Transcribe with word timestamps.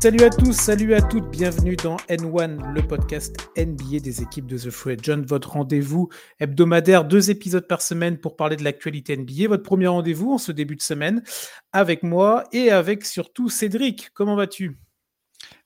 Salut 0.00 0.22
à 0.22 0.30
tous, 0.30 0.52
salut 0.52 0.94
à 0.94 1.02
toutes, 1.02 1.28
bienvenue 1.28 1.74
dans 1.74 1.96
N1, 2.08 2.72
le 2.72 2.86
podcast 2.86 3.34
NBA 3.56 3.98
des 3.98 4.22
équipes 4.22 4.46
de 4.46 4.56
The 4.56 4.70
Free 4.70 4.96
John, 5.02 5.26
votre 5.26 5.50
rendez-vous 5.50 6.08
hebdomadaire, 6.38 7.04
deux 7.04 7.32
épisodes 7.32 7.66
par 7.66 7.82
semaine 7.82 8.16
pour 8.16 8.36
parler 8.36 8.54
de 8.54 8.62
l'actualité 8.62 9.16
NBA, 9.16 9.48
votre 9.48 9.64
premier 9.64 9.88
rendez-vous 9.88 10.34
en 10.34 10.38
ce 10.38 10.52
début 10.52 10.76
de 10.76 10.82
semaine 10.82 11.24
avec 11.72 12.04
moi 12.04 12.44
et 12.52 12.70
avec 12.70 13.04
surtout 13.04 13.48
Cédric. 13.48 14.10
Comment 14.14 14.36
vas-tu? 14.36 14.78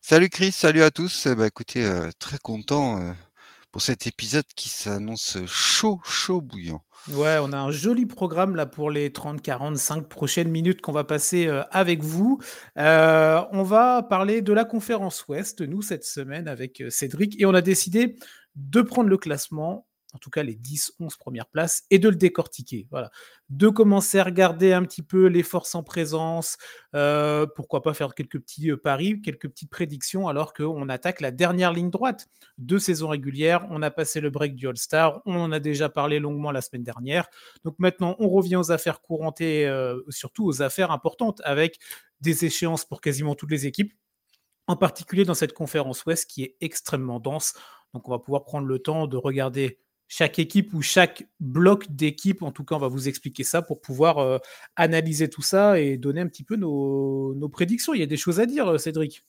Salut 0.00 0.30
Chris, 0.30 0.52
salut 0.52 0.82
à 0.82 0.90
tous. 0.90 1.26
Bah 1.26 1.48
écoutez, 1.48 1.84
euh, 1.84 2.08
très 2.18 2.38
content 2.38 3.02
euh, 3.02 3.12
pour 3.72 3.80
cet 3.80 4.06
épisode 4.06 4.44
qui 4.54 4.68
s'annonce 4.68 5.38
chaud, 5.46 6.00
chaud 6.04 6.42
bouillant. 6.42 6.84
Ouais, 7.10 7.38
on 7.42 7.52
a 7.52 7.58
un 7.58 7.72
joli 7.72 8.06
programme 8.06 8.54
là 8.54 8.66
pour 8.66 8.90
les 8.90 9.10
30, 9.12 9.42
45 9.42 10.08
prochaines 10.08 10.50
minutes 10.50 10.82
qu'on 10.82 10.92
va 10.92 11.04
passer 11.04 11.48
euh, 11.48 11.62
avec 11.70 12.02
vous. 12.02 12.38
Euh, 12.78 13.42
on 13.50 13.64
va 13.64 14.02
parler 14.02 14.42
de 14.42 14.52
la 14.52 14.64
conférence 14.64 15.26
Ouest, 15.26 15.62
nous, 15.62 15.82
cette 15.82 16.04
semaine 16.04 16.46
avec 16.46 16.80
euh, 16.80 16.90
Cédric, 16.90 17.40
et 17.40 17.46
on 17.46 17.54
a 17.54 17.62
décidé 17.62 18.16
de 18.54 18.82
prendre 18.82 19.08
le 19.08 19.16
classement 19.16 19.86
en 20.12 20.18
tout 20.18 20.30
cas 20.30 20.42
les 20.42 20.54
10-11 20.54 21.16
premières 21.18 21.46
places, 21.46 21.84
et 21.90 21.98
de 21.98 22.08
le 22.08 22.16
décortiquer. 22.16 22.86
Voilà. 22.90 23.10
De 23.50 23.68
commencer 23.68 24.18
à 24.18 24.24
regarder 24.24 24.72
un 24.72 24.82
petit 24.84 25.02
peu 25.02 25.26
les 25.26 25.42
forces 25.42 25.74
en 25.74 25.82
présence, 25.82 26.56
euh, 26.94 27.46
pourquoi 27.56 27.82
pas 27.82 27.94
faire 27.94 28.14
quelques 28.14 28.40
petits 28.40 28.70
euh, 28.70 28.76
paris, 28.76 29.20
quelques 29.22 29.48
petites 29.48 29.70
prédictions, 29.70 30.28
alors 30.28 30.52
qu'on 30.54 30.88
attaque 30.88 31.20
la 31.20 31.30
dernière 31.30 31.72
ligne 31.72 31.90
droite 31.90 32.28
de 32.58 32.78
saison 32.78 33.08
régulière. 33.08 33.66
On 33.70 33.82
a 33.82 33.90
passé 33.90 34.20
le 34.20 34.30
break 34.30 34.54
du 34.54 34.68
All-Star, 34.68 35.22
on 35.26 35.36
en 35.36 35.52
a 35.52 35.60
déjà 35.60 35.88
parlé 35.88 36.18
longuement 36.18 36.50
la 36.50 36.60
semaine 36.60 36.84
dernière. 36.84 37.28
Donc 37.64 37.76
maintenant, 37.78 38.16
on 38.18 38.28
revient 38.28 38.56
aux 38.56 38.70
affaires 38.70 39.00
courantes 39.00 39.40
et 39.40 39.66
euh, 39.66 40.00
surtout 40.08 40.44
aux 40.44 40.62
affaires 40.62 40.90
importantes, 40.90 41.40
avec 41.44 41.78
des 42.20 42.44
échéances 42.44 42.84
pour 42.84 43.00
quasiment 43.00 43.34
toutes 43.34 43.50
les 43.50 43.66
équipes 43.66 43.92
en 44.66 44.76
particulier 44.76 45.24
dans 45.24 45.34
cette 45.34 45.52
conférence 45.52 46.04
Ouest 46.04 46.30
qui 46.30 46.44
est 46.44 46.56
extrêmement 46.60 47.20
dense. 47.20 47.54
Donc 47.94 48.08
on 48.08 48.12
va 48.12 48.18
pouvoir 48.18 48.44
prendre 48.44 48.66
le 48.66 48.78
temps 48.78 49.06
de 49.06 49.16
regarder 49.16 49.78
chaque 50.12 50.38
équipe 50.38 50.74
ou 50.74 50.82
chaque 50.82 51.26
bloc 51.40 51.90
d'équipe. 51.90 52.42
En 52.42 52.52
tout 52.52 52.64
cas, 52.64 52.74
on 52.74 52.78
va 52.78 52.88
vous 52.88 53.08
expliquer 53.08 53.44
ça 53.44 53.62
pour 53.62 53.80
pouvoir 53.80 54.18
euh, 54.18 54.36
analyser 54.76 55.30
tout 55.30 55.40
ça 55.40 55.80
et 55.80 55.96
donner 55.96 56.20
un 56.20 56.26
petit 56.26 56.44
peu 56.44 56.56
nos, 56.56 57.48
prédictions. 57.50 57.94
Il 57.94 58.00
y 58.00 58.02
a 58.02 58.06
des 58.06 58.18
choses 58.18 58.38
à 58.38 58.44
dire, 58.44 58.68
euh, 58.68 58.76
Cédric. 58.76 59.24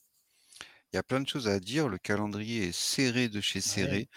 Il 0.91 0.97
y 0.97 0.99
a 0.99 1.03
plein 1.03 1.21
de 1.21 1.27
choses 1.27 1.47
à 1.47 1.61
dire. 1.61 1.87
Le 1.87 1.97
calendrier 1.97 2.65
est 2.65 2.75
serré 2.75 3.29
de 3.29 3.39
chez 3.39 3.61
serré. 3.61 4.09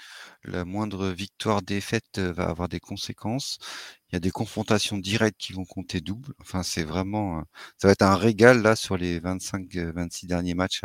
La 0.42 0.64
moindre 0.64 1.06
victoire 1.10 1.62
défaite 1.62 2.18
euh, 2.18 2.32
va 2.32 2.48
avoir 2.48 2.68
des 2.68 2.80
conséquences. 2.80 3.58
Il 4.10 4.14
y 4.14 4.16
a 4.16 4.20
des 4.20 4.32
confrontations 4.32 4.98
directes 4.98 5.38
qui 5.38 5.52
vont 5.52 5.64
compter 5.64 6.00
double. 6.00 6.34
Enfin, 6.40 6.64
c'est 6.64 6.82
vraiment, 6.82 7.44
ça 7.78 7.86
va 7.86 7.92
être 7.92 8.02
un 8.02 8.16
régal 8.16 8.60
là 8.60 8.74
sur 8.74 8.96
les 8.96 9.20
25-26 9.20 10.26
derniers 10.26 10.54
matchs 10.54 10.82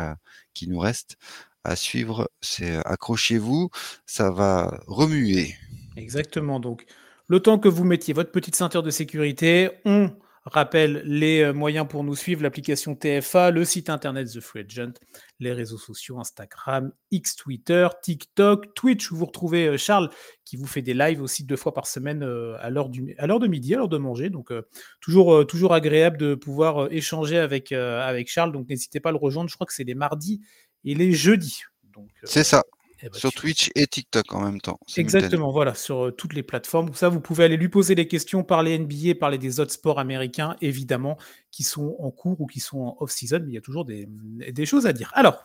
qui 0.54 0.68
nous 0.68 0.78
restent 0.78 1.16
à 1.64 1.76
suivre. 1.76 2.30
C'est 2.40 2.76
accrochez-vous, 2.84 3.70
ça 4.06 4.30
va 4.30 4.80
remuer. 4.86 5.54
Exactement. 5.96 6.60
Donc, 6.60 6.86
le 7.28 7.40
temps 7.40 7.58
que 7.58 7.68
vous 7.68 7.84
mettiez 7.84 8.14
votre 8.14 8.32
petite 8.32 8.56
ceinture 8.56 8.82
de 8.82 8.90
sécurité, 8.90 9.70
on 9.84 10.10
rappelle 10.44 11.02
les 11.04 11.40
euh, 11.40 11.52
moyens 11.52 11.86
pour 11.88 12.02
nous 12.02 12.16
suivre 12.16 12.42
l'application 12.42 12.96
TFA, 12.96 13.50
le 13.50 13.64
site 13.64 13.88
internet 13.90 14.28
The 14.28 14.40
Free 14.40 14.64
Agent, 14.68 14.94
les 15.38 15.52
réseaux 15.52 15.78
sociaux 15.78 16.18
Instagram, 16.18 16.92
X 17.12 17.36
Twitter, 17.36 17.88
TikTok, 18.02 18.74
Twitch 18.74 19.12
où 19.12 19.16
vous 19.16 19.26
retrouvez 19.26 19.68
euh, 19.68 19.76
Charles 19.76 20.10
qui 20.44 20.56
vous 20.56 20.66
fait 20.66 20.82
des 20.82 20.94
lives 20.94 21.22
aussi 21.22 21.44
deux 21.44 21.56
fois 21.56 21.72
par 21.72 21.86
semaine 21.86 22.24
euh, 22.24 22.56
à 22.60 22.70
l'heure 22.70 22.88
de 22.88 23.46
midi, 23.46 23.72
à 23.72 23.78
l'heure 23.78 23.88
de 23.88 23.98
manger. 23.98 24.30
Donc 24.30 24.52
toujours 25.00 25.46
toujours 25.46 25.74
agréable 25.74 26.18
de 26.18 26.34
pouvoir 26.34 26.92
échanger 26.92 27.38
avec 27.38 27.72
avec 27.72 28.28
Charles. 28.28 28.52
Donc 28.52 28.68
n'hésitez 28.68 29.00
pas 29.00 29.10
à 29.10 29.12
le 29.12 29.18
rejoindre. 29.18 29.48
Je 29.48 29.54
crois 29.54 29.66
que 29.66 29.72
c'est 29.72 29.84
les 29.84 29.94
mardis 29.94 30.42
et 30.84 30.94
les 30.94 31.12
jeudis. 31.12 31.62
C'est 32.24 32.44
ça. 32.44 32.62
Eh 33.04 33.08
ben, 33.08 33.18
sur 33.18 33.32
Twitch 33.32 33.70
et 33.74 33.88
TikTok 33.88 34.32
en 34.32 34.42
même 34.42 34.60
temps. 34.60 34.78
Exactement, 34.96 35.50
voilà, 35.50 35.74
sur 35.74 36.06
euh, 36.06 36.10
toutes 36.12 36.34
les 36.34 36.44
plateformes. 36.44 36.94
Ça, 36.94 37.08
vous 37.08 37.20
pouvez 37.20 37.42
aller 37.42 37.56
lui 37.56 37.68
poser 37.68 37.96
des 37.96 38.06
questions, 38.06 38.44
parler 38.44 38.78
NBA, 38.78 39.16
parler 39.18 39.38
des 39.38 39.58
autres 39.58 39.72
sports 39.72 39.98
américains, 39.98 40.56
évidemment, 40.60 41.18
qui 41.50 41.64
sont 41.64 41.96
en 41.98 42.12
cours 42.12 42.40
ou 42.40 42.46
qui 42.46 42.60
sont 42.60 42.78
en 42.78 42.96
off-season, 43.00 43.40
mais 43.40 43.50
il 43.50 43.54
y 43.54 43.58
a 43.58 43.60
toujours 43.60 43.84
des, 43.84 44.06
des, 44.52 44.66
choses 44.66 44.86
à 44.86 44.92
dire. 44.92 45.10
Alors, 45.14 45.44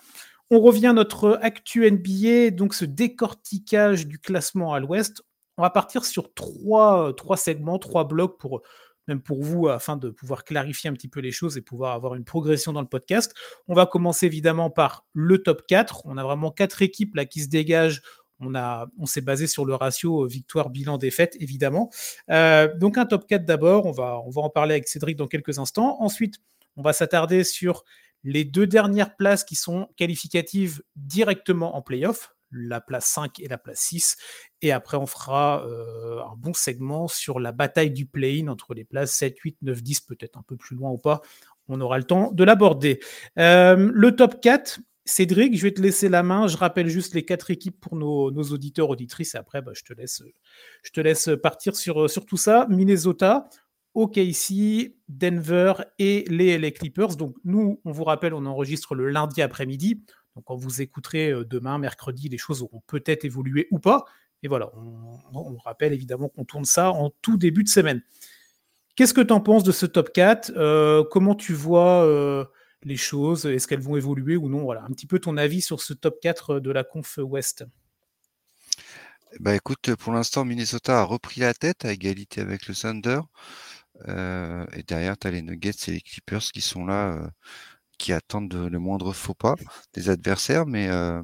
on 0.52 0.60
revient 0.60 0.88
à 0.88 0.94
notre 0.94 1.40
actu 1.42 1.90
NBA, 1.90 2.52
donc 2.52 2.76
ce 2.76 2.86
décortiquage 2.86 4.06
du 4.06 4.20
classement 4.20 4.74
à 4.76 4.80
l'ouest. 4.80 5.24
On 5.58 5.64
va 5.64 5.72
partir 5.72 6.06
sur 6.06 6.36
trois, 6.36 7.12
trois 7.16 7.38
segments, 7.38 7.80
trois 7.80 8.08
blocs 8.08 8.38
pour 8.38 8.62
même 9.08 9.22
pour 9.22 9.44
vous, 9.44 9.68
afin 9.68 9.98
de 9.98 10.10
pouvoir 10.10 10.44
clarifier 10.44 10.90
un 10.90 10.94
petit 10.94 11.08
peu 11.08 11.20
les 11.20 11.32
choses 11.32 11.58
et 11.58 11.62
pouvoir 11.62 11.94
avoir 11.94 12.16
une 12.16 12.24
progression 12.24 12.74
dans 12.74 12.82
le 12.82 12.88
podcast. 12.88 13.34
On 13.68 13.74
va 13.74 13.86
commencer 13.86 14.26
évidemment 14.26 14.70
par 14.70 15.06
le 15.14 15.38
top 15.40 15.66
4. 15.68 16.02
On 16.06 16.18
a 16.18 16.24
vraiment 16.24 16.52
quatre 16.52 16.82
équipes 16.82 17.16
là 17.16 17.26
qui 17.26 17.42
se 17.42 17.48
dégagent. 17.48 18.02
On, 18.40 19.06
s'est 19.06 19.22
basé 19.22 19.48
sur 19.48 19.66
le 19.66 19.74
ratio 19.74 20.24
euh, 20.24 20.28
victoire, 20.28 20.70
bilan, 20.70 21.00
défaite, 21.00 21.36
évidemment. 21.40 21.90
Euh, 22.30 22.72
donc 22.78 23.00
un 23.00 23.08
top 23.08 23.26
4 23.26 23.46
d'abord, 23.46 23.88
on 23.88 23.92
va, 23.92 24.20
on 24.26 24.30
va 24.30 24.44
en 24.44 24.50
parler 24.50 24.74
avec 24.74 24.88
Cédric 24.88 25.18
dans 25.18 25.26
quelques 25.26 25.58
instants. 25.58 25.98
Ensuite, 26.02 26.36
on 26.76 26.84
va 26.84 26.94
s'attarder 26.94 27.44
sur 27.44 27.84
les 28.24 28.44
deux 28.44 28.68
dernières 28.68 29.16
places 29.16 29.44
qui 29.44 29.56
sont 29.56 29.90
qualificatives 29.96 30.84
directement 30.96 31.76
en 31.76 31.82
playoff 31.82 32.37
la 32.52 32.82
place 32.82 33.06
5 33.06 33.40
et 33.40 33.48
la 33.48 33.58
place 33.58 33.80
6. 33.80 34.18
Et 34.62 34.72
après, 34.72 34.98
on 34.98 35.06
fera 35.06 35.66
euh, 35.68 36.22
un 36.22 36.36
bon 36.38 36.54
segment 36.54 37.08
sur 37.08 37.40
la 37.40 37.52
bataille 37.52 37.92
du 37.92 38.06
play-in 38.06 38.48
entre 38.48 38.74
les 38.74 38.84
places 38.84 39.14
7, 39.14 39.38
8, 39.40 39.58
9, 39.62 39.84
10, 39.84 40.02
peut-être 40.02 40.38
un 40.38 40.44
peu 40.44 40.58
plus 40.58 40.76
loin 40.76 40.92
ou 40.92 40.98
pas. 40.98 41.22
On 41.68 41.82
aura 41.82 41.98
le 41.98 42.06
temps 42.06 42.32
de 42.32 42.44
l'aborder. 42.44 43.00
Euh, 43.38 43.92
le 43.94 44.16
top 44.16 44.40
4, 44.42 44.80
Cédric, 45.06 45.58
je 45.58 45.64
vais 45.64 45.74
te 45.74 45.82
laisser 45.82 46.10
la 46.10 46.24
main. 46.24 46.48
Je 46.48 46.58
rappelle 46.58 46.88
juste 46.88 47.14
les 47.14 47.24
quatre 47.24 47.52
équipes 47.52 47.80
pour 47.80 47.96
nos, 47.96 48.32
auditeurs, 48.32 48.90
auditrices. 48.90 49.36
Et 49.36 49.38
après, 49.38 49.62
bah, 49.62 49.72
je, 49.74 49.84
te 49.84 51.02
laisse, 51.02 51.30
partir 51.42 51.76
sur, 51.76 52.10
sur 52.10 52.26
tout 52.26 52.38
ça. 52.38 52.68
Minnesota, 52.70 53.50
OKC, 53.98 54.96
Denver 55.08 55.74
et 55.98 56.24
les 56.30 56.58
LA 56.58 56.72
Clippers. 56.72 57.16
Donc, 57.16 57.36
nous, 57.44 57.82
on 57.84 57.92
vous 57.92 58.04
rappelle, 58.04 58.34
on 58.34 58.46
enregistre 58.46 58.94
le 58.94 59.10
lundi 59.10 59.42
après-midi. 59.42 60.04
Donc 60.38 60.46
quand 60.46 60.56
vous 60.56 60.84
écouterez 60.84 61.32
euh, 61.32 61.44
demain, 61.44 61.80
mercredi, 61.80 62.30
les 62.30 62.38
choses 62.38 62.62
auront 62.62 62.84
peut-être 62.86 63.26
évolué 63.26 63.68
ou 63.72 63.80
pas. 63.80 64.06
Et 64.44 64.48
voilà, 64.48 64.72
on, 65.34 65.58
rappelle 65.58 65.94
évidemment 65.94 66.30
qu'on 66.30 66.46
tourne 66.46 66.64
ça 66.64 66.92
en 66.92 67.10
tout 67.24 67.38
début 67.38 67.64
de 67.64 67.70
semaine. 67.70 68.04
Qu'est-ce 68.96 69.16
que 69.16 69.22
tu 69.22 69.34
en 69.34 69.42
penses 69.42 69.64
de 69.64 69.72
ce 69.72 69.88
top 69.88 70.14
4 70.14 70.52
euh, 70.56 71.04
Comment 71.10 71.34
tu 71.34 71.54
vois 71.54 72.06
euh, 72.06 72.46
les 72.84 72.98
choses? 72.98 73.48
Est-ce 73.48 73.68
qu'elles 73.68 73.82
vont 73.82 73.96
évoluer 73.96 74.38
ou 74.38 74.48
non? 74.48 74.62
Voilà, 74.62 74.84
un 74.84 74.92
petit 74.92 75.08
peu 75.08 75.18
ton 75.18 75.38
avis 75.38 75.62
sur 75.62 75.82
ce 75.82 75.96
top 75.96 76.20
4 76.22 76.60
de 76.60 76.70
la 76.70 76.84
conf 76.84 77.18
Ouest. 77.18 77.66
Bah 79.40 79.56
écoute, 79.56 79.96
pour 79.96 80.14
l'instant, 80.14 80.46
Minnesota 80.46 81.00
a 81.00 81.04
repris 81.04 81.42
la 81.42 81.56
tête 81.56 81.84
à 81.84 81.92
égalité 81.92 82.42
avec 82.42 82.68
le 82.68 82.76
Thunder. 82.76 83.22
et 84.08 84.84
derrière, 84.84 85.18
tu 85.18 85.26
as 85.26 85.32
les 85.32 85.42
Nuggets 85.42 85.72
et 85.88 85.92
les 85.94 86.02
Clippers 86.02 86.52
qui 86.54 86.62
sont 86.62 86.86
là 86.86 87.32
qui 87.98 88.14
attendent 88.14 88.54
le 88.54 88.80
moindre 88.80 89.14
faux 89.14 89.34
pas 89.34 89.56
des 89.94 90.10
adversaires, 90.10 90.66
mais 90.66 90.88
euh, 90.90 91.22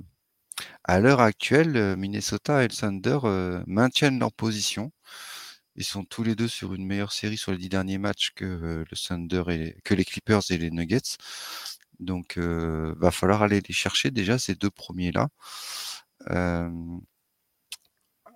à 0.84 1.00
l'heure 1.00 1.22
actuelle, 1.22 1.78
euh, 1.78 1.96
Minnesota 1.96 2.64
et 2.64 2.68
le 2.68 2.76
Thunder 2.76 3.20
euh, 3.26 3.64
maintiennent 3.68 4.20
leur 4.20 4.34
position. 4.34 4.92
Ils 5.76 5.86
sont 5.86 6.04
tous 6.06 6.24
les 6.24 6.36
deux 6.36 6.48
sur 6.48 6.74
une 6.74 6.86
meilleure 6.86 7.14
série 7.14 7.38
sur 7.38 7.52
les 7.52 7.58
dix 7.58 7.70
derniers 7.70 7.98
matchs 7.98 8.32
que 8.36 8.86
le 8.90 8.98
Thunder 8.98 9.44
et 9.50 9.78
que 9.84 9.94
les 9.96 10.06
Clippers 10.06 10.42
et 10.52 10.58
les 10.58 10.72
Nuggets. 10.72 11.18
Donc, 12.00 12.38
va 12.38 13.12
falloir 13.12 13.44
aller 13.44 13.62
les 13.68 13.74
chercher 13.74 14.12
déjà 14.12 14.38
ces 14.38 14.56
deux 14.56 14.70
premiers-là. 14.70 15.30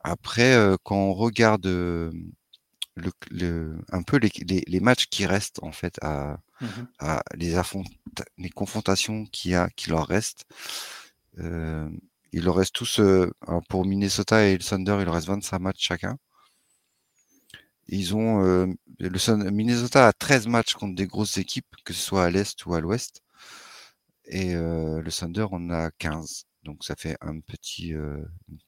après, 0.03 0.55
quand 0.83 0.95
on 0.95 1.13
regarde 1.13 1.67
le, 3.31 3.77
un 3.91 4.03
peu 4.03 4.17
les, 4.17 4.31
les, 4.67 4.79
matchs 4.79 5.07
qui 5.07 5.25
restent 5.25 5.61
en 5.61 5.71
fait 5.71 5.97
à, 6.01 6.39
mmh 6.61 6.65
à 6.99 7.23
les, 7.35 7.55
les 8.37 8.49
confrontations 8.49 9.25
qui, 9.25 9.53
a, 9.55 9.69
qui 9.69 9.89
leur 9.89 10.07
restent. 10.07 10.45
Euh, 11.39 11.89
il 12.33 12.43
leur 12.43 12.55
reste 12.55 12.73
tous, 12.73 12.99
euh, 12.99 13.31
pour 13.69 13.85
Minnesota 13.85 14.45
et 14.45 14.53
le 14.57 14.63
Thunder, 14.63 14.97
il 14.99 15.05
leur 15.05 15.13
reste 15.13 15.27
25 15.27 15.59
matchs 15.59 15.79
chacun. 15.79 16.17
Ils 17.87 18.15
ont, 18.15 18.43
euh, 18.43 18.67
le 18.99 19.49
Minnesota 19.51 20.07
a 20.07 20.13
13 20.13 20.47
matchs 20.47 20.73
contre 20.73 20.95
des 20.95 21.07
grosses 21.07 21.37
équipes, 21.37 21.73
que 21.85 21.93
ce 21.93 22.01
soit 22.01 22.25
à 22.25 22.29
l'Est 22.29 22.65
ou 22.65 22.73
à 22.73 22.81
l'Ouest. 22.81 23.21
Et 24.25 24.55
le 24.55 25.09
Thunder 25.09 25.45
en 25.51 25.69
a 25.69 25.89
15. 25.91 26.47
Donc 26.63 26.83
ça 26.83 26.95
fait 26.97 27.15
un 27.21 27.39
petit, 27.39 27.93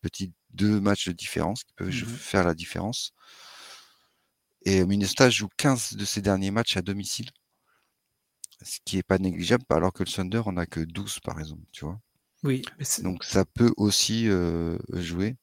petit 0.02 0.31
deux 0.52 0.80
matchs 0.80 1.10
de 1.10 1.12
différence 1.12 1.66
qui 1.66 1.74
peuvent 1.74 1.90
mmh 1.90 2.06
faire 2.06 2.46
la 2.46 2.54
différence. 2.54 3.14
Et 4.63 4.85
Minnesota 4.85 5.29
joue 5.29 5.47
15 5.57 5.95
de 5.95 6.06
ses 6.06 6.21
derniers 6.21 6.51
matchs 6.51 6.77
à 6.77 6.81
domicile, 6.81 7.29
ce 8.61 8.79
qui 8.85 8.97
n'est 8.97 9.03
pas 9.03 9.17
négligeable, 9.17 9.63
alors 9.69 9.94
que 9.94 10.03
le 10.03 10.09
Thunder 10.09 10.41
en 10.45 10.57
a 10.57 10.65
que 10.65 10.81
12 10.81 11.19
par 11.21 11.39
exemple, 11.39 11.63
tu 11.71 11.85
vois. 11.85 12.00
Oui. 12.44 12.61
Donc 13.03 13.23
ça 13.23 13.45
peut 13.45 13.73
aussi 13.77 14.29
jouer 14.94 15.35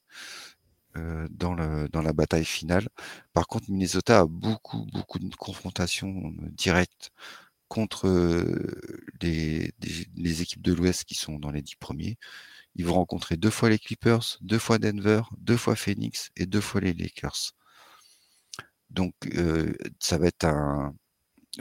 dans, 0.95 1.89
dans 1.89 2.03
la 2.03 2.13
bataille 2.13 2.45
finale. 2.45 2.89
Par 3.35 3.47
contre, 3.47 3.71
Minnesota 3.71 4.21
a 4.21 4.27
beaucoup, 4.27 4.87
beaucoup 4.93 5.19
de 5.19 5.35
confrontations 5.37 6.33
directes 6.53 7.11
contre 7.69 8.09
les, 9.21 9.73
les, 10.17 10.43
équipes 10.43 10.63
de 10.63 10.73
l'Ouest 10.73 11.05
qui 11.05 11.15
sont 11.15 11.39
dans 11.39 11.51
les 11.51 11.63
dix 11.63 11.77
premiers. 11.77 12.17
Ils 12.77 12.87
vont 12.87 12.95
rencontrer 12.95 13.37
deux 13.37 13.51
fois 13.51 13.71
les 13.71 13.79
Clippers, 13.79 14.39
deux 14.41 14.59
fois 14.59 14.79
Denver, 14.79 15.23
deux 15.39 15.57
fois 15.57 15.77
Phoenix 15.77 16.31
et 16.37 16.47
deux 16.47 16.61
fois 16.61 16.81
les 16.81 16.93
Lakers. 16.93 17.55
Donc, 18.91 19.15
ça 20.01 20.19
va 20.19 20.27
être 20.27 20.45
un. 20.45 20.95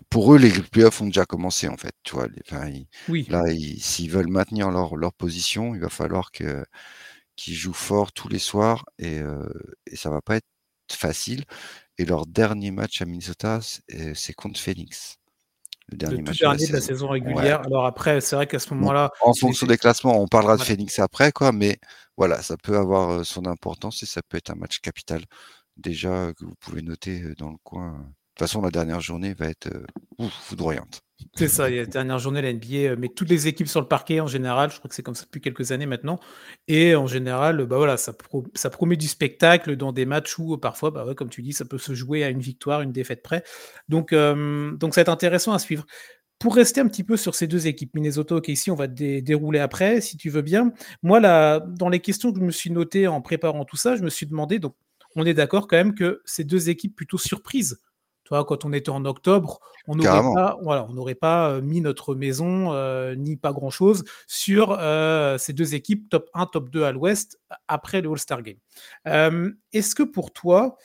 Pour 0.09 0.33
eux, 0.33 0.37
les 0.37 0.51
playoffs 0.51 1.01
ont 1.01 1.05
déjà 1.05 1.25
commencé, 1.25 1.69
en 1.69 1.77
fait. 1.77 1.93
Tu 2.03 2.15
vois, 2.15 2.27
oui. 3.07 3.25
Là, 3.29 3.43
s'ils 3.79 4.11
veulent 4.11 4.27
maintenir 4.27 4.69
leur, 4.69 4.97
leur, 4.97 5.13
position, 5.13 5.73
il 5.73 5.79
va 5.79 5.89
falloir 5.89 6.31
que, 6.31 6.65
qu'ils 7.37 7.53
jouent 7.53 7.73
fort 7.73 8.11
tous 8.11 8.27
les 8.27 8.39
soirs 8.39 8.85
et, 8.99 9.21
et 9.87 9.95
ça 9.95 10.09
va 10.09 10.21
pas 10.21 10.35
être 10.35 10.45
facile. 10.91 11.45
Et 11.97 12.05
leur 12.05 12.25
dernier 12.25 12.71
match 12.71 13.01
à 13.01 13.05
Minnesota, 13.05 13.59
c'est 14.13 14.33
contre 14.33 14.59
Phoenix. 14.59 15.17
Le 15.87 15.97
dernier 15.97 16.21
match 16.23 16.39
de, 16.39 16.73
la, 16.73 16.81
saison 16.81 17.09
régulière. 17.09 17.61
Alors 17.65 17.85
après, 17.85 18.19
c'est 18.19 18.35
vrai 18.35 18.47
qu'à 18.47 18.59
ce 18.59 18.73
moment-là. 18.73 19.11
En 19.21 19.33
fonction 19.33 19.67
des 19.67 19.77
classements, 19.77 20.19
on 20.19 20.27
parlera 20.27 20.57
de 20.57 20.63
Phoenix 20.63 20.97
après, 20.99 21.31
quoi, 21.31 21.51
mais 21.51 21.77
voilà, 22.17 22.41
ça 22.41 22.57
peut 22.57 22.77
avoir 22.77 23.23
son 23.25 23.45
importance 23.45 24.01
et 24.01 24.07
ça 24.07 24.21
peut 24.27 24.37
être 24.37 24.49
un 24.49 24.55
match 24.55 24.79
capital 24.79 25.21
déjà 25.77 26.33
que 26.33 26.45
vous 26.45 26.55
pouvez 26.59 26.81
noter 26.81 27.21
dans 27.37 27.51
le 27.51 27.57
coin. 27.63 27.91
De 27.91 28.39
toute 28.39 28.49
façon, 28.49 28.61
la 28.61 28.71
dernière 28.71 28.99
journée 28.99 29.33
va 29.33 29.47
être 29.47 29.69
foudroyante. 30.29 30.99
C'est 31.35 31.47
ça, 31.47 31.69
la 31.69 31.85
dernière 31.85 32.19
journée, 32.19 32.41
la 32.41 32.51
NBA 32.51 32.97
met 32.97 33.07
toutes 33.07 33.29
les 33.29 33.47
équipes 33.47 33.69
sur 33.69 33.79
le 33.79 33.87
parquet 33.87 34.19
en 34.19 34.27
général. 34.27 34.69
Je 34.71 34.77
crois 34.77 34.89
que 34.89 34.95
c'est 34.95 35.03
comme 35.03 35.15
ça 35.15 35.23
depuis 35.23 35.39
quelques 35.39 35.71
années 35.71 35.85
maintenant. 35.85 36.19
Et 36.67 36.95
en 36.95 37.07
général, 37.07 37.65
bah 37.65 37.77
voilà, 37.77 37.95
ça, 37.95 38.13
promet 38.69 38.97
du 38.97 39.07
spectacle 39.07 39.77
dans 39.77 39.93
des 39.93 40.05
matchs 40.05 40.37
où 40.37 40.57
parfois, 40.57 40.91
bah 40.91 41.05
comme 41.15 41.29
tu 41.29 41.41
dis, 41.41 41.53
ça 41.53 41.63
peut 41.63 41.77
se 41.77 41.93
jouer 41.93 42.25
à 42.25 42.29
une 42.29 42.41
victoire, 42.41 42.81
une 42.81 42.91
défaite 42.91 43.23
près. 43.23 43.43
Donc, 43.87 44.09
ça 44.11 44.35
va 44.35 45.01
être 45.01 45.09
intéressant 45.09 45.53
à 45.53 45.59
suivre. 45.59 45.85
Pour 46.37 46.53
rester 46.55 46.81
un 46.81 46.87
petit 46.89 47.05
peu 47.05 47.15
sur 47.15 47.33
ces 47.33 47.47
deux 47.47 47.67
équipes, 47.67 47.95
Minnesota, 47.95 48.35
et 48.43 48.51
ici 48.51 48.69
on 48.69 48.75
va 48.75 48.87
dérouler 48.87 49.59
après, 49.59 50.01
si 50.01 50.17
tu 50.17 50.29
veux 50.29 50.41
bien. 50.41 50.73
Moi, 51.01 51.21
là, 51.21 51.61
dans 51.61 51.87
les 51.87 52.01
questions 52.01 52.33
que 52.33 52.39
je 52.41 52.45
me 52.45 52.51
suis 52.51 52.71
notées 52.71 53.07
en 53.07 53.21
préparant 53.21 53.63
tout 53.63 53.77
ça, 53.77 53.95
je 53.95 54.03
me 54.03 54.09
suis 54.09 54.25
demandé, 54.25 54.59
donc 54.59 54.75
on 55.15 55.25
est 55.25 55.33
d'accord 55.33 55.67
quand 55.67 55.77
même 55.77 55.95
que 55.95 56.21
ces 56.25 56.43
deux 56.43 56.69
équipes 56.69 56.95
plutôt 56.95 57.17
surprises. 57.17 57.79
Toi, 58.25 58.43
quand 58.43 58.65
on 58.65 58.73
était 58.73 58.89
en 58.89 59.05
octobre, 59.05 59.59
on 59.87 59.95
n'aurait 59.95 60.33
pas, 60.33 60.57
voilà, 60.63 60.87
pas 61.21 61.49
euh, 61.51 61.61
mis 61.61 61.79
notre 61.79 62.15
maison 62.15 62.73
euh, 62.73 63.13
ni 63.13 63.37
pas 63.37 63.53
grand-chose 63.53 64.03
sur 64.25 64.75
euh, 64.79 65.37
ces 65.37 65.53
deux 65.53 65.75
équipes, 65.75 66.09
top 66.09 66.27
1, 66.33 66.47
top 66.47 66.69
2 66.71 66.83
à 66.83 66.91
l'ouest, 66.91 67.39
après 67.67 68.01
le 68.01 68.09
All-Star 68.09 68.41
Game. 68.41 68.57
Est-ce 69.73 69.93
que 69.93 70.01
pour 70.01 70.33
toi, 70.33 70.77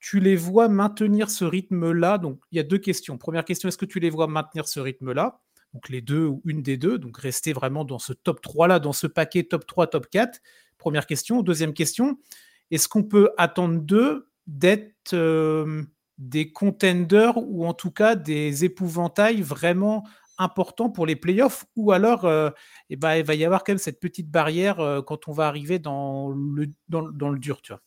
tu 0.00 0.20
les 0.20 0.36
vois 0.36 0.68
maintenir 0.68 1.28
ce 1.28 1.44
rythme-là? 1.44 2.16
Donc, 2.16 2.40
il 2.50 2.56
y 2.56 2.60
a 2.60 2.64
deux 2.64 2.78
questions. 2.78 3.18
Première 3.18 3.44
question, 3.44 3.68
est-ce 3.68 3.78
que 3.78 3.84
tu 3.84 4.00
les 4.00 4.10
vois 4.10 4.26
maintenir 4.26 4.66
ce 4.66 4.80
rythme-là? 4.80 5.40
Donc, 5.74 5.90
les 5.90 6.00
deux 6.00 6.24
ou 6.24 6.40
une 6.46 6.62
des 6.62 6.78
deux, 6.78 6.98
donc 6.98 7.18
rester 7.18 7.52
vraiment 7.52 7.84
dans 7.84 7.98
ce 7.98 8.14
top 8.14 8.40
3-là, 8.42 8.78
dans 8.78 8.94
ce 8.94 9.06
paquet 9.06 9.44
top 9.44 9.66
3, 9.66 9.88
top 9.88 10.06
4. 10.08 10.40
Première 10.78 11.06
question. 11.06 11.42
Deuxième 11.42 11.74
question, 11.74 12.16
est-ce 12.70 12.88
qu'on 12.88 13.04
peut 13.04 13.30
attendre 13.36 13.80
d'eux 13.80 14.28
d'être 14.46 15.14
euh, 15.14 15.82
des 16.18 16.52
contenders 16.52 17.36
ou 17.36 17.66
en 17.66 17.74
tout 17.74 17.90
cas 17.90 18.14
des 18.14 18.64
épouvantails 18.64 19.42
vraiment 19.42 20.04
importants 20.38 20.90
pour 20.90 21.06
les 21.06 21.16
playoffs? 21.16 21.64
Ou 21.76 21.92
alors 21.92 22.24
euh, 22.24 22.50
eh 22.90 22.96
ben, 22.96 23.16
il 23.16 23.24
va 23.24 23.34
y 23.34 23.44
avoir 23.44 23.64
quand 23.64 23.72
même 23.72 23.78
cette 23.78 24.00
petite 24.00 24.30
barrière 24.30 24.80
euh, 24.80 25.02
quand 25.02 25.28
on 25.28 25.32
va 25.32 25.46
arriver 25.46 25.78
dans 25.78 26.30
le, 26.30 26.68
dans, 26.88 27.30
le 27.30 27.38
dur, 27.38 27.60
tu 27.62 27.72
vois? 27.72 27.82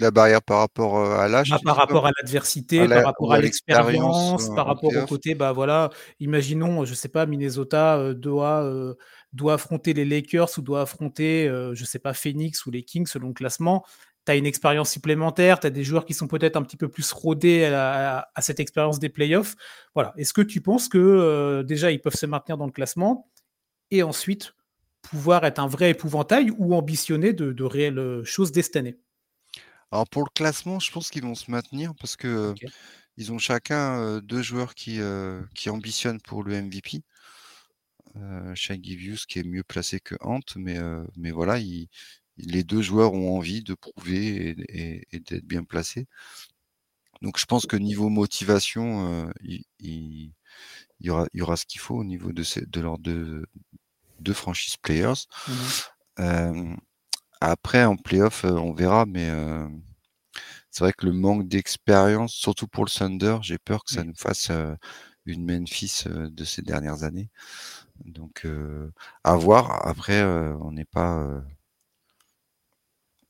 La 0.00 0.10
barrière 0.10 0.42
par 0.42 0.58
rapport 0.58 0.98
à 0.98 1.28
l'âge 1.28 1.50
bah, 1.50 1.58
Par 1.64 1.76
rapport 1.76 2.04
à 2.04 2.10
l'adversité, 2.18 2.88
par 2.88 3.04
rapport 3.04 3.32
à 3.32 3.38
l'expérience, 3.38 4.48
par 4.48 4.66
rapport 4.66 4.90
au 4.92 5.06
côté, 5.06 5.36
bah 5.36 5.52
voilà, 5.52 5.90
imaginons, 6.18 6.84
je 6.84 6.94
sais 6.94 7.08
pas, 7.08 7.26
Minnesota 7.26 8.12
doit 8.12 8.68
doit 9.34 9.54
affronter 9.54 9.92
les 9.92 10.04
Lakers 10.04 10.58
ou 10.58 10.62
doit 10.62 10.82
affronter, 10.82 11.48
euh, 11.48 11.74
je 11.74 11.84
sais 11.84 11.98
pas, 11.98 12.14
Phoenix 12.14 12.64
ou 12.66 12.70
les 12.70 12.84
Kings 12.84 13.06
selon 13.06 13.28
le 13.28 13.34
classement, 13.34 13.84
tu 14.24 14.32
as 14.32 14.36
une 14.36 14.46
expérience 14.46 14.90
supplémentaire, 14.90 15.60
tu 15.60 15.66
as 15.66 15.70
des 15.70 15.84
joueurs 15.84 16.06
qui 16.06 16.14
sont 16.14 16.28
peut-être 16.28 16.56
un 16.56 16.62
petit 16.62 16.76
peu 16.76 16.88
plus 16.88 17.12
rodés 17.12 17.64
à, 17.66 18.26
cette 18.38 18.60
expérience 18.60 18.98
des 18.98 19.10
playoffs. 19.10 19.56
Voilà. 19.94 20.14
Est-ce 20.16 20.32
que 20.32 20.40
tu 20.40 20.60
penses 20.60 20.88
que 20.88 20.98
euh, 20.98 21.62
déjà 21.62 21.90
ils 21.90 22.00
peuvent 22.00 22.14
se 22.14 22.26
maintenir 22.26 22.56
dans 22.56 22.66
le 22.66 22.72
classement 22.72 23.28
et 23.90 24.02
ensuite 24.02 24.54
pouvoir 25.02 25.44
être 25.44 25.58
un 25.58 25.66
vrai 25.66 25.90
épouvantail 25.90 26.50
ou 26.56 26.74
ambitionner 26.74 27.34
de, 27.34 27.64
réelles 27.64 28.22
choses 28.24 28.52
dès 28.52 28.62
cette 28.62 28.76
année? 28.76 28.96
Alors 29.90 30.08
pour 30.08 30.22
le 30.22 30.30
classement, 30.34 30.80
je 30.80 30.90
pense 30.90 31.10
qu'ils 31.10 31.22
vont 31.22 31.34
se 31.34 31.50
maintenir 31.50 31.92
parce 32.00 32.16
que 32.16 32.54
ils 33.16 33.30
ont 33.30 33.38
chacun 33.38 34.00
euh, 34.00 34.20
deux 34.20 34.42
joueurs 34.42 34.74
qui, 34.74 35.00
qui 35.54 35.70
ambitionnent 35.70 36.20
pour 36.20 36.44
le 36.44 36.62
MVP 36.62 37.02
euh, 38.16 38.54
Givius 38.54 39.26
qui 39.26 39.38
est 39.38 39.44
mieux 39.44 39.64
placé 39.64 40.00
que 40.00 40.14
Ant, 40.20 40.40
mais, 40.56 40.78
euh, 40.78 41.04
mais 41.16 41.30
voilà, 41.30 41.58
les 42.36 42.64
deux 42.64 42.82
joueurs 42.82 43.12
ont 43.12 43.36
envie 43.36 43.62
de 43.62 43.74
prouver 43.74 44.56
et, 44.68 45.20
d'être 45.20 45.44
bien 45.44 45.64
placés. 45.64 46.06
Donc 47.22 47.38
je 47.38 47.46
pense 47.46 47.66
que 47.66 47.76
niveau 47.76 48.08
motivation, 48.08 49.24
euh, 49.26 49.32
il, 49.40 50.32
y 51.00 51.10
aura, 51.10 51.26
il 51.32 51.38
y 51.38 51.42
aura 51.42 51.56
ce 51.56 51.64
qu'il 51.66 51.80
faut 51.80 51.96
au 51.96 52.04
niveau 52.04 52.32
de, 52.32 52.42
ces, 52.42 52.66
de 52.66 52.80
leurs 52.80 52.98
deux, 52.98 53.46
deux 54.20 54.34
franchise 54.34 54.76
players. 54.76 55.26
Mmh 55.48 55.52
euh, 56.20 56.76
après, 57.40 57.84
en 57.84 57.96
playoff, 57.96 58.44
on 58.44 58.72
verra, 58.72 59.04
mais 59.04 59.28
c'est 60.70 60.84
vrai 60.84 60.92
que 60.92 61.04
le 61.06 61.12
manque 61.12 61.48
d'expérience, 61.48 62.32
surtout 62.32 62.68
pour 62.68 62.84
le 62.84 62.90
Thunder, 62.90 63.38
j'ai 63.42 63.58
peur 63.58 63.84
que 63.84 63.92
ça 63.92 64.04
nous 64.04 64.14
fasse 64.14 64.50
une 65.26 65.44
Memphis 65.44 66.04
de 66.06 66.44
ces 66.44 66.62
dernières 66.62 67.02
années. 67.02 67.30
Donc, 68.04 68.46
à 69.22 69.36
voir. 69.36 69.86
Après, 69.86 70.22
on 70.22 70.72
n'est 70.72 70.84
pas. 70.84 71.42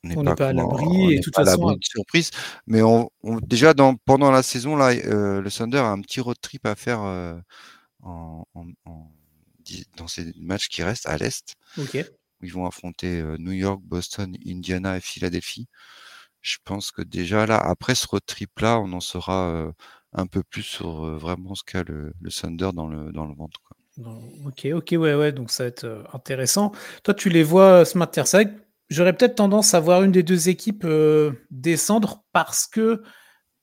on 0.04 0.22
n'est 0.22 0.34
pas, 0.34 0.48
à 0.48 0.52
l'abri 0.52 1.14
et 1.14 1.20
toute 1.20 1.34
façon. 1.34 1.72
de 1.72 1.78
surprise. 1.82 2.30
Mais 2.66 2.82
on, 2.82 3.10
déjà, 3.42 3.74
dans, 3.74 3.94
pendant 3.96 4.30
la 4.30 4.42
saison, 4.42 4.76
là, 4.76 4.94
le 4.94 5.50
Thunder 5.50 5.78
a 5.78 5.90
un 5.90 6.00
petit 6.00 6.20
road 6.20 6.36
trip 6.40 6.66
à 6.66 6.74
faire 6.74 7.00
en, 8.02 8.44
dans 9.96 10.08
ces 10.08 10.32
matchs 10.36 10.68
qui 10.68 10.82
restent 10.82 11.06
à 11.06 11.16
l'Est. 11.16 11.54
Ils 12.42 12.52
vont 12.52 12.66
affronter 12.66 13.22
New 13.38 13.52
York, 13.52 13.80
Boston, 13.82 14.36
Indiana 14.46 14.96
et 14.96 15.00
Philadelphie. 15.00 15.66
Je 16.42 16.58
pense 16.64 16.90
que 16.90 17.00
déjà 17.00 17.46
là, 17.46 17.56
après 17.56 17.94
ce 17.94 18.06
road 18.06 18.22
trip-là, 18.26 18.78
on 18.80 18.92
en 18.92 19.00
saura 19.00 19.72
un 20.12 20.26
peu 20.26 20.42
plus 20.42 20.62
sur 20.62 21.18
vraiment 21.18 21.54
ce 21.54 21.64
qu'a 21.64 21.82
le, 21.82 22.12
le, 22.20 22.30
Thunder 22.30 22.70
dans 22.74 22.86
le, 22.86 23.12
dans 23.12 23.26
le 23.26 23.34
ventre. 23.34 23.60
Quoi. 23.62 23.73
Ok, 24.44 24.66
ok, 24.72 24.88
ouais, 24.92 25.14
ouais, 25.14 25.32
donc 25.32 25.50
ça 25.50 25.64
va 25.64 25.68
être 25.68 25.84
euh, 25.84 26.02
intéressant. 26.12 26.72
Toi, 27.04 27.14
tu 27.14 27.28
les 27.28 27.44
vois 27.44 27.80
euh, 27.80 27.84
ce 27.84 27.96
matin. 27.96 28.24
C'est 28.24 28.48
j'aurais 28.88 29.12
peut-être 29.12 29.36
tendance 29.36 29.72
à 29.74 29.80
voir 29.80 30.02
une 30.02 30.12
des 30.12 30.22
deux 30.22 30.48
équipes 30.48 30.84
euh, 30.84 31.32
descendre 31.50 32.24
parce 32.32 32.66
que 32.66 33.02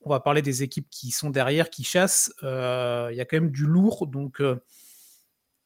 on 0.02 0.10
va 0.10 0.20
parler 0.20 0.42
des 0.42 0.64
équipes 0.64 0.88
qui 0.90 1.12
sont 1.12 1.30
derrière, 1.30 1.70
qui 1.70 1.84
chassent. 1.84 2.34
Il 2.42 3.16
y 3.16 3.22
a 3.22 3.26
quand 3.26 3.38
même 3.38 3.52
du 3.52 3.66
lourd, 3.68 4.08
donc 4.08 4.42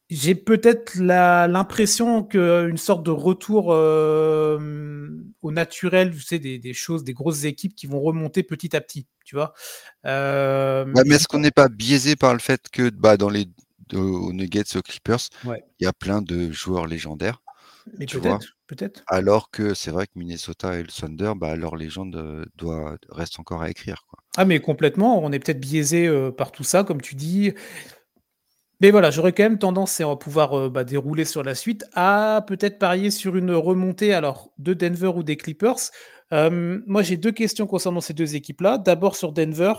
j'ai 0.09 0.35
peut-être 0.35 0.97
l'impression 0.97 2.21
qu'une 2.23 2.77
sorte 2.77 3.05
de 3.05 3.11
retour 3.11 3.67
au 3.67 5.51
naturel, 5.51 6.11
tu 6.13 6.19
sais, 6.19 6.39
des, 6.39 6.73
choses, 6.73 7.05
des 7.05 7.13
grosses 7.13 7.45
équipes 7.45 7.75
qui 7.75 7.87
vont 7.87 8.01
remonter 8.01 8.43
petit 8.43 8.75
à 8.75 8.81
petit, 8.81 9.07
tu 9.23 9.37
vois. 9.37 9.53
mais 10.03 11.15
est-ce 11.15 11.29
qu'on 11.29 11.39
n'est 11.39 11.51
pas 11.51 11.69
biaisé 11.69 12.17
par 12.17 12.33
le 12.33 12.39
fait 12.39 12.67
que 12.69 12.89
bah, 12.89 13.15
dans 13.15 13.29
les 13.29 13.47
aux 13.93 14.33
Nuggets, 14.33 14.75
aux 14.75 14.81
Clippers, 14.81 15.29
il 15.45 15.59
y 15.83 15.85
a 15.85 15.93
plein 15.93 16.21
de 16.21 16.51
joueurs 16.51 16.87
légendaires. 16.87 17.41
Mais 17.99 18.05
peut-être, 18.05 18.57
peut-être. 18.67 19.03
Alors 19.07 19.51
que 19.51 19.73
c'est 19.73 19.91
vrai 19.91 20.07
que 20.07 20.13
Minnesota 20.15 20.77
et 20.79 20.81
le 20.81 20.87
Thunder, 20.87 21.33
bah, 21.35 21.55
leur 21.55 21.75
légende 21.75 22.15
euh, 22.15 22.45
doit, 22.55 22.97
reste 23.09 23.39
encore 23.39 23.61
à 23.61 23.69
écrire. 23.69 24.05
Quoi. 24.09 24.19
Ah, 24.37 24.45
mais 24.45 24.59
complètement. 24.59 25.23
On 25.23 25.31
est 25.31 25.39
peut-être 25.39 25.59
biaisé 25.59 26.07
euh, 26.07 26.31
par 26.31 26.51
tout 26.51 26.63
ça, 26.63 26.83
comme 26.83 27.01
tu 27.01 27.15
dis. 27.15 27.53
Mais 28.81 28.91
voilà, 28.91 29.11
j'aurais 29.11 29.33
quand 29.33 29.43
même 29.43 29.59
tendance, 29.59 30.01
à 30.01 30.15
pouvoir 30.15 30.53
euh, 30.57 30.69
bah, 30.69 30.83
dérouler 30.83 31.25
sur 31.25 31.43
la 31.43 31.55
suite, 31.55 31.85
à 31.93 32.43
peut-être 32.47 32.79
parier 32.79 33.11
sur 33.11 33.35
une 33.35 33.51
remontée 33.51 34.13
alors 34.13 34.51
de 34.57 34.73
Denver 34.73 35.11
ou 35.15 35.23
des 35.23 35.37
Clippers. 35.37 35.91
moi, 36.31 37.03
j'ai 37.03 37.17
deux 37.17 37.31
questions 37.31 37.67
concernant 37.67 38.01
ces 38.01 38.13
deux 38.13 38.35
équipes-là. 38.35 38.79
D'abord 38.79 39.15
sur 39.15 39.31
Denver. 39.31 39.73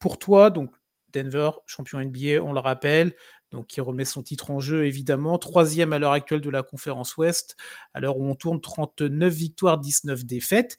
pour 0.00 0.18
toi, 0.18 0.50
donc 0.50 0.70
Denver, 1.14 1.50
champion 1.66 2.00
NBA, 2.00 2.42
on 2.42 2.52
le 2.52 2.60
rappelle, 2.60 3.14
donc 3.52 3.66
qui 3.68 3.80
remet 3.80 4.04
son 4.04 4.22
titre 4.22 4.50
en 4.50 4.60
jeu 4.60 4.86
évidemment, 4.86 5.38
troisième 5.38 5.92
à 5.92 5.98
l'heure 5.98 6.12
actuelle 6.12 6.40
de 6.40 6.50
la 6.50 6.62
conférence 6.62 7.16
Ouest, 7.16 7.56
à 7.94 8.00
l'heure 8.00 8.18
où 8.18 8.26
on 8.28 8.34
tourne 8.34 8.60
39 8.60 9.32
victoires, 9.32 9.78
19 9.78 10.24
défaites. 10.24 10.76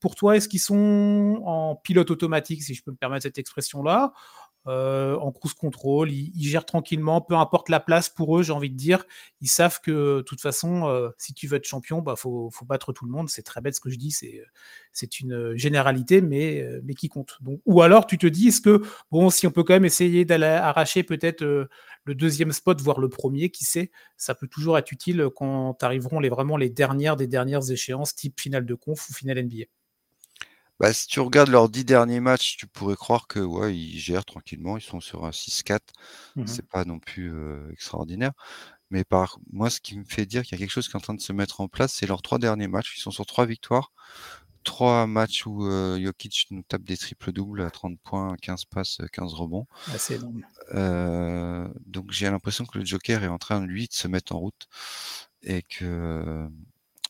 pour 0.00 0.14
toi, 0.14 0.36
est-ce 0.36 0.48
qu'ils 0.48 0.60
sont 0.60 1.42
en 1.44 1.76
pilote 1.76 2.10
automatique, 2.10 2.62
si 2.62 2.74
je 2.74 2.82
peux 2.82 2.90
me 2.92 2.96
permettre 2.96 3.24
cette 3.24 3.38
expression-là? 3.38 4.12
Euh, 4.68 5.16
en 5.16 5.30
cruise 5.32 5.54
control, 5.54 6.10
ils, 6.10 6.32
gèrent 6.48 6.66
tranquillement, 6.66 7.20
peu 7.20 7.34
importe 7.36 7.68
la 7.68 7.80
place 7.80 8.08
pour 8.08 8.38
eux, 8.38 8.42
j'ai 8.42 8.52
envie 8.52 8.70
de 8.70 8.76
dire. 8.76 9.04
Ils 9.40 9.48
savent 9.48 9.80
que 9.80 10.18
de 10.18 10.22
toute 10.22 10.40
façon, 10.40 10.88
euh, 10.88 11.10
si 11.18 11.34
tu 11.34 11.46
veux 11.46 11.56
être 11.56 11.66
champion, 11.66 12.02
bah 12.02 12.16
faut, 12.16 12.50
battre 12.64 12.92
tout 12.92 13.04
le 13.04 13.12
monde. 13.12 13.28
C'est 13.28 13.42
très 13.42 13.60
bête 13.60 13.74
ce 13.74 13.80
que 13.80 13.90
je 13.90 13.96
dis, 13.96 14.10
c'est 14.92 15.20
une 15.20 15.56
généralité, 15.56 16.20
mais 16.20 16.66
mais 16.84 16.94
qui 16.94 17.08
compte. 17.08 17.38
ou 17.64 17.82
alors 17.82 18.06
tu 18.06 18.18
te 18.18 18.26
dis, 18.26 18.48
est-ce 18.48 18.60
que 18.60 18.82
bon, 19.10 19.30
si 19.30 19.46
on 19.46 19.50
peut 19.50 19.62
quand 19.62 19.74
même 19.74 19.84
essayer 19.84 20.24
d'aller 20.24 20.46
arracher 20.46 21.02
peut-être 21.02 21.42
le 21.42 22.14
deuxième 22.14 22.52
spot, 22.52 22.80
voire 22.80 23.00
le 23.00 23.08
premier, 23.08 23.50
qui 23.50 23.64
sait, 23.64 23.90
ça 24.16 24.34
peut 24.34 24.48
toujours 24.48 24.78
être 24.78 24.90
utile 24.92 25.28
quand 25.34 25.82
arriveront 25.82 26.20
les 26.20 26.28
vraiment 26.28 26.56
les 26.56 26.70
dernières 26.70 27.16
des 27.16 27.26
dernières 27.26 27.70
échéances, 27.70 28.14
type 28.14 28.40
finale 28.40 28.66
de 28.66 28.74
conf 28.74 29.08
ou 29.10 29.12
finale 29.12 29.44
NBA. 29.44 29.66
Bah, 30.78 30.92
si 30.92 31.06
tu 31.06 31.20
regardes 31.20 31.48
leurs 31.48 31.68
dix 31.68 31.84
derniers 31.84 32.20
matchs, 32.20 32.56
tu 32.58 32.66
pourrais 32.66 32.96
croire 32.96 33.26
que 33.26 33.40
ouais, 33.40 33.76
ils 33.76 33.98
gèrent 33.98 34.24
tranquillement, 34.24 34.76
ils 34.76 34.82
sont 34.82 35.00
sur 35.00 35.24
un 35.24 35.30
6-4. 35.30 35.80
Mmh 36.36 36.46
c'est 36.46 36.68
pas 36.68 36.84
non 36.84 36.98
plus 36.98 37.32
extraordinaire. 37.72 38.32
Mais 38.90 39.04
par 39.04 39.38
moi, 39.52 39.70
ce 39.70 39.80
qui 39.80 39.98
me 39.98 40.04
fait 40.04 40.26
dire 40.26 40.42
qu'il 40.42 40.52
y 40.52 40.54
a 40.54 40.58
quelque 40.58 40.70
chose 40.70 40.86
qui 40.86 40.92
est 40.92 40.96
en 40.96 41.00
train 41.00 41.14
de 41.14 41.20
se 41.20 41.32
mettre 41.32 41.60
en 41.60 41.68
place, 41.68 41.92
c'est 41.92 42.06
leurs 42.06 42.22
trois 42.22 42.38
derniers 42.38 42.68
matchs. 42.68 42.96
Ils 42.96 43.00
sont 43.00 43.10
sur 43.10 43.26
trois 43.26 43.46
victoires. 43.46 43.90
Trois 44.64 45.06
matchs 45.06 45.46
où 45.46 45.62
Jokic 45.98 46.48
nous 46.50 46.62
tape 46.62 46.82
des 46.82 46.96
triples 46.96 47.32
doubles 47.32 47.62
à 47.62 47.70
30 47.70 47.98
points, 48.00 48.36
15 48.42 48.64
passes, 48.66 48.98
15 49.12 49.32
rebonds. 49.34 49.66
c'est 49.96 50.16
énorme. 50.16 50.42
donc 51.86 52.10
j'ai 52.10 52.28
l'impression 52.28 52.64
que 52.64 52.78
le 52.78 52.84
Joker 52.84 53.22
est 53.22 53.28
en 53.28 53.38
train, 53.38 53.64
lui, 53.64 53.86
de 53.86 53.94
se 53.94 54.08
mettre 54.08 54.34
en 54.34 54.40
route 54.40 54.68
et 55.42 55.62
que 55.62 56.48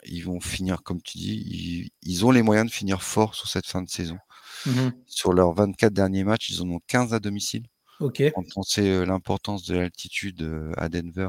ils 0.06 0.20
vont 0.24 0.40
finir, 0.40 0.82
comme 0.82 1.02
tu 1.02 1.18
dis, 1.18 1.90
ils, 2.02 2.24
ont 2.24 2.30
les 2.30 2.42
moyens 2.42 2.68
de 2.68 2.72
finir 2.72 3.02
fort 3.02 3.34
sur 3.34 3.48
cette 3.48 3.66
fin 3.66 3.82
de 3.82 3.88
saison. 3.88 4.18
Mmh 4.66 4.90
sur 5.06 5.32
leurs 5.32 5.52
24 5.54 5.92
derniers 5.92 6.24
matchs, 6.24 6.50
ils 6.50 6.62
en 6.62 6.70
ont 6.70 6.80
15 6.86 7.14
à 7.14 7.20
domicile. 7.20 7.66
Ok. 8.00 8.22
Quand 8.34 8.44
on 8.56 8.62
sait 8.62 8.90
euh, 8.90 9.06
l'importance 9.06 9.64
de 9.64 9.76
l'altitude 9.76 10.42
euh, 10.42 10.72
à 10.76 10.88
Denver, 10.88 11.28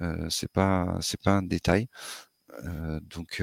euh, 0.00 0.28
c'est 0.30 0.50
pas 0.50 0.98
c'est 1.00 1.20
pas 1.20 1.32
un 1.32 1.42
détail. 1.42 1.88
donc 3.02 3.42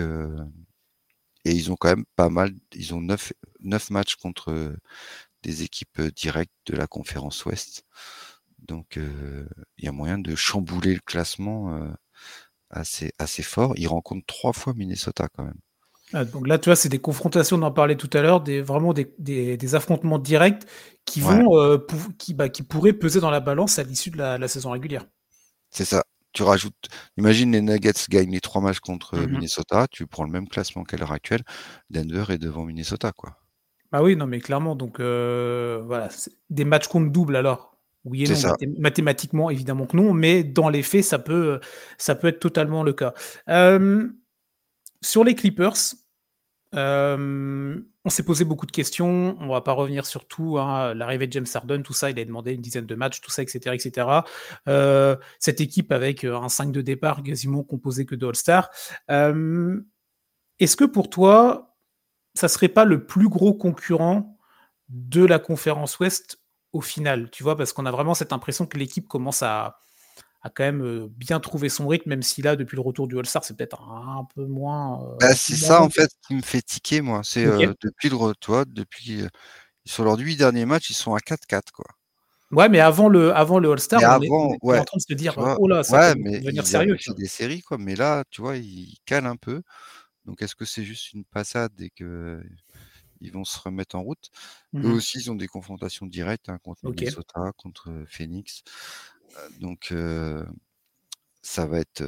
et 1.45 1.51
ils 1.51 1.71
ont 1.71 1.75
quand 1.75 1.89
même 1.89 2.05
pas 2.15 2.29
mal. 2.29 2.51
Ils 2.73 2.93
ont 2.93 3.01
9, 3.01 3.33
9 3.61 3.89
matchs 3.91 4.15
contre 4.15 4.75
des 5.43 5.63
équipes 5.63 6.01
directes 6.15 6.51
de 6.67 6.75
la 6.75 6.88
conférence 6.88 7.45
Ouest. 7.45 7.85
Donc 8.59 8.97
il 8.97 9.85
y 9.85 9.88
a 9.88 9.91
moyen 9.91 10.19
de 10.19 10.35
chambouler 10.35 10.93
le 10.93 11.01
classement 11.01 11.88
assez, 12.69 13.11
assez 13.19 13.43
fort. 13.43 13.73
Il 13.77 13.88
rencontre 13.88 14.25
trois 14.25 14.53
fois 14.53 14.73
Minnesota 14.75 15.27
quand 15.35 15.43
même. 15.43 15.59
Ah, 16.13 16.25
donc 16.25 16.47
là, 16.47 16.57
tu 16.57 16.69
vois, 16.69 16.75
c'est 16.75 16.89
des 16.89 16.99
confrontations, 16.99 17.57
on 17.57 17.61
en 17.61 17.71
parlait 17.71 17.95
tout 17.95 18.09
à 18.13 18.21
l'heure, 18.21 18.41
des, 18.41 18.61
vraiment 18.61 18.93
des, 18.93 19.13
des, 19.19 19.75
affrontements 19.75 20.17
directs 20.17 20.63
qui 21.05 21.21
vont, 21.21 21.55
euh, 21.59 21.77
qui, 22.17 22.33
bah, 22.33 22.49
qui 22.49 22.63
pourraient 22.63 22.93
peser 22.93 23.19
dans 23.19 23.29
la 23.29 23.39
balance 23.39 23.77
à 23.77 23.83
l'issue 23.83 24.09
de 24.09 24.17
la, 24.17 24.47
saison 24.47 24.71
régulière. 24.71 25.05
C'est 25.69 25.85
ça. 25.85 26.03
Tu 26.33 26.43
rajoutes, 26.43 26.89
imagine 27.17 27.51
les 27.51 27.61
Nuggets 27.61 27.91
gagnent 28.09 28.31
les 28.31 28.39
trois 28.39 28.61
matchs 28.61 28.79
contre 28.79 29.17
mmh 29.17 29.31
Minnesota, 29.31 29.88
tu 29.89 30.05
prends 30.05 30.23
le 30.23 30.31
même 30.31 30.47
classement 30.47 30.83
qu'à 30.83 30.95
l'heure 30.97 31.11
actuelle, 31.11 31.41
Denver 31.89 32.25
est 32.29 32.38
devant 32.38 32.65
Minnesota, 32.65 33.11
quoi. 33.11 33.38
Ah 33.91 34.03
oui, 34.03 34.15
non, 34.15 34.27
mais 34.27 34.39
clairement, 34.39 34.75
donc 34.75 34.99
euh, 34.99 35.81
voilà, 35.85 36.09
des 36.51 36.65
matchs 36.65 36.88
contre 36.88 37.11
double 37.11 37.35
alors. 37.35 37.68
Oui 38.06 38.24
et 38.24 38.29
non, 38.29 38.56
mathématiquement, 38.77 39.50
évidemment 39.50 39.86
que 39.86 39.98
non, 39.98 40.13
mais 40.13 40.44
dans 40.44 40.70
les 40.70 40.84
faits, 40.84 41.03
ça 41.03 41.20
peut, 41.20 41.60
ça 41.98 42.15
peut 42.15 42.27
être 42.27 42.39
totalement 42.39 42.84
le 42.84 42.94
cas. 42.94 43.13
sur 45.01 45.24
les 45.24 45.36
Clippers, 45.36 45.96
on 46.74 48.10
s'est 48.10 48.24
posé 48.24 48.46
beaucoup 48.46 48.65
de 48.65 48.72
questions. 48.72 49.36
On 49.39 49.48
va 49.50 49.62
pas 49.62 49.74
revenir 49.74 50.06
sur 50.06 50.27
tout. 50.27 50.58
Hein, 50.60 50.94
l'arrivée 50.94 51.27
de 51.27 51.34
James 51.34 51.46
Harden, 51.53 51.82
tout 51.84 51.94
ça, 51.94 52.10
il 52.10 52.20
a 52.20 52.25
demandé 52.25 52.53
une 52.53 52.62
dizaine 52.62 52.86
de 52.86 52.96
matchs, 52.96 53.22
tout 53.22 53.32
ça, 53.32 53.41
etc. 53.41 53.75
etc. 53.75 54.08
cette 55.39 55.62
équipe 55.62 55.91
avec 55.91 56.24
un 56.24 56.50
5 56.50 56.72
de 56.72 56.82
départ 56.82 57.22
quasiment 57.22 57.63
composé 57.63 58.06
que 58.06 58.15
de 58.15 58.27
All-Star. 58.27 58.70
Est-ce 59.10 60.75
que 60.75 60.86
pour 60.86 61.10
toi, 61.10 61.75
ça 62.34 62.48
serait 62.48 62.70
pas 62.70 62.86
le 62.86 63.06
plus 63.06 63.27
gros 63.29 63.53
concurrent 63.53 64.38
de 64.89 65.25
la 65.25 65.39
conférence 65.39 66.00
Ouest 66.00 66.38
au 66.73 66.81
final, 66.81 67.29
tu 67.31 67.43
vois, 67.43 67.57
parce 67.57 67.73
qu'on 67.73 67.85
a 67.85 67.91
vraiment 67.91 68.13
cette 68.13 68.33
impression 68.33 68.65
que 68.65 68.77
l'équipe 68.77 69.07
commence 69.07 69.41
à, 69.43 69.79
quand 70.43 70.63
même 70.63 70.81
euh, 70.81 71.07
bien 71.09 71.39
trouver 71.39 71.69
son 71.69 71.88
rythme, 71.88 72.09
même 72.09 72.23
si 72.23 72.41
là, 72.41 72.55
depuis 72.55 72.75
le 72.75 72.81
retour 72.81 73.07
du 73.07 73.17
All-Star, 73.17 73.43
c'est 73.43 73.55
peut-être 73.57 73.81
un, 73.81 74.27
peu 74.35 74.45
moins. 74.45 75.03
Euh, 75.03 75.15
bah, 75.19 75.35
c'est 75.35 75.55
ça, 75.55 75.81
en 75.81 75.89
fait, 75.89 76.11
qui 76.27 76.35
me 76.35 76.41
fait 76.41 76.61
tiquer, 76.61 77.01
moi. 77.01 77.21
C'est 77.23 77.45
euh, 77.45 77.73
depuis 77.83 78.09
le 78.09 78.15
retour, 78.15 78.65
depuis. 78.67 79.23
sur 79.85 80.03
leurs 80.03 80.19
huit 80.19 80.38
derniers 80.38 80.65
matchs, 80.65 80.91
ils 80.91 80.95
sont 80.95 81.15
à 81.15 81.19
4-4, 81.19 81.71
quoi. 81.73 81.85
Ouais, 82.51 82.67
mais 82.67 82.79
avant 82.79 83.09
le, 83.09 83.35
avant 83.35 83.59
le 83.59 83.71
All-Star, 83.71 84.01
on, 84.01 84.73
est 84.73 84.79
en 84.79 84.83
train 84.83 84.97
de 84.97 85.01
se 85.01 85.13
dire, 85.13 85.35
oh 85.38 85.67
là, 85.67 85.83
ça 85.83 86.15
peut 86.15 86.39
devenir 86.39 86.65
sérieux. 86.65 86.97
C'est 86.99 87.15
des 87.15 87.27
séries, 87.27 87.61
quoi. 87.61 87.77
Mais 87.77 87.95
là, 87.95 88.23
tu 88.29 88.41
vois, 88.41 88.57
ils 88.57 88.97
calent 89.05 89.27
un 89.27 89.35
peu. 89.35 89.61
Donc, 90.25 90.41
est-ce 90.41 90.55
que 90.55 90.65
c'est 90.65 90.83
juste 90.83 91.13
une 91.13 91.25
passade 91.25 91.71
et 91.79 91.89
que 91.89 92.41
ils 93.21 93.31
vont 93.31 93.45
se 93.45 93.59
remettre 93.59 93.95
en 93.95 94.01
route. 94.01 94.29
Eux 94.75 94.79
mmh 94.79 94.91
aussi, 94.93 95.17
ils 95.19 95.31
ont 95.31 95.35
des 95.35 95.47
confrontations 95.47 96.05
directes 96.05 96.49
hein, 96.49 96.57
contre 96.63 96.89
Minnesota, 96.89 97.51
contre 97.57 98.03
Phoenix. 98.07 98.63
donc, 99.59 99.93
ça 101.41 101.65
va 101.65 101.79
être, 101.79 102.03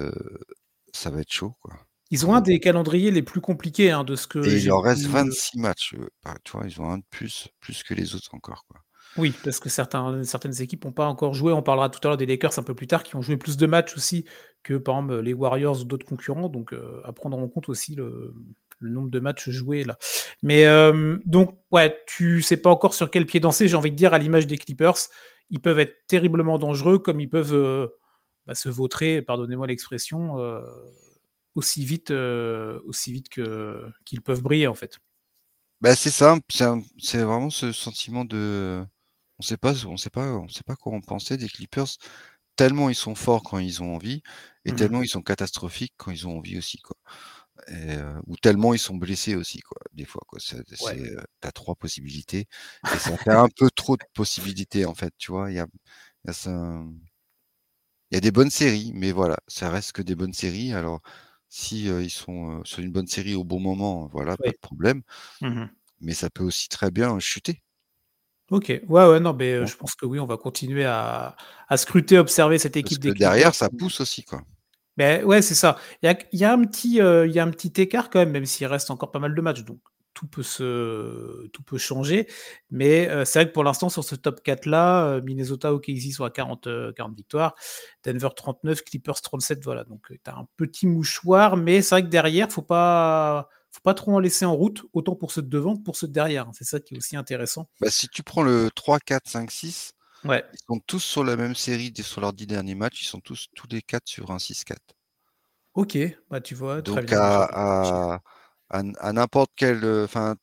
ça 0.93 1.09
va 1.09 1.21
être 1.21 1.31
chaud, 1.31 1.55
quoi. 1.61 1.73
Ils 2.11 2.25
ont 2.25 2.35
un 2.35 2.41
des 2.41 2.59
calendriers 2.59 3.09
les 3.09 3.21
plus 3.21 3.39
compliqués 3.39 3.89
hein, 3.89 4.03
de 4.03 4.17
ce 4.17 4.27
que. 4.27 4.45
Et 4.45 4.57
il 4.57 4.65
leur 4.65 4.83
reste 4.83 5.05
26 5.05 5.59
matchs. 5.59 5.95
Bah, 6.23 6.35
tu 6.43 6.51
vois, 6.51 6.67
ils 6.67 6.79
ont 6.81 6.89
un 6.89 6.97
de 6.97 7.03
plus, 7.09 7.47
plus 7.61 7.83
que 7.83 7.93
les 7.93 8.15
autres 8.15 8.35
encore, 8.35 8.65
quoi. 8.67 8.81
Oui, 9.17 9.33
parce 9.43 9.59
que 9.59 9.69
certains, 9.69 10.23
certaines 10.23 10.61
équipes 10.61 10.85
n'ont 10.85 10.91
pas 10.91 11.07
encore 11.07 11.33
joué. 11.33 11.51
On 11.53 11.61
parlera 11.61 11.89
tout 11.89 11.99
à 12.03 12.09
l'heure 12.09 12.17
des 12.17 12.25
Lakers 12.25 12.59
un 12.59 12.63
peu 12.63 12.75
plus 12.75 12.87
tard, 12.87 13.03
qui 13.03 13.15
ont 13.15 13.21
joué 13.21 13.37
plus 13.37 13.57
de 13.57 13.65
matchs 13.65 13.95
aussi 13.95 14.25
que 14.63 14.75
par 14.75 14.95
exemple 14.95 15.19
les 15.19 15.33
Warriors 15.33 15.81
ou 15.81 15.83
d'autres 15.85 16.05
concurrents. 16.05 16.49
Donc, 16.49 16.73
à 17.03 17.11
prendre 17.13 17.37
en 17.37 17.47
compte 17.47 17.69
aussi 17.69 17.95
le, 17.95 18.33
le 18.81 18.89
nombre 18.89 19.09
de 19.09 19.19
matchs 19.19 19.50
joués 19.50 19.83
là. 19.83 19.97
Mais 20.41 20.65
euh, 20.65 21.17
donc, 21.25 21.57
ouais, 21.71 21.97
tu 22.07 22.41
sais 22.41 22.57
pas 22.57 22.69
encore 22.69 22.93
sur 22.93 23.09
quel 23.09 23.25
pied 23.25 23.39
danser, 23.39 23.67
j'ai 23.67 23.75
envie 23.75 23.91
de 23.91 23.95
dire, 23.95 24.13
à 24.13 24.17
l'image 24.17 24.47
des 24.47 24.57
Clippers. 24.57 24.97
Ils 25.50 25.61
peuvent 25.61 25.79
être 25.79 26.07
terriblement 26.07 26.57
dangereux 26.57 27.00
comme 27.00 27.19
ils 27.19 27.29
peuvent 27.29 27.53
euh, 27.53 27.88
bah, 28.45 28.55
se 28.55 28.69
vautrer, 28.69 29.21
pardonnez-moi 29.21 29.67
l'expression, 29.67 30.39
euh, 30.39 30.61
aussi 31.55 31.85
vite, 31.85 32.11
aussi 32.11 33.11
vite 33.11 33.29
que, 33.29 33.85
qu'ils 34.05 34.21
peuvent 34.21 34.41
briller 34.41 34.67
en 34.67 34.75
fait. 34.75 35.00
Bah, 35.81 35.95
c'est 35.95 36.11
ça, 36.11 36.38
c'est, 37.00 37.23
vraiment 37.23 37.50
ce 37.50 37.71
sentiment 37.71 38.25
de. 38.25 38.83
On 39.39 39.43
sait 39.43 39.57
pas, 39.57 39.73
on 39.85 39.97
sait 39.97 40.11
pas, 40.11 40.27
on 40.33 40.47
sait 40.47 40.63
pas 40.63 40.75
quoi 40.75 40.93
en 40.93 41.01
penser 41.01 41.38
des 41.38 41.50
Clippers. 41.50 41.88
Tellement 42.55 42.89
ils 42.89 42.95
sont 42.95 43.15
forts 43.15 43.43
quand 43.43 43.57
ils 43.57 43.81
ont 43.81 43.95
envie, 43.95 44.21
et 44.65 44.71
mmh 44.71 44.75
tellement 44.75 45.01
ils 45.01 45.07
sont 45.07 45.23
catastrophiques 45.23 45.93
quand 45.97 46.11
ils 46.11 46.27
ont 46.27 46.38
envie 46.38 46.57
aussi. 46.57 46.79
Quoi 46.79 46.97
ou 48.27 48.35
tellement 48.37 48.73
ils 48.73 48.79
sont 48.79 48.95
blessés 48.95 49.35
aussi, 49.35 49.61
quoi, 49.61 49.79
des 49.93 50.05
fois. 50.05 50.21
Quoi. 50.27 50.39
C'est, 50.39 50.63
t'as 51.39 51.51
trois 51.51 51.75
possibilités 51.75 52.47
et 52.93 52.97
ça 52.97 53.17
fait 53.17 53.31
un 53.31 53.49
peu 53.49 53.69
trop 53.69 53.97
de 53.97 54.03
possibilités, 54.13 54.85
en 54.85 54.95
fait, 54.95 55.13
tu 55.17 55.31
vois. 55.31 55.51
Il 55.51 55.55
y 55.55 55.59
a, 55.59 55.67
y 58.11 58.17
a 58.17 58.19
des 58.19 58.31
bonnes 58.31 58.49
séries, 58.49 58.91
mais 58.93 59.11
voilà, 59.11 59.37
ça 59.47 59.69
reste 59.69 59.93
que 59.93 60.01
des 60.01 60.15
bonnes 60.15 60.33
séries. 60.33 60.73
Alors, 60.73 61.01
si 61.49 61.85
ils 61.85 62.09
sont 62.09 62.63
sur 62.63 62.79
une 62.79 62.91
bonne 62.91 63.07
série 63.07 63.35
au 63.35 63.43
bon 63.43 63.59
moment, 63.59 64.07
voilà, 64.07 64.37
pas 64.37 64.51
de 64.51 64.57
problème. 64.61 65.01
Mmh 65.41 65.65
mais 66.01 66.13
ça 66.13 66.29
peut 66.29 66.43
aussi 66.43 66.67
très 66.67 66.91
bien 66.91 67.19
chuter. 67.19 67.61
Ok, 68.49 68.67
ouais, 68.67 68.81
ouais, 68.89 69.19
non, 69.19 69.33
mais 69.33 69.65
je 69.65 69.77
pense 69.77 69.95
que 69.95 70.05
oui, 70.05 70.19
on 70.19 70.25
va 70.25 70.35
continuer 70.35 70.83
à, 70.83 71.37
à 71.69 71.77
scruter, 71.77 72.17
observer 72.17 72.57
cette 72.57 72.75
équipe 72.75 73.01
Parce 73.01 73.13
que 73.13 73.17
derrière, 73.17 73.55
ça 73.55 73.69
pousse 73.69 74.01
aussi, 74.01 74.23
quoi. 74.23 74.41
Ben, 74.98 75.24
ouais, 75.24 75.41
c'est 75.41 75.55
ça. 75.55 75.77
Il 76.03 76.15
y 76.33 76.43
a, 76.43 76.53
un 76.53 76.63
petit, 76.65 77.01
euh, 77.01 77.27
y 77.27 77.39
a 77.39 77.43
un 77.43 77.51
petit 77.51 77.81
écart 77.81 78.10
quand 78.10 78.19
même, 78.19 78.31
même 78.31 78.45
s'il 78.45 78.67
reste 78.67 78.91
encore 78.91 79.12
pas 79.12 79.19
mal 79.19 79.33
de 79.33 79.41
matchs. 79.41 79.63
Donc 79.63 79.79
tout 80.13 80.27
peut, 80.27 80.43
se, 80.43 81.48
tout 81.48 81.63
peut 81.63 81.77
changer. 81.77 82.27
Mais 82.69 83.10
euh, 83.10 83.24
c'est 83.25 83.39
vrai 83.39 83.48
que 83.48 83.53
pour 83.53 83.63
l'instant, 83.63 83.89
sur 83.89 84.03
ce 84.03 84.15
top 84.15 84.41
4-là, 84.45 85.05
euh, 85.05 85.21
Minnesota, 85.21 85.74
OKC 85.74 86.12
sont 86.13 86.25
à 86.25 86.29
40, 86.29 86.67
40 86.95 87.15
victoires, 87.15 87.55
Denver 88.03 88.29
39, 88.36 88.83
Clippers 88.83 89.21
37. 89.21 89.63
Voilà, 89.63 89.83
donc 89.86 90.07
tu 90.10 90.19
as 90.25 90.36
un 90.36 90.48
petit 90.57 90.88
mouchoir. 90.88 91.57
Mais 91.57 91.81
c'est 91.81 91.95
vrai 91.95 92.03
que 92.03 92.10
derrière, 92.10 92.51
faut 92.51 92.62
pas 92.62 93.50
faut 93.71 93.81
pas 93.81 93.93
trop 93.93 94.13
en 94.13 94.19
laisser 94.19 94.45
en 94.45 94.53
route, 94.53 94.83
autant 94.91 95.15
pour 95.15 95.31
ceux 95.31 95.41
de 95.41 95.48
devant 95.48 95.77
que 95.77 95.81
pour 95.81 95.95
ceux 95.95 96.07
de 96.07 96.13
derrière. 96.13 96.48
C'est 96.53 96.65
ça 96.65 96.79
qui 96.79 96.93
est 96.93 96.98
aussi 96.98 97.15
intéressant. 97.15 97.69
Bah, 97.79 97.89
si 97.89 98.10
tu 98.10 98.21
prends 98.21 98.43
le 98.43 98.69
3, 98.75 99.00
4, 99.00 99.29
5, 99.29 99.50
6, 99.50 99.93
Ouais. 100.25 100.43
Ils 100.53 100.59
sont 100.67 100.79
tous 100.85 100.99
sur 100.99 101.23
la 101.23 101.35
même 101.35 101.55
série 101.55 101.93
sur 102.01 102.21
leurs 102.21 102.33
dix 102.33 102.47
derniers 102.47 102.75
matchs. 102.75 103.01
Ils 103.01 103.07
sont 103.07 103.19
tous, 103.19 103.47
tous 103.55 103.67
les 103.69 103.81
quatre 103.81 104.07
sur 104.07 104.31
un 104.31 104.37
6-4. 104.37 104.77
Ok, 105.73 105.97
bah 106.29 106.41
tu 106.41 106.53
vois, 106.53 106.81
très 106.81 106.95
Donc 107.01 107.13
à, 107.13 108.19
à, 108.69 109.13
n'importe 109.13 109.51
quel. 109.55 109.83
Euh, 109.83 110.03
enfin, 110.03 110.35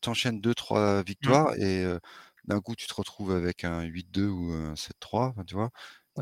t'enchaînes 0.00 0.40
2-3 0.40 1.00
mmh. 1.00 1.04
victoires 1.04 1.54
et 1.56 1.84
euh, 1.84 1.98
d'un 2.44 2.60
coup 2.60 2.76
tu 2.76 2.86
te 2.86 2.94
retrouves 2.94 3.32
avec 3.32 3.64
un 3.64 3.82
8-2 3.82 4.26
ou 4.28 4.52
un 4.52 4.74
7-3, 4.74 5.44
tu 5.44 5.54
vois. 5.54 5.70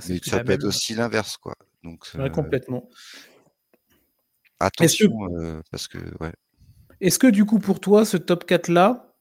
Mais 0.08 0.18
ça 0.24 0.42
peut 0.42 0.52
être 0.52 0.64
aussi 0.64 0.94
l'inverse, 0.94 1.36
quoi. 1.36 1.54
Donc, 1.84 2.06
euh, 2.16 2.28
complètement. 2.30 2.88
attention, 4.58 5.10
parce 5.70 5.86
que, 5.86 5.98
ouais. 6.20 6.32
Est-ce 7.00 7.18
que 7.18 7.26
du 7.26 7.44
coup, 7.44 7.58
pour 7.58 7.80
toi, 7.80 8.04
ce 8.04 8.16
top 8.16 8.46
4 8.46 8.68
là, 8.68 9.14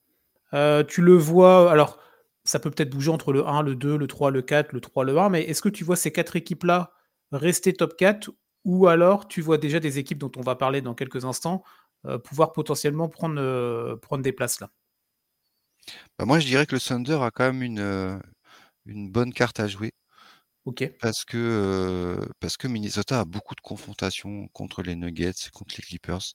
tu 0.87 1.01
le 1.01 1.15
vois. 1.15 1.69
Alors, 1.69 1.99
ça 2.43 2.59
peut 2.59 2.71
peut-être 2.71 2.89
bouger 2.89 3.11
entre 3.11 3.33
le 3.33 3.47
1, 3.47 3.61
le 3.61 3.75
2, 3.75 3.97
le 3.97 4.07
3, 4.07 4.31
le 4.31 4.41
4, 4.41 4.71
le 4.73 4.81
3, 4.81 5.03
le 5.05 5.17
1, 5.17 5.29
mais 5.29 5.43
est-ce 5.43 5.61
que 5.61 5.69
tu 5.69 5.83
vois 5.83 5.95
ces 5.95 6.11
quatre 6.11 6.35
équipes-là 6.35 6.91
rester 7.31 7.73
top 7.73 7.95
4 7.97 8.31
ou 8.65 8.87
alors 8.87 9.27
tu 9.27 9.41
vois 9.41 9.57
déjà 9.57 9.79
des 9.79 9.99
équipes 9.99 10.19
dont 10.19 10.31
on 10.37 10.41
va 10.41 10.55
parler 10.55 10.81
dans 10.81 10.93
quelques 10.93 11.25
instants 11.25 11.63
euh, 12.05 12.17
pouvoir 12.17 12.51
potentiellement 12.51 13.07
prendre, 13.07 13.39
euh, 13.39 13.95
prendre 13.95 14.23
des 14.23 14.33
places 14.33 14.59
là? 14.59 14.69
Bah, 16.19 16.25
Moi, 16.25 16.39
je 16.39 16.47
dirais 16.47 16.65
que 16.65 16.75
le 16.75 16.81
Thunder 16.81 17.19
a 17.21 17.31
quand 17.31 17.45
même 17.45 17.63
une, 17.63 17.79
euh, 17.79 18.17
une 18.85 19.09
bonne 19.09 19.33
carte 19.33 19.59
à 19.59 19.67
jouer. 19.67 19.93
Parce 20.99 21.25
que, 21.25 22.19
parce 22.39 22.55
que 22.55 22.67
Minnesota 22.67 23.19
a 23.19 23.25
beaucoup 23.25 23.53
de 23.55 23.61
confrontations 23.61 24.47
contre 24.49 24.81
les 24.81 24.95
Nuggets, 24.95 25.49
contre 25.53 25.75
les 25.77 25.83
Clippers. 25.83 26.33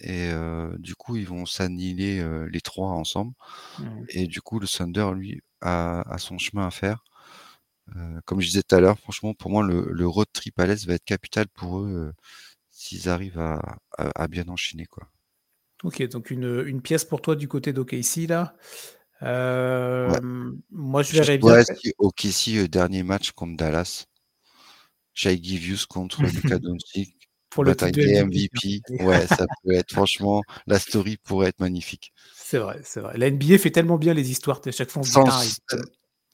Et 0.00 0.30
du 0.78 0.94
coup, 0.94 1.16
ils 1.16 1.26
vont 1.26 1.44
s'annihiler 1.46 2.24
les 2.50 2.60
trois 2.60 2.88
ensemble. 2.88 3.34
Mmh. 3.78 4.04
Et 4.08 4.26
du 4.26 4.40
coup, 4.40 4.58
le 4.58 4.66
Thunder, 4.66 5.10
lui, 5.14 5.42
a, 5.60 6.16
son 6.18 6.38
chemin 6.38 6.66
à 6.66 6.70
faire. 6.70 7.04
comme 8.24 8.40
je 8.40 8.46
disais 8.46 8.62
tout 8.62 8.74
à 8.74 8.80
l'heure, 8.80 8.98
franchement, 8.98 9.34
pour 9.34 9.50
moi, 9.50 9.62
le, 9.62 10.06
road 10.06 10.28
trip 10.32 10.58
à 10.58 10.66
l'Est 10.66 10.86
va 10.86 10.94
être 10.94 11.04
capital 11.04 11.46
pour 11.48 11.80
eux 11.80 12.12
s'ils 12.70 13.08
arrivent 13.08 13.40
à, 13.98 14.28
bien 14.28 14.48
enchaîner. 14.48 14.86
Quoi. 14.86 15.08
Ok, 15.84 16.02
donc 16.08 16.30
une, 16.30 16.64
une 16.66 16.80
pièce 16.80 17.04
pour 17.04 17.20
toi 17.20 17.36
du 17.36 17.48
côté 17.48 17.72
d'OKC, 17.72 18.28
là. 18.28 18.54
Moi, 20.70 21.02
je 21.02 21.12
verrais 21.12 21.38
bien. 21.38 21.62
OKC, 21.98 22.68
dernier 22.68 23.02
match 23.02 23.32
contre 23.32 23.56
Dallas. 23.56 24.06
Jay 25.14 25.38
Givius 25.42 25.86
contre 25.86 26.22
Lucas 26.22 26.58
Doncic 26.58 27.21
pour 27.52 27.64
le 27.64 27.72
MVP. 27.72 28.80
Ouais, 29.00 29.26
ça 29.26 29.46
peut 29.62 29.72
être 29.72 29.92
franchement, 29.92 30.42
la 30.66 30.78
story 30.78 31.16
pourrait 31.16 31.48
être 31.48 31.60
magnifique. 31.60 32.12
C'est 32.34 32.58
vrai, 32.58 32.80
c'est 32.82 33.00
vrai. 33.00 33.16
La 33.16 33.30
NBA 33.30 33.58
fait 33.58 33.70
tellement 33.70 33.98
bien 33.98 34.14
les 34.14 34.30
histoires 34.30 34.60
à 34.64 34.70
chaque 34.70 34.90
fois. 34.90 35.02
On 35.02 35.76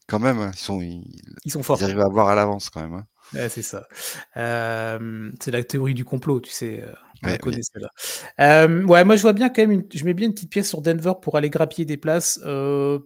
Quand 0.07 0.19
même, 0.19 0.51
ils 0.53 0.59
sont, 0.59 0.81
ils, 0.81 1.51
sont 1.51 1.63
forts. 1.63 1.79
Ils 1.81 1.85
arrivent 1.85 2.01
à 2.01 2.09
voir 2.09 2.29
à 2.29 2.35
l'avance 2.35 2.71
quand 2.71 2.81
même. 2.81 2.95
Hein. 2.95 3.07
Ouais, 3.35 3.49
c'est 3.49 3.63
ça. 3.63 3.87
c'est 4.35 5.51
la 5.51 5.65
théorie 5.65 5.95
du 5.95 6.05
complot, 6.05 6.41
tu 6.41 6.51
sais. 6.51 6.83
Euh, 6.83 6.93
on 7.23 7.29
ouais, 7.29 7.39
connaît 7.39 7.63
celle-là. 7.63 8.67
ouais, 8.67 9.05
moi 9.05 9.17
je 9.17 9.23
vois 9.23 9.33
bien 9.33 9.49
quand 9.49 9.67
même, 9.67 9.83
je 9.93 10.05
mets 10.05 10.15
bien 10.15 10.29
une 10.29 10.35
petite 10.35 10.51
pièce 10.51 10.69
sur 10.69 10.83
Denver 10.83 11.15
pour 11.21 11.37
aller 11.37 11.51
grappiller 11.51 11.85
des 11.85 11.97
places. 11.97 12.41
Euh, 12.45 13.01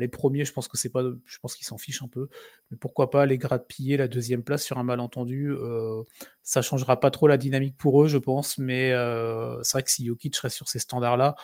les 0.00 0.08
premiers, 0.08 0.44
je 0.44 0.52
pense 0.52 0.68
que 0.68 0.76
c'est 0.76 0.88
pas, 0.88 1.02
je 1.24 1.38
pense 1.38 1.54
qu'ils 1.54 1.66
s'en 1.66 1.78
fichent 1.78 2.02
un 2.02 2.08
peu. 2.08 2.28
Mais 2.70 2.76
pourquoi 2.76 3.10
pas 3.10 3.22
aller 3.22 3.38
grappiller 3.38 3.96
la 3.96 4.08
deuxième 4.08 4.42
place 4.42 4.64
sur 4.64 4.78
un 4.78 4.82
malentendu 4.82 5.52
euh, 5.52 6.02
Ça 6.42 6.62
changera 6.62 6.98
pas 6.98 7.10
trop 7.10 7.28
la 7.28 7.38
dynamique 7.38 7.76
pour 7.76 8.02
eux, 8.02 8.08
je 8.08 8.18
pense. 8.18 8.58
Mais 8.58 8.92
euh, 8.92 9.62
c'est 9.62 9.72
vrai 9.78 9.82
que 9.84 9.90
si 9.90 10.06
Jokic 10.06 10.36
reste 10.36 10.56
sur 10.56 10.68
ces 10.68 10.80
standards-là, 10.80 11.36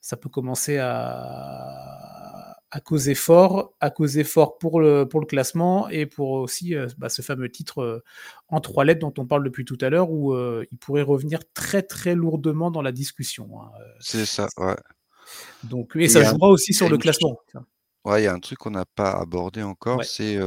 ça 0.00 0.16
peut 0.16 0.28
commencer 0.28 0.78
à, 0.78 2.54
à, 2.70 2.80
causer 2.80 3.16
fort, 3.16 3.74
à 3.80 3.90
causer 3.90 4.22
fort 4.22 4.56
pour 4.58 4.78
le, 4.80 5.04
pour 5.04 5.18
le 5.18 5.26
classement 5.26 5.88
et 5.88 6.06
pour 6.06 6.30
aussi 6.30 6.76
euh, 6.76 6.86
bah, 6.98 7.08
ce 7.08 7.22
fameux 7.22 7.50
titre 7.50 7.82
euh, 7.82 8.04
en 8.46 8.60
trois 8.60 8.84
lettres 8.84 9.00
dont 9.00 9.14
on 9.18 9.26
parle 9.26 9.42
depuis 9.42 9.64
tout 9.64 9.78
à 9.80 9.90
l'heure, 9.90 10.10
où 10.12 10.32
il 10.36 10.78
pourrait 10.78 11.02
revenir 11.02 11.40
très 11.54 11.82
très 11.82 12.14
lourdement 12.14 12.70
dans 12.70 12.82
la 12.82 12.92
discussion. 12.92 13.60
Hein, 13.60 13.72
c'est 13.98 14.26
ça, 14.26 14.46
ouais. 14.58 14.76
Donc, 15.64 15.96
et, 15.96 16.08
ça 16.08 16.22
jouera 16.22 16.48
aussi 16.48 16.72
sur 16.72 16.88
le 16.88 16.98
classement. 16.98 17.38
Ouais, 18.06 18.22
il 18.22 18.24
y 18.24 18.28
a 18.28 18.32
un 18.32 18.38
truc 18.38 18.60
qu'on 18.60 18.70
n'a 18.70 18.84
pas 18.86 19.10
abordé 19.10 19.64
encore, 19.64 20.04
c'est 20.04 20.38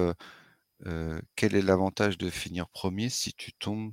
quel 1.35 1.55
est 1.55 1.61
l'avantage 1.61 2.17
de 2.17 2.29
finir 2.29 2.69
premier 2.69 3.09
si 3.09 3.33
tu 3.33 3.51
tombes 3.51 3.91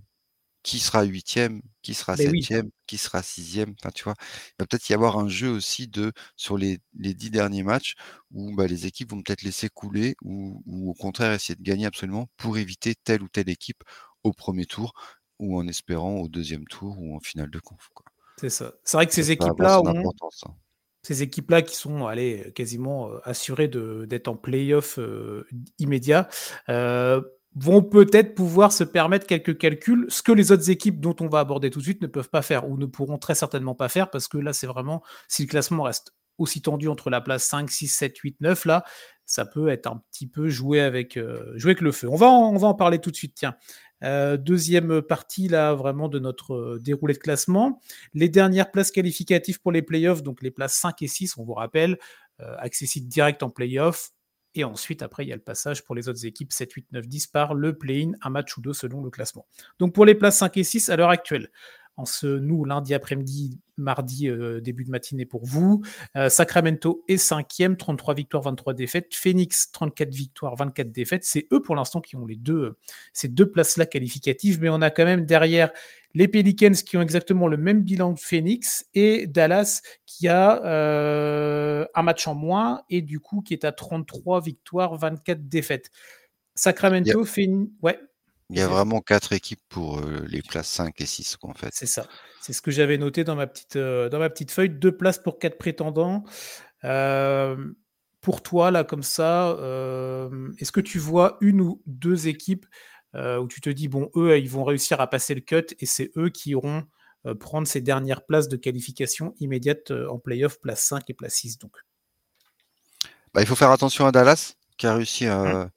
qui 0.63 0.79
sera 0.79 1.03
huitième, 1.03 1.63
qui 1.83 1.93
sera 1.93 2.17
septième, 2.17 2.71
qui 2.87 2.97
sera 2.97 3.25
sixième? 3.25 3.75
Enfin, 3.81 3.91
tu 3.93 4.05
vois, 4.05 4.15
il 4.21 4.55
va 4.61 4.67
peut-être 4.67 4.89
y 4.89 4.95
avoir 4.95 5.19
un 5.19 5.29
jeu 5.29 5.51
aussi 5.51 5.89
de 5.89 6.13
sur 6.37 6.57
les, 6.57 6.79
dix 6.93 7.31
derniers 7.31 7.65
matchs 7.65 7.95
où 8.31 8.55
bah, 8.55 8.69
les 8.69 8.87
équipes 8.87 9.11
vont 9.11 9.23
peut-être 9.23 9.43
laisser 9.43 9.69
couler 9.69 10.15
ou, 10.23 10.63
au 10.89 10.95
contraire 10.95 11.33
essayer 11.33 11.57
de 11.57 11.63
gagner 11.63 11.87
absolument 11.87 12.29
pour 12.37 12.59
éviter 12.59 12.95
telle 12.95 13.23
ou 13.23 13.29
telle 13.29 13.51
équipe 13.51 13.83
au 14.23 14.33
premier 14.33 14.67
tour 14.67 14.93
ou 15.41 15.59
en 15.59 15.67
espérant 15.67 16.19
au 16.19 16.29
deuxième 16.29 16.67
tour 16.67 16.97
ou 17.01 17.17
en 17.17 17.21
finale 17.21 17.51
de 17.51 17.59
conf. 17.59 17.91
C'est 18.41 18.51
ça. 18.51 18.75
C'est 18.85 18.97
vrai 18.97 19.09
que 19.09 19.15
ces 19.15 19.33
équipes-là 19.33 19.81
ont, 19.83 19.89
hein 19.89 20.55
ces 21.07 21.23
équipes-là 21.23 21.63
qui 21.63 21.77
sont 21.77 22.07
allez, 22.07 22.53
quasiment 22.57 23.09
euh, 23.09 23.21
assurées 23.23 23.69
d'être 23.69 24.27
en 24.27 24.35
playoff 24.35 24.99
euh, 24.99 25.47
immédiat 25.79 26.29
euh, 26.69 27.21
vont 27.55 27.81
peut-être 27.81 28.35
pouvoir 28.35 28.73
se 28.73 28.83
permettre 28.83 29.25
quelques 29.25 29.57
calculs, 29.57 30.07
ce 30.09 30.21
que 30.21 30.33
les 30.33 30.51
autres 30.51 30.69
équipes 30.69 31.01
dont 31.01 31.15
on 31.21 31.29
va 31.29 31.39
aborder 31.39 31.71
tout 31.71 31.79
de 31.79 31.85
suite 31.85 32.03
ne 32.03 32.09
peuvent 32.09 32.29
pas 32.29 32.43
faire 32.43 32.69
ou 32.69 32.77
ne 32.77 32.87
pourront 32.87 33.19
très 33.19 33.37
certainement 33.37 33.77
pas 33.77 33.89
faire 33.89 34.11
parce 34.11 34.27
que 34.27 34.37
là, 34.37 34.53
c'est 34.53 34.67
vraiment, 34.67 35.01
si 35.29 35.43
le 35.43 35.49
classement 35.49 35.85
reste 35.85 36.13
aussi 36.39 36.61
tendu 36.61 36.89
entre 36.89 37.09
la 37.09 37.21
place 37.21 37.45
5, 37.45 37.71
6, 37.71 37.87
7, 37.87 38.19
8, 38.19 38.41
9, 38.41 38.65
là, 38.65 38.85
ça 39.27 39.47
peut 39.47 39.69
être 39.69 39.87
un 39.87 40.03
petit 40.11 40.27
peu 40.27 40.49
joué 40.49 40.81
avec, 40.81 41.19
jouer 41.55 41.77
le 41.81 41.93
feu. 41.93 42.09
On 42.11 42.17
va, 42.17 42.27
on 42.27 42.57
va 42.57 42.67
en 42.67 42.75
parler 42.75 42.99
tout 42.99 43.11
de 43.11 43.17
suite, 43.17 43.35
tiens. 43.35 43.57
Euh, 44.05 44.37
deuxième 44.37 45.01
partie 45.03 45.49
là 45.49 45.75
vraiment 45.75 46.09
de 46.09 46.19
notre 46.19 46.55
euh, 46.55 46.79
déroulé 46.79 47.15
de 47.15 47.19
classement. 47.19 47.81
Les 48.15 48.29
dernières 48.29 48.71
places 48.71 48.91
qualificatives 48.91 49.61
pour 49.61 49.73
les 49.73 49.83
playoffs, 49.83 50.23
donc 50.23 50.43
les 50.43 50.51
places 50.51 50.75
5 50.75 51.03
et 51.03 51.09
6, 51.09 51.37
on 51.39 51.45
vous 51.45 51.55
rappelle, 51.55 51.99
euh, 52.41 52.55
accessibles 52.59 53.09
direct 53.09 53.43
en 53.43 53.51
playoff. 53.51 54.11
Et 54.55 54.65
ensuite, 54.65 55.03
après, 55.03 55.25
il 55.25 55.29
y 55.29 55.33
a 55.33 55.37
le 55.37 55.43
passage 55.43 55.85
pour 55.85 55.95
les 55.95 56.09
autres 56.09 56.25
équipes 56.25 56.53
7, 56.53 56.73
8, 56.73 56.87
9, 56.93 57.07
10 57.07 57.27
par 57.27 57.55
le 57.55 57.77
play-in, 57.77 58.13
un 58.23 58.31
match 58.31 58.57
ou 58.57 58.63
deux 58.63 58.73
selon 58.73 59.03
le 59.03 59.11
classement. 59.11 59.47
Donc 59.79 59.95
pour 59.95 60.07
les 60.07 60.15
places 60.15 60.39
5 60.39 60.57
et 60.57 60.65
6 60.65 60.89
à 60.89 60.97
l'heure 60.97 61.11
actuelle, 61.11 61.51
en 61.97 62.05
ce 62.05 62.27
nous 62.27 62.65
lundi 62.65 62.95
après-midi, 62.95 63.59
mardi 63.77 64.29
euh, 64.29 64.61
début 64.61 64.85
de 64.85 64.91
matinée 64.91 65.25
pour 65.25 65.45
vous. 65.45 65.83
Euh, 66.17 66.29
Sacramento 66.29 67.05
est 67.09 67.17
cinquième, 67.17 67.77
33 67.77 68.15
victoires, 68.15 68.43
23 68.43 68.75
défaites. 68.75 69.15
Phoenix 69.15 69.71
34 69.73 70.13
victoires, 70.13 70.57
24 70.57 70.91
défaites. 70.91 71.25
C'est 71.25 71.47
eux 71.53 71.63
pour 71.63 71.75
l'instant 71.75 72.01
qui 72.01 72.17
ont 72.17 72.27
les 72.27 72.37
deux 72.37 72.77
ces 73.13 73.29
deux 73.29 73.51
places-là 73.51 73.87
qualificatives, 73.87 74.61
mais 74.61 74.69
on 74.69 74.83
a 74.83 74.91
quand 74.91 75.05
même 75.05 75.25
derrière 75.25 75.71
les 76.15 76.29
Pelicans 76.29 76.73
qui 76.73 76.97
ont 76.97 77.03
exactement 77.03 77.47
le 77.47 77.57
même 77.59 77.83
bilan 77.83 78.15
que 78.15 78.21
Phoenix 78.21 78.87
et 78.95 79.27
Dallas 79.27 79.83
qui 80.07 80.29
a 80.29 80.65
euh, 80.65 81.87
un 81.95 82.03
match 82.03 82.27
en 82.27 82.35
moins 82.35 82.83
et 82.89 83.03
du 83.03 83.21
coup 83.21 83.43
qui 83.43 83.53
est 83.53 83.65
à 83.65 83.73
33 83.73 84.41
victoires, 84.41 84.97
24 84.97 85.49
défaites. 85.49 85.91
Sacramento, 86.55 87.25
Phoenix, 87.25 87.71
ouais. 87.83 87.99
Il 88.51 88.59
y 88.59 88.61
a 88.61 88.69
vraiment 88.69 89.01
quatre 89.01 89.33
équipes 89.33 89.63
pour 89.69 90.01
les 90.01 90.41
places 90.41 90.69
5 90.69 91.01
et 91.01 91.07
6, 91.07 91.37
en 91.43 91.53
fait. 91.53 91.71
C'est 91.73 91.87
ça. 91.87 92.07
C'est 92.41 92.53
ce 92.53 92.63
que 92.63 92.71
j'avais 92.71 92.97
noté 92.97 93.25
dans 93.25 93.35
ma 93.35 93.49
petite, 93.49 93.77
dans 93.77 94.19
ma 94.19 94.31
petite 94.31 94.53
feuille. 94.53 94.71
Deux 94.71 94.97
places 94.97 95.19
pour 95.19 95.39
quatre 95.41 95.59
prétendants. 95.59 96.23
pour 98.21 98.43
toi, 98.43 98.71
là, 98.71 98.85
comme 98.85 99.03
ça, 99.03 99.57
est-ce 100.59 100.71
que 100.71 100.81
tu 100.81 100.99
vois 101.01 101.39
une 101.41 101.61
ou 101.61 101.83
deux 101.87 102.29
équipes 102.29 102.67
où 103.15 103.49
tu 103.49 103.61
te 103.61 103.71
dis, 103.71 103.89
bon, 103.89 104.11
eux, 104.15 104.39
ils 104.39 104.49
vont 104.49 104.63
réussir 104.63 105.01
à 105.01 105.09
passer 105.09 105.35
le 105.35 105.41
cut 105.41 105.75
et 105.81 105.87
c'est 105.87 106.13
eux 106.17 106.29
qui 106.29 106.51
iront 106.51 106.85
prendre 107.41 107.67
ces 107.67 107.81
dernières 107.81 108.25
places 108.25 108.47
de 108.47 108.57
qualification 108.57 109.35
immédiate 109.41 109.91
en 109.91 110.19
playoff, 110.21 110.61
place 110.61 110.83
5 110.83 111.11
et 111.11 111.15
place 111.15 111.35
6, 111.35 111.59
donc? 111.59 111.73
Bah, 113.35 113.43
Il 113.43 113.47
faut 113.47 113.57
faire 113.57 113.73
attention 113.73 114.07
à 114.07 114.13
Dallas, 114.13 114.55
qui 114.79 114.87
a 114.87 114.95
réussi 114.95 115.27
à, 115.27 115.43
mmh 115.43 115.71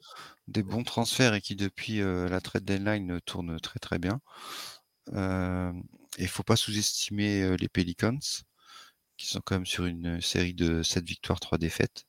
des 0.49 0.63
bons 0.63 0.83
transferts 0.83 1.33
et 1.33 1.41
qui 1.41 1.55
depuis 1.55 1.99
la 1.99 2.41
trade 2.41 2.65
deadline 2.65 3.19
tourne 3.25 3.59
très 3.59 3.79
très 3.79 3.99
bien. 3.99 4.19
il 5.13 6.23
ne 6.23 6.27
faut 6.27 6.43
pas 6.43 6.55
sous-estimer 6.55 7.57
les 7.57 7.69
Pelicans, 7.69 8.19
qui 9.17 9.27
sont 9.27 9.41
quand 9.43 9.55
même 9.55 9.65
sur 9.65 9.85
une 9.85 10.21
série 10.21 10.53
de 10.53 10.83
7 10.83 11.03
victoires, 11.05 11.39
3 11.39 11.57
défaites, 11.57 12.05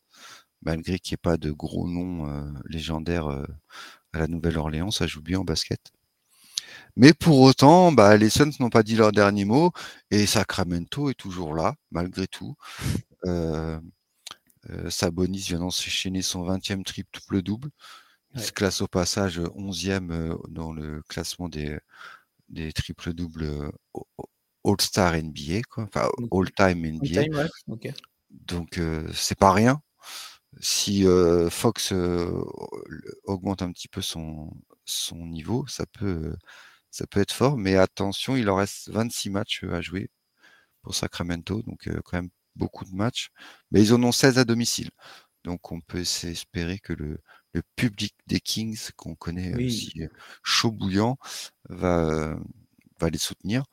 malgré 0.62 0.98
qu'il 0.98 1.12
n'y 1.12 1.14
ait 1.14 1.18
pas 1.18 1.36
de 1.36 1.50
gros 1.50 1.88
noms 1.88 2.52
légendaires 2.68 3.28
à 3.28 4.18
la 4.18 4.26
Nouvelle-Orléans, 4.26 4.90
ça 4.90 5.06
joue 5.06 5.22
bien 5.22 5.40
en 5.40 5.44
basket. 5.44 5.92
Mais 6.96 7.12
pour 7.14 7.40
autant, 7.40 7.92
bah, 7.92 8.16
les 8.16 8.30
Suns 8.30 8.50
n'ont 8.58 8.70
pas 8.70 8.82
dit 8.82 8.96
leur 8.96 9.12
dernier 9.12 9.44
mot 9.44 9.72
et 10.10 10.26
Sacramento 10.26 11.10
est 11.10 11.14
toujours 11.14 11.54
là, 11.54 11.74
malgré 11.90 12.26
tout. 12.26 12.56
Sabonis 14.88 15.40
vient 15.40 15.60
d'enchaîner 15.60 16.22
son 16.22 16.44
20e 16.44 16.84
triple-double. 16.84 17.70
Il 18.34 18.42
se 18.42 18.52
classe 18.52 18.80
au 18.80 18.86
passage 18.86 19.38
11e 19.40 20.10
euh, 20.12 20.36
dans 20.48 20.72
le 20.72 21.02
classement 21.02 21.48
des, 21.48 21.78
des 22.48 22.72
triples-doubles 22.72 23.44
euh, 23.44 23.70
All-Star 24.64 25.14
NBA, 25.14 25.62
quoi. 25.68 25.84
enfin 25.84 26.08
All-Time 26.30 26.86
NBA. 26.86 27.24
Donc 28.30 28.78
euh, 28.78 29.08
c'est 29.12 29.38
pas 29.38 29.52
rien. 29.52 29.82
Si 30.60 31.04
Fox 31.50 31.92
augmente 33.24 33.62
un 33.62 33.70
petit 33.70 33.86
peu 33.86 34.02
son, 34.02 34.50
son 34.84 35.26
niveau, 35.26 35.64
ça 35.68 35.86
peut, 35.86 36.34
ça 36.90 37.06
peut 37.06 37.20
être 37.20 37.32
fort, 37.32 37.56
mais 37.56 37.76
attention, 37.76 38.36
il 38.36 38.50
en 38.50 38.56
reste 38.56 38.90
26 38.90 39.30
matchs 39.30 39.64
à 39.64 39.80
jouer 39.80 40.10
pour 40.82 40.94
Sacramento, 40.94 41.62
donc 41.62 41.88
quand 42.04 42.16
même 42.16 42.30
beaucoup 42.56 42.84
de 42.84 42.90
matchs. 42.90 43.30
Mais 43.70 43.80
ils 43.80 43.94
en 43.94 44.02
ont 44.02 44.12
16 44.12 44.38
à 44.38 44.44
domicile. 44.44 44.90
Donc 45.44 45.70
on 45.70 45.80
peut 45.80 46.00
espérer 46.00 46.80
que 46.80 46.94
le, 46.94 47.20
le 47.52 47.62
public 47.76 48.14
des 48.26 48.40
Kings, 48.40 48.90
qu'on 48.96 49.14
connaît 49.14 49.54
aussi 49.64 50.02
chaud 50.42 50.70
bouillant, 50.70 51.16
va, 51.68 52.36
va 52.98 53.10
les 53.10 53.18
soutenir. 53.18 53.64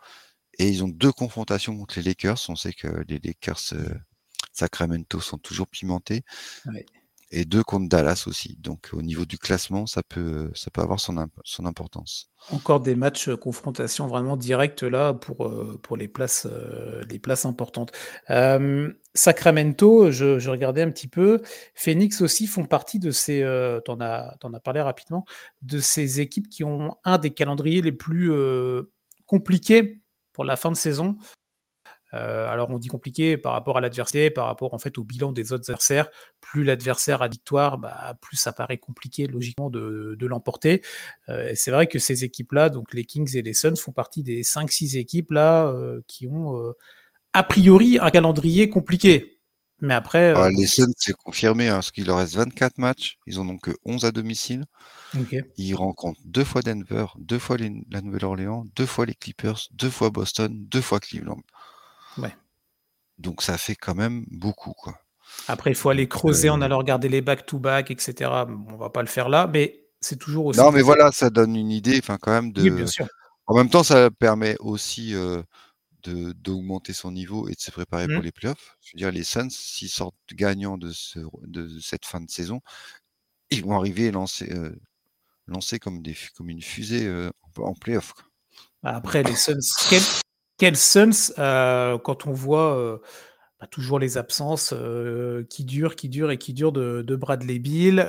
Et 0.60 0.70
ils 0.70 0.84
ont 0.84 0.88
deux 0.88 1.12
confrontations 1.12 1.78
contre 1.78 2.00
les 2.00 2.04
Lakers. 2.04 2.40
On 2.50 2.56
sait 2.56 2.74
que 2.74 2.88
les 3.08 3.20
Lakers 3.20 3.74
Sacramento 4.54 5.20
sont 5.20 5.38
toujours 5.38 5.68
pimentés. 5.68 6.24
Et 7.32 7.46
deux 7.46 7.64
contre 7.64 7.90
Dallas 7.90 8.24
aussi. 8.28 8.58
Donc 8.60 8.90
au 8.94 9.02
niveau 9.02 9.26
du 9.26 9.38
classement, 9.38 9.86
ça 9.86 10.02
peut, 10.08 10.50
ça 10.54 10.72
peut 10.72 10.82
avoir 10.82 11.00
son, 11.00 11.28
son 11.44 11.66
importance. 11.66 12.32
Encore 12.52 12.80
des 12.80 12.96
matchs 12.96 13.28
euh, 13.28 13.36
confrontation 13.36 14.08
vraiment 14.08 14.38
directe 14.38 14.84
là 14.84 15.14
pour, 15.14 15.48
euh, 15.48 15.80
pour 15.84 15.98
les, 15.98 16.08
places, 16.08 16.48
euh, 16.50 17.04
les 17.10 17.20
places 17.20 17.46
importantes. 17.46 17.92
Sacramento, 19.14 20.12
je, 20.12 20.50
regardais 20.50 20.84
un 20.84 20.92
petit 20.92 21.08
peu. 21.08 21.42
Phoenix 21.74 22.22
aussi 22.22 22.46
font 22.48 22.66
partie 22.66 23.00
de 23.00 23.12
ces, 23.12 23.40
tu 23.84 23.92
en, 23.92 24.00
as, 24.00 24.38
as 24.42 24.60
parlé 24.60 24.80
rapidement, 24.82 25.26
de 25.64 25.80
ces 25.80 26.22
équipes 26.22 26.48
qui 26.50 26.64
ont 26.64 26.96
un 27.04 27.18
des 27.18 27.32
calendriers 27.32 27.82
les 27.82 27.92
plus 27.92 28.32
compliqués 29.26 30.02
pour 30.34 30.46
la 30.46 30.56
fin 30.56 30.72
de 30.72 30.78
saison. 30.78 31.18
Euh, 32.14 32.48
alors 32.48 32.70
on 32.70 32.78
dit 32.78 32.88
compliqué 32.88 33.38
par 33.38 33.54
rapport 33.54 33.78
à 33.78 33.82
l'adversité, 33.82 34.30
par 34.30 34.46
rapport 34.46 34.74
en 34.74 34.80
fait 34.80 34.98
au 34.98 35.04
bilan 35.04 35.32
des 35.32 35.52
autres 35.52 35.70
adversaires. 35.70 36.10
Plus 36.42 36.64
l'adversaire 36.64 37.22
a 37.22 37.28
victoire, 37.28 37.78
bah, 37.78 38.18
plus 38.22 38.38
ça 38.38 38.54
paraît 38.54 38.78
compliqué 38.78 39.28
logiquement 39.28 39.70
de, 39.70 40.18
l'emporter. 40.22 40.82
Euh, 41.30 41.52
c'est 41.56 41.72
vrai 41.72 41.88
que 41.88 42.00
ces 42.00 42.24
équipes-là, 42.24 42.70
donc 42.70 42.94
les 42.94 43.06
Kings 43.06 43.36
et 43.36 43.42
les 43.42 43.54
Suns, 43.54 43.76
font 43.76 43.92
partie 43.92 44.24
des 44.24 44.44
5-6 44.44 44.98
équipes 44.98 45.32
là 45.32 45.68
euh, 45.68 46.02
qui 46.08 46.28
ont 46.28 46.74
a 47.34 47.44
priori 47.44 48.00
un 48.00 48.10
calendrier 48.10 48.70
compliqué. 48.70 49.38
Mais 49.80 49.94
après. 49.94 50.34
Ah, 50.36 50.50
les 50.50 50.66
Suns, 50.66 50.94
c'est 50.98 51.14
confirmé, 51.14 51.68
hein, 51.68 51.76
parce 51.76 51.92
qu'il 51.92 52.08
leur 52.08 52.18
reste 52.18 52.36
24 52.36 52.80
matchs. 52.80 53.18
Ils 53.28 53.40
en 53.40 53.48
ont 53.48 53.58
que 53.58 53.72
11 53.86 54.06
à 54.06 54.12
domicile. 54.12 54.66
Ils 55.58 55.76
rencontrent 55.76 56.20
deux 56.26 56.44
fois 56.44 56.62
Denver, 56.62 57.06
deux 57.18 57.40
fois 57.40 57.58
la 57.58 58.02
Nouvelle-Orléans, 58.02 58.66
deux 58.76 58.86
fois 58.86 59.06
les 59.06 59.14
Clippers, 59.14 59.68
deux 59.72 59.90
fois 59.90 60.10
Boston, 60.10 60.52
deux 60.68 60.82
fois 60.82 61.00
Cleveland. 61.00 61.42
Donc 63.18 63.42
ça 63.42 63.58
fait 63.58 63.76
quand 63.76 63.96
même 63.96 64.26
beaucoup, 64.30 64.74
quoi. 64.74 65.00
Après, 65.48 65.72
il 65.72 65.76
faut 65.76 65.90
aller 65.90 66.08
creuser 66.08 66.50
en 66.50 66.62
euh 66.62 66.66
allant 66.66 66.78
regarder 66.78 67.10
les 67.10 67.22
back-to-back, 67.22 67.92
etc. 67.92 68.32
On 68.70 68.78
va 68.78 68.90
pas 68.90 69.02
le 69.02 69.08
faire 69.08 69.30
là, 69.30 69.48
mais 69.52 69.88
c'est 70.00 70.18
toujours 70.18 70.46
aussi. 70.48 70.60
Non, 70.60 70.72
mais 70.72 70.82
voilà, 70.82 71.12
ça 71.12 71.30
donne 71.30 71.56
une 71.56 71.72
idée, 71.72 71.98
enfin, 72.00 72.18
quand 72.18 72.32
même 72.32 72.52
de. 72.52 72.62
Oui, 72.62 72.70
bien 72.70 72.88
sûr. 72.88 73.08
En 73.46 73.56
même 73.56 73.70
temps, 73.70 73.84
ça 73.84 74.12
permet 74.12 74.58
aussi 74.60 75.16
euh, 75.16 75.42
d'augmenter 76.04 76.94
son 76.94 77.12
niveau 77.12 77.48
et 77.48 77.54
de 77.54 77.60
se 77.60 77.72
préparer 77.72 78.08
pour 78.08 78.20
mmh. 78.20 78.24
les 78.24 78.32
playoffs. 78.32 78.78
Je 78.82 78.92
veux 78.94 78.98
dire, 78.98 79.12
les 79.12 79.24
Suns, 79.24 79.50
s'ils 79.50 79.90
sortent 79.90 80.16
gagnants 80.34 80.78
de, 80.78 80.92
ce, 80.92 81.20
de 81.44 81.80
cette 81.80 82.06
fin 82.06 82.20
de 82.20 82.30
saison, 82.30 82.62
ils 83.50 83.64
vont 83.64 83.78
arriver 83.78 84.06
et 84.06 84.12
lancer, 84.12 84.52
euh, 84.52 84.76
lancer 85.48 85.80
comme, 85.80 86.02
des, 86.02 86.16
comme 86.36 86.50
une 86.50 86.62
fusée 86.62 87.10
en, 87.58 87.64
en 87.64 87.74
playoff. 87.74 88.14
Après, 88.84 89.24
les 89.24 89.36
Suns, 89.36 89.60
quel 89.90 90.02
Suns, 90.76 91.34
euh, 91.38 91.98
quand 92.00 92.26
on 92.26 92.32
voit 92.32 92.78
euh, 92.78 92.98
bah, 93.60 93.68
toujours 93.68 94.00
les 94.00 94.18
absences 94.18 94.74
euh, 94.76 95.44
qui 95.50 95.64
durent, 95.64 95.96
qui 95.96 96.10
durent 96.10 96.32
et 96.32 96.38
qui 96.38 96.54
durent 96.54 96.72
de, 96.72 97.16
Bradley 97.16 97.60
Bill. 97.60 98.00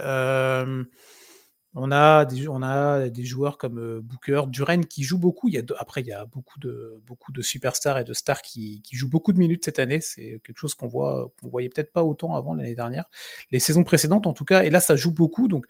on, 1.75 1.93
a 1.93 2.25
des, 2.25 3.25
joueurs 3.25 3.59
comme 3.59 4.01
Booker, 4.01 4.43
Duren 4.49 4.87
qui 4.87 5.03
jouent 5.03 5.19
beaucoup. 5.19 5.49
Il 5.49 5.55
y 5.55 5.59
a, 5.59 5.63
après, 5.79 6.01
il 6.01 6.07
y 6.07 6.13
a 6.13 6.25
beaucoup 6.25 6.59
de, 6.59 7.01
beaucoup 7.07 7.33
de 7.33 7.43
superstars 7.43 7.99
et 7.99 8.05
de 8.05 8.15
stars 8.15 8.43
qui, 8.43 8.83
jouent 8.93 9.11
beaucoup 9.11 9.33
de 9.33 9.39
minutes 9.39 9.65
cette 9.67 9.79
année. 9.79 10.01
C'est 10.01 10.41
quelque 10.43 10.59
chose 10.59 10.75
qu'on 10.75 10.89
voit, 10.89 11.31
qu'on 11.41 11.49
voyait 11.49 11.69
peut-être 11.69 11.93
pas 11.93 12.03
autant 12.03 12.35
avant 12.35 12.55
l'année 12.55 12.75
dernière. 12.75 13.05
Les 13.51 13.59
saisons 13.59 13.85
précédentes, 13.85 14.27
en 14.27 14.33
tout 14.33 14.47
cas. 14.47 14.63
Et 14.63 14.71
là, 14.71 14.81
ça 14.81 14.97
joue 14.97 15.13
beaucoup. 15.13 15.49
Donc, 15.49 15.67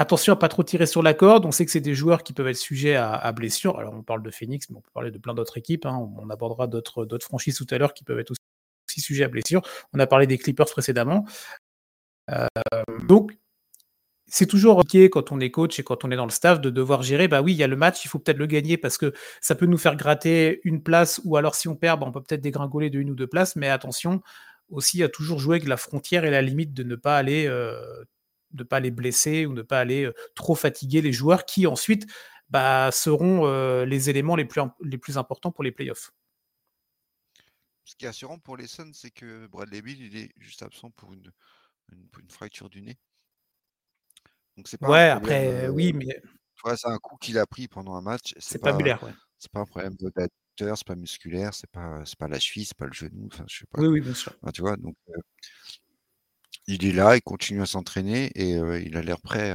Attention 0.00 0.32
à 0.34 0.36
pas 0.36 0.46
trop 0.46 0.62
tirer 0.62 0.86
sur 0.86 1.02
la 1.02 1.12
corde. 1.12 1.44
On 1.44 1.50
sait 1.50 1.64
que 1.64 1.72
c'est 1.72 1.80
des 1.80 1.96
joueurs 1.96 2.22
qui 2.22 2.32
peuvent 2.32 2.46
être 2.46 2.56
sujets 2.56 2.94
à, 2.94 3.32
blessures. 3.32 3.80
Alors 3.80 3.94
on 3.94 4.04
parle 4.04 4.22
de 4.22 4.30
Phoenix, 4.30 4.70
mais 4.70 4.76
on 4.76 4.80
peut 4.80 4.92
parler 4.94 5.10
de 5.10 5.18
plein 5.18 5.34
d'autres 5.34 5.58
équipes. 5.58 5.86
Hein. 5.86 6.08
On, 6.16 6.30
abordera 6.30 6.68
d'autres 6.68 7.04
franchises 7.20 7.56
tout 7.56 7.66
à 7.72 7.78
l'heure 7.78 7.92
qui 7.94 8.04
peuvent 8.04 8.20
être 8.20 8.30
aussi, 8.30 9.00
sujets 9.00 9.24
à 9.24 9.28
blessures. 9.28 9.60
On 9.92 9.98
a 9.98 10.06
parlé 10.06 10.28
des 10.28 10.38
Clippers 10.38 10.66
précédemment. 10.66 11.26
Euh, 12.30 12.46
donc 13.08 13.36
c'est 14.28 14.46
toujours 14.46 14.78
ok 14.78 14.94
quand 15.10 15.32
on 15.32 15.40
est 15.40 15.50
coach 15.50 15.80
et 15.80 15.82
quand 15.82 16.04
on 16.04 16.12
est 16.12 16.16
dans 16.16 16.26
le 16.26 16.30
staff 16.30 16.60
de 16.60 16.70
devoir 16.70 17.02
gérer. 17.02 17.26
Bah 17.26 17.42
oui, 17.42 17.52
il 17.52 17.56
y 17.56 17.64
a 17.64 17.66
le 17.66 17.74
match, 17.74 18.04
il 18.04 18.08
faut 18.08 18.20
peut-être 18.20 18.38
le 18.38 18.46
gagner 18.46 18.76
parce 18.76 18.98
que 18.98 19.12
ça 19.40 19.56
peut 19.56 19.66
nous 19.66 19.78
faire 19.78 19.96
gratter 19.96 20.60
une 20.62 20.80
place 20.80 21.20
ou 21.24 21.36
alors 21.36 21.56
si 21.56 21.66
on 21.66 21.74
perd, 21.74 21.98
bah, 21.98 22.06
on 22.06 22.12
peut 22.12 22.22
peut-être 22.22 22.40
dégringoler 22.40 22.88
de 22.90 23.00
une 23.00 23.10
ou 23.10 23.16
deux 23.16 23.26
places. 23.26 23.56
Mais 23.56 23.68
attention 23.68 24.22
aussi 24.70 25.02
à 25.02 25.08
toujours 25.08 25.40
jouer 25.40 25.56
avec 25.56 25.66
la 25.66 25.76
frontière 25.76 26.24
et 26.24 26.30
la 26.30 26.40
limite 26.40 26.72
de 26.72 26.84
ne 26.84 26.94
pas 26.94 27.16
aller 27.16 27.46
euh, 27.48 27.80
ne 28.52 28.62
pas 28.62 28.80
les 28.80 28.90
blesser 28.90 29.46
ou 29.46 29.52
ne 29.52 29.62
pas 29.62 29.80
aller 29.80 30.10
trop 30.34 30.54
fatiguer 30.54 31.02
les 31.02 31.12
joueurs 31.12 31.44
qui 31.44 31.66
ensuite 31.66 32.06
bah, 32.48 32.90
seront 32.92 33.46
les 33.84 34.10
éléments 34.10 34.36
les 34.36 34.44
plus, 34.44 34.62
les 34.82 34.98
plus 34.98 35.18
importants 35.18 35.52
pour 35.52 35.64
les 35.64 35.72
playoffs. 35.72 36.12
Ce 37.88 37.96
qui 37.96 38.04
est 38.04 38.08
assurant 38.08 38.38
pour 38.38 38.58
les 38.58 38.66
Suns, 38.66 38.92
c'est 38.92 39.10
que 39.10 39.46
Bradley 39.46 39.80
Bill 39.80 40.02
il 40.02 40.16
est 40.18 40.32
juste 40.36 40.62
absent 40.62 40.90
pour 40.90 41.14
une, 41.14 41.32
une, 41.92 42.30
fracture 42.30 42.68
du 42.68 42.82
nez. 42.82 42.98
Donc 44.58 44.68
c'est 44.68 44.76
pas 44.76 44.90
ouais, 44.90 45.08
après, 45.08 45.68
oui, 45.68 45.94
mais. 45.94 46.20
c'est 46.76 46.86
un 46.86 46.98
coup 46.98 47.16
qu'il 47.16 47.38
a 47.38 47.46
pris 47.46 47.66
pendant 47.66 47.94
un 47.94 48.02
match. 48.02 48.34
C'est 48.38 48.58
pas, 48.58 48.76
ouais. 48.76 48.96
C'est 49.38 49.50
pas 49.50 49.60
un 49.60 49.64
problème 49.64 49.94
d'adapteur, 49.94 50.76
c'est 50.76 50.86
pas 50.86 50.96
musculaire, 50.96 51.54
c'est 51.54 51.70
pas, 51.70 52.02
pas 52.18 52.28
la 52.28 52.38
cheville, 52.38 52.66
c'est 52.66 52.76
pas 52.76 52.86
le 52.86 52.92
genou. 52.92 53.28
Enfin, 53.32 53.44
je 53.48 53.60
sais 53.60 53.66
pas. 53.70 53.80
Oui, 53.80 53.88
oui, 53.88 54.00
bien 54.02 54.14
sûr. 54.14 54.34
tu 54.52 54.60
vois, 54.60 54.76
donc 54.76 54.94
il 56.68 56.84
est 56.86 56.92
là, 56.92 57.16
il 57.16 57.22
continue 57.22 57.62
à 57.62 57.66
s'entraîner 57.66 58.26
et 58.34 58.50
il 58.52 58.96
a 58.96 59.02
l'air 59.02 59.20
prêt 59.20 59.50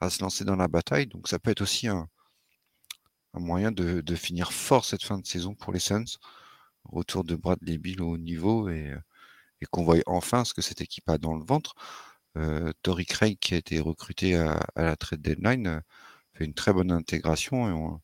à, 0.00 0.10
se 0.10 0.22
lancer 0.22 0.44
dans 0.44 0.56
la 0.56 0.68
bataille. 0.68 1.06
Donc 1.06 1.28
ça 1.28 1.38
peut 1.38 1.50
être 1.50 1.60
aussi 1.60 1.86
un, 1.88 2.08
moyen 3.34 3.72
de, 3.72 4.14
finir 4.16 4.52
fort 4.52 4.84
cette 4.84 5.04
fin 5.04 5.18
de 5.18 5.26
saison 5.26 5.54
pour 5.54 5.72
les 5.72 5.80
Suns. 5.80 6.18
Retour 6.84 7.24
de 7.24 7.36
Bradley 7.36 7.78
Bill 7.78 8.02
au 8.02 8.12
haut 8.12 8.18
niveau 8.18 8.68
et, 8.70 8.94
qu'on 9.70 9.84
voit 9.84 9.98
enfin 10.06 10.44
ce 10.44 10.54
que 10.54 10.62
cette 10.62 10.80
équipe 10.80 11.08
a 11.10 11.18
dans 11.18 11.34
le 11.34 11.44
ventre. 11.44 11.74
Euh, 12.38 12.72
Tory 12.82 13.06
Craig, 13.06 13.38
qui 13.40 13.54
a 13.54 13.58
été 13.58 13.80
recruté 13.80 14.36
à, 14.36 14.60
la 14.76 14.96
trade 14.96 15.20
deadline, 15.20 15.82
fait 16.34 16.44
une 16.46 16.54
très 16.54 16.72
bonne 16.72 16.92
intégration 16.92 17.68
et 17.68 18.00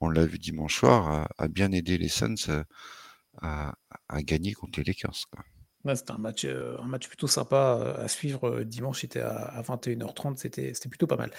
on, 0.00 0.10
l'a 0.10 0.26
vu 0.26 0.38
dimanche 0.38 0.78
soir, 0.78 1.28
a, 1.38 1.48
bien 1.48 1.72
aidé 1.72 1.98
les 1.98 2.08
Suns 2.08 2.64
à, 3.42 3.74
gagner 4.22 4.52
contre 4.52 4.80
les 4.80 4.84
Lakers. 4.84 5.26
C'était 5.94 6.12
un 6.12 6.18
match, 6.18 6.44
euh, 6.44 6.76
un 6.80 6.86
match 6.86 7.08
plutôt 7.08 7.26
sympa 7.26 7.78
euh, 7.80 8.04
à 8.04 8.08
suivre. 8.08 8.48
Euh, 8.48 8.64
dimanche, 8.64 9.00
c'était 9.02 9.20
à, 9.20 9.62
21h30, 9.62 10.36
c'était, 10.36 10.72
plutôt 10.88 11.06
pas 11.06 11.16
mal. 11.16 11.30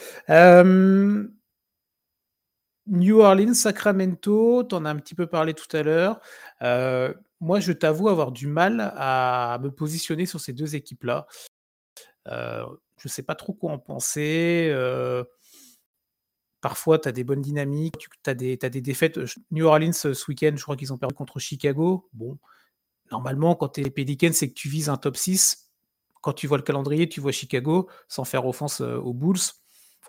New 2.88 3.20
Orleans, 3.20 3.54
Sacramento, 3.54 4.64
tu 4.64 4.74
en 4.74 4.84
as 4.86 4.90
un 4.90 4.96
petit 4.96 5.14
peu 5.14 5.28
parlé 5.28 5.54
tout 5.54 5.68
à 5.76 5.84
l'heure. 5.84 6.20
moi, 7.40 7.60
je 7.60 7.72
t'avoue 7.72 8.10
avoir 8.10 8.32
du 8.32 8.48
mal 8.48 8.92
à 8.96 9.60
me 9.62 9.70
positionner 9.70 10.26
sur 10.26 10.40
ces 10.40 10.54
deux 10.54 10.76
équipes-là. 10.76 11.28
je 12.26 12.66
ne 13.06 13.10
sais 13.10 13.24
pas 13.24 13.36
trop 13.36 13.54
quoi 13.54 13.72
en 13.74 13.80
penser. 13.80 14.74
parfois, 16.62 16.98
tu 16.98 17.08
as 17.10 17.12
des 17.12 17.24
bonnes 17.24 17.42
dynamiques, 17.42 18.08
tu 18.24 18.30
as 18.30 18.34
des 18.34 18.82
défaites. 18.82 19.20
New 19.52 19.66
Orleans, 19.66 19.94
ce 19.94 20.28
week-end, 20.28 20.54
je 20.56 20.64
crois 20.64 20.76
qu'ils 20.76 20.92
ont 20.92 20.98
perdu 20.98 21.14
contre 21.14 21.38
Chicago. 21.38 22.10
Bon, 22.14 22.40
normalement, 23.12 23.56
quand 23.56 23.70
tu 23.70 23.82
es 23.82 23.90
Pelicans, 23.90 24.34
c'est 24.34 24.50
que 24.50 24.54
tu 24.54 24.70
vises 24.70 24.90
un 24.90 24.98
top 24.98 25.18
6. 25.18 25.72
Quand 26.22 26.34
tu 26.34 26.48
vois 26.48 26.58
le 26.58 26.64
calendrier, 26.64 27.08
tu 27.08 27.22
vois 27.22 27.32
Chicago, 27.32 27.90
sans 28.08 28.26
faire 28.26 28.46
offense 28.46 28.82
euh, 28.82 28.98
aux 28.98 29.14
Bulls. 29.14 29.40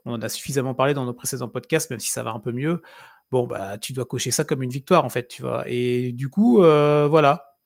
On 0.04 0.14
en 0.14 0.22
a 0.22 0.28
suffisamment 0.28 0.74
parlé 0.74 0.94
dans 0.94 1.04
nos 1.04 1.12
précédents 1.12 1.48
podcasts, 1.48 1.90
même 1.90 2.00
si 2.00 2.10
ça 2.10 2.22
va 2.22 2.32
un 2.32 2.40
peu 2.40 2.52
mieux. 2.52 2.82
Bon, 3.30 3.46
bah, 3.46 3.78
tu 3.78 3.92
dois 3.92 4.06
cocher 4.06 4.30
ça 4.30 4.44
comme 4.44 4.62
une 4.62 4.70
victoire, 4.70 5.04
en 5.04 5.08
fait, 5.08 5.28
tu 5.28 5.42
vois. 5.42 5.64
Et 5.68 6.12
du 6.12 6.28
coup, 6.28 6.62
euh, 6.62 7.06
voilà. 7.08 7.56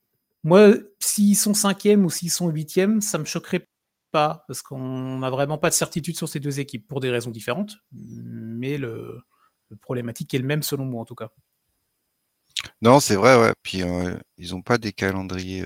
Moi, 0.45 0.75
s'ils 1.01 1.37
sont 1.37 1.55
cinquième 1.55 2.05
ou 2.05 2.11
s'ils 2.11 2.31
sont 2.31 2.49
huitième, 2.49 3.01
ça 3.01 3.19
me 3.19 3.25
choquerait 3.25 3.69
pas, 4.13 4.45
parce 4.47 4.63
qu'on 4.63 5.19
n'a 5.19 5.31
vraiment 5.31 5.59
pas 5.59 5.71
de 5.71 5.75
certitude 5.75 6.17
sur 6.17 6.29
ces 6.29 6.41
deux 6.41 6.61
équipes, 6.61 6.87
pour 6.87 7.01
des 7.01 7.11
raisons 7.11 7.31
différentes. 7.31 7.79
Mais 7.93 8.79
le, 8.79 9.23
le 9.71 9.77
problématique 9.77 10.35
est 10.35 10.39
le 10.39 10.47
même, 10.47 10.63
selon 10.63 10.85
moi, 10.85 11.03
en 11.03 11.05
tout 11.05 11.15
cas. 11.15 11.31
Non, 12.83 13.01
c'est 13.01 13.17
vrai, 13.17 13.39
ouais. 13.39 13.53
Puis 13.63 13.83
ils 14.39 14.51
n'ont 14.51 14.63
pas 14.63 14.79
des 14.79 14.93
calendriers. 14.93 15.65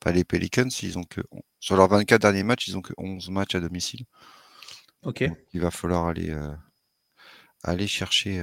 pas 0.00 0.12
les 0.12 0.24
Pelicans, 0.24 0.68
ils 0.82 0.98
ont 0.98 1.04
que 1.04 1.20
sur 1.60 1.76
leurs 1.76 1.88
24 1.88 2.22
derniers 2.22 2.42
matchs, 2.44 2.68
ils 2.68 2.76
ont 2.76 2.82
que 2.82 2.92
11 2.98 3.30
matchs 3.30 3.54
à 3.54 3.60
domicile. 3.60 4.04
Ok. 5.02 5.24
il 5.52 5.60
va 5.60 5.70
falloir 5.70 6.06
aller 6.06 6.34
aller 7.62 7.86
chercher 7.86 8.40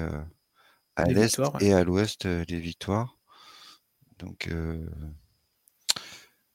à 0.96 1.06
l'est 1.06 1.42
et 1.60 1.74
à 1.74 1.84
l'ouest 1.84 2.26
les 2.26 2.60
victoires. 2.60 3.18
Donc 4.20 4.50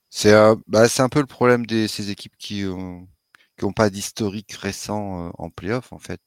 c'est 0.08 0.34
bah, 0.66 0.88
c'est 0.88 1.02
un 1.02 1.08
peu 1.08 1.20
le 1.20 1.26
problème 1.26 1.66
de 1.66 1.86
ces 1.86 2.10
équipes 2.10 2.36
qui 2.38 2.64
ont 2.64 3.08
qui 3.58 3.64
ont 3.64 3.72
pas 3.72 3.90
d'historique 3.90 4.52
récent 4.52 5.30
en 5.36 5.50
playoff 5.50 5.92
en 5.92 5.98
fait. 5.98 6.20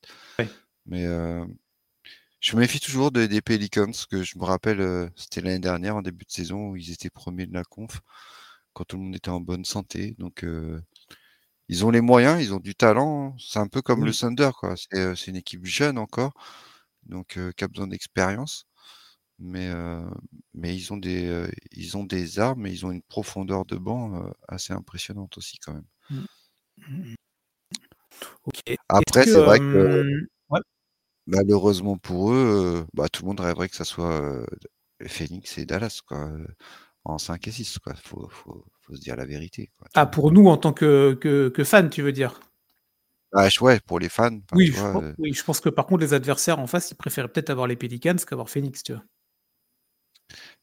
Mais 0.86 1.06
je 2.44 2.58
me 2.58 2.62
méfie 2.62 2.82
toujours 2.82 3.10
des 3.12 3.42
Pelicans, 3.42 3.94
que 4.12 4.22
je 4.22 4.38
me 4.38 4.44
rappelle, 4.44 4.82
euh, 4.82 5.08
c'était 5.16 5.40
l'année 5.40 5.60
dernière, 5.60 5.96
en 5.96 6.02
début 6.02 6.26
de 6.26 6.32
saison, 6.32 6.72
où 6.72 6.76
ils 6.76 6.92
étaient 6.92 7.10
premiers 7.10 7.46
de 7.46 7.54
la 7.54 7.64
conf, 7.64 8.02
quand 8.74 8.84
tout 8.84 8.98
le 8.98 9.04
monde 9.04 9.16
était 9.16 9.30
en 9.30 9.40
bonne 9.40 9.64
santé. 9.64 10.14
Donc, 10.20 10.44
euh, 10.44 10.82
ils 11.70 11.86
ont 11.86 11.90
les 11.90 12.02
moyens, 12.02 12.44
ils 12.44 12.54
ont 12.54 12.60
du 12.60 12.76
talent. 12.76 13.28
Hein. 13.28 13.36
C'est 13.40 13.60
un 13.60 13.70
peu 13.70 13.82
comme 13.82 14.04
le 14.04 14.14
Thunder, 14.14 14.52
quoi. 14.60 14.76
C'est 14.76 15.00
euh, 15.00 15.16
une 15.16 15.38
équipe 15.38 15.66
jeune 15.66 15.98
encore, 15.98 16.34
donc 17.06 17.40
qui 17.56 17.64
a 17.64 17.68
besoin 17.70 17.88
d'expérience. 17.88 18.66
Mais, 19.40 19.72
mais 20.54 20.76
ils, 20.76 20.94
ont 20.94 20.98
des, 20.98 21.50
ils 21.72 21.98
ont 21.98 22.04
des 22.04 22.40
armes 22.40 22.68
et 22.68 22.72
ils 22.72 22.86
ont 22.86 22.92
une 22.92 23.02
profondeur 23.02 23.66
de 23.66 23.78
banc 23.78 24.32
assez 24.48 24.74
impressionnante 24.74 25.38
aussi, 25.38 25.58
quand 25.60 25.74
même. 25.74 26.28
Mmh. 26.78 27.16
Après, 28.90 29.26
c'est 29.26 29.42
vrai 29.42 29.60
que 29.60 30.28
malheureusement 31.28 31.98
pour 31.98 32.32
eux, 32.34 32.86
bah, 32.94 33.10
tout 33.10 33.24
le 33.24 33.28
monde 33.28 33.40
rêverait 33.40 33.70
que 33.70 33.76
ça 33.76 33.86
soit 33.86 34.46
Phoenix 35.06 35.58
et 35.58 35.66
Dallas 35.66 36.02
quoi, 36.06 36.30
en 37.06 37.18
5 37.18 37.48
et 37.48 37.52
6. 37.52 37.80
Il 37.86 37.94
faut, 37.96 38.28
faut, 38.30 38.66
faut, 38.82 38.96
se 38.96 39.00
dire 39.00 39.16
la 39.16 39.26
vérité. 39.26 39.72
Quoi. 39.78 39.88
Ah, 39.94 40.06
pour 40.06 40.32
nous 40.32 40.48
en 40.48 40.58
tant 40.58 40.74
que, 40.74 41.14
que, 41.14 41.88
tu 41.90 42.02
veux 42.02 42.12
dire? 42.12 42.40
Ah, 43.34 43.48
ouais, 43.62 43.80
pour 43.80 44.00
les 44.00 44.10
fans. 44.10 44.40
Oui, 44.54 44.68
je 44.68 44.80
pense, 44.80 45.04
oui, 45.18 45.34
je 45.34 45.44
pense 45.44 45.60
que 45.60 45.70
par 45.70 45.88
contre, 45.88 46.02
les 46.02 46.14
adversaires 46.14 46.60
en 46.60 46.68
face, 46.68 46.92
ils 46.92 46.96
préfèrent 46.96 47.32
peut-être 47.32 47.50
avoir 47.50 47.66
les 47.66 47.76
Pelicans 47.76 48.16
qu'avoir 48.16 48.50
Phoenix, 48.50 48.84
tu 48.84 48.94
vois. 48.94 49.04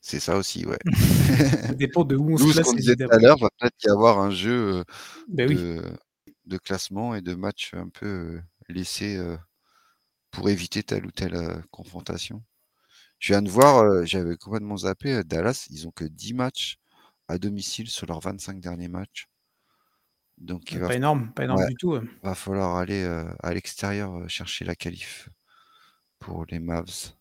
C'est 0.00 0.20
ça 0.20 0.36
aussi, 0.36 0.64
ouais. 0.64 0.78
ça 1.66 1.74
dépend 1.74 2.04
de 2.04 2.16
où 2.16 2.32
on 2.32 2.36
se 2.38 2.44
place. 2.44 2.58
Ce 2.58 2.62
qu'on 2.62 2.76
disait 2.76 2.96
tout 2.96 3.08
à 3.10 3.18
l'heure, 3.18 3.38
va 3.38 3.50
peut-être 3.58 3.76
y 3.84 3.88
avoir 3.88 4.20
un 4.20 4.30
jeu 4.30 4.84
ben 5.28 5.52
de, 5.52 5.82
de, 6.46 6.58
classement 6.58 7.14
et 7.14 7.20
de 7.20 7.34
match 7.34 7.74
un 7.74 7.88
peu 7.88 8.40
laissé 8.68 9.18
pour 10.30 10.48
éviter 10.48 10.82
telle 10.82 11.06
ou 11.06 11.10
telle 11.10 11.62
confrontation. 11.70 12.42
Je 13.18 13.32
viens 13.32 13.42
de 13.42 13.50
voir, 13.50 14.06
j'avais 14.06 14.36
complètement 14.36 14.78
zappé, 14.78 15.22
Dallas, 15.24 15.66
ils 15.70 15.86
ont 15.86 15.90
que 15.90 16.04
10 16.04 16.34
matchs 16.34 16.78
à 17.28 17.38
domicile 17.38 17.88
sur 17.88 18.06
leurs 18.06 18.20
25 18.20 18.60
derniers 18.60 18.88
matchs. 18.88 19.28
Donc, 20.38 20.72
il 20.72 20.80
pas 20.80 20.94
énorme, 20.94 21.30
pas 21.32 21.44
énorme 21.44 21.66
du 21.66 21.74
tout. 21.74 21.96
Il 21.96 22.08
va 22.22 22.34
falloir 22.34 22.76
aller 22.76 23.04
à 23.40 23.52
l'extérieur 23.52 24.28
chercher 24.28 24.64
la 24.64 24.74
qualif 24.74 25.28
pour 26.18 26.46
les 26.46 26.58
Mavs 26.58 27.12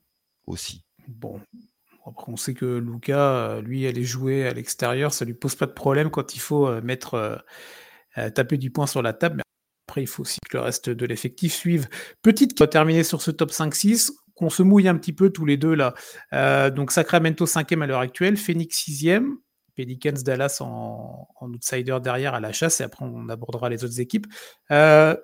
aussi. 0.45 0.85
Bon, 1.07 1.41
après 2.05 2.31
on 2.31 2.37
sait 2.37 2.53
que 2.53 2.77
Luca, 2.77 3.59
lui, 3.61 3.85
aller 3.87 4.05
jouer 4.05 4.47
à 4.47 4.53
l'extérieur, 4.53 5.13
ça 5.13 5.25
lui 5.25 5.33
pose 5.33 5.55
pas 5.55 5.65
de 5.65 5.73
problème 5.73 6.09
quand 6.09 6.33
il 6.33 6.39
faut 6.39 6.81
mettre 6.81 7.43
taper 8.15 8.57
du 8.57 8.71
poing 8.71 8.87
sur 8.87 9.01
la 9.01 9.11
table. 9.11 9.37
Mais 9.37 9.43
après, 9.89 10.03
il 10.03 10.07
faut 10.07 10.21
aussi 10.21 10.39
que 10.47 10.55
le 10.57 10.61
reste 10.61 10.91
de 10.91 11.05
l'effectif 11.07 11.53
suive. 11.53 11.87
Petite 12.21 12.53
qui 12.53 12.61
va 12.61 12.67
terminer 12.67 13.03
sur 13.03 13.23
ce 13.23 13.31
top 13.31 13.51
5-6, 13.51 14.11
qu'on 14.35 14.51
se 14.51 14.61
mouille 14.61 14.87
un 14.87 14.95
petit 14.95 15.13
peu 15.13 15.31
tous 15.31 15.45
les 15.45 15.57
deux 15.57 15.73
là. 15.73 15.95
donc 16.69 16.91
Sacramento 16.91 17.45
5e 17.45 17.81
à 17.81 17.87
l'heure 17.87 17.99
actuelle, 17.99 18.37
Phoenix 18.37 18.85
6e, 18.87 19.37
Pelicans, 19.79 20.21
Dallas 20.23 20.57
en, 20.59 21.27
outsider 21.41 21.97
derrière 22.03 22.33
à 22.33 22.39
la 22.39 22.51
chasse, 22.51 22.81
et 22.81 22.83
après 22.83 23.05
on 23.05 23.29
abordera 23.29 23.69
les 23.69 23.83
autres 23.85 23.99
équipes. 23.99 24.27
Euh, 24.71 25.15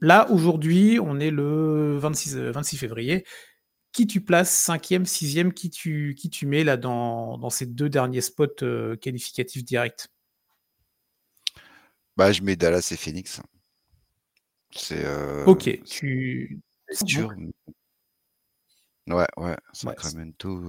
là, 0.00 0.28
aujourd'hui, 0.30 0.98
on 1.00 1.20
est 1.20 1.30
le 1.30 1.96
26, 1.98 2.36
26 2.36 2.76
euh, 2.76 2.78
février. 2.78 3.24
Qui 3.92 4.08
tu 4.08 4.20
places, 4.20 4.68
5e, 4.68 5.04
6e, 5.04 5.52
qui 5.52 5.70
tu, 5.70 6.46
mets 6.46 6.64
là 6.64 6.76
dans, 6.76 7.48
ces 7.50 7.66
deux 7.66 7.88
derniers 7.88 8.20
spots 8.20 8.62
euh, 8.62 8.96
qualificatifs 8.96 9.64
directs? 9.64 10.08
Bah, 12.16 12.32
Je 12.32 12.42
mets 12.42 12.56
Dallas 12.56 12.88
et 12.90 12.96
Phoenix. 12.96 13.40
C'est. 14.74 15.04
ok, 15.46 15.82
tu. 15.84 16.60
C'est 16.88 17.04
dur. 17.04 17.32
Ouais, 19.06 19.26
ouais, 19.36 19.56
Sacramento 19.72 20.60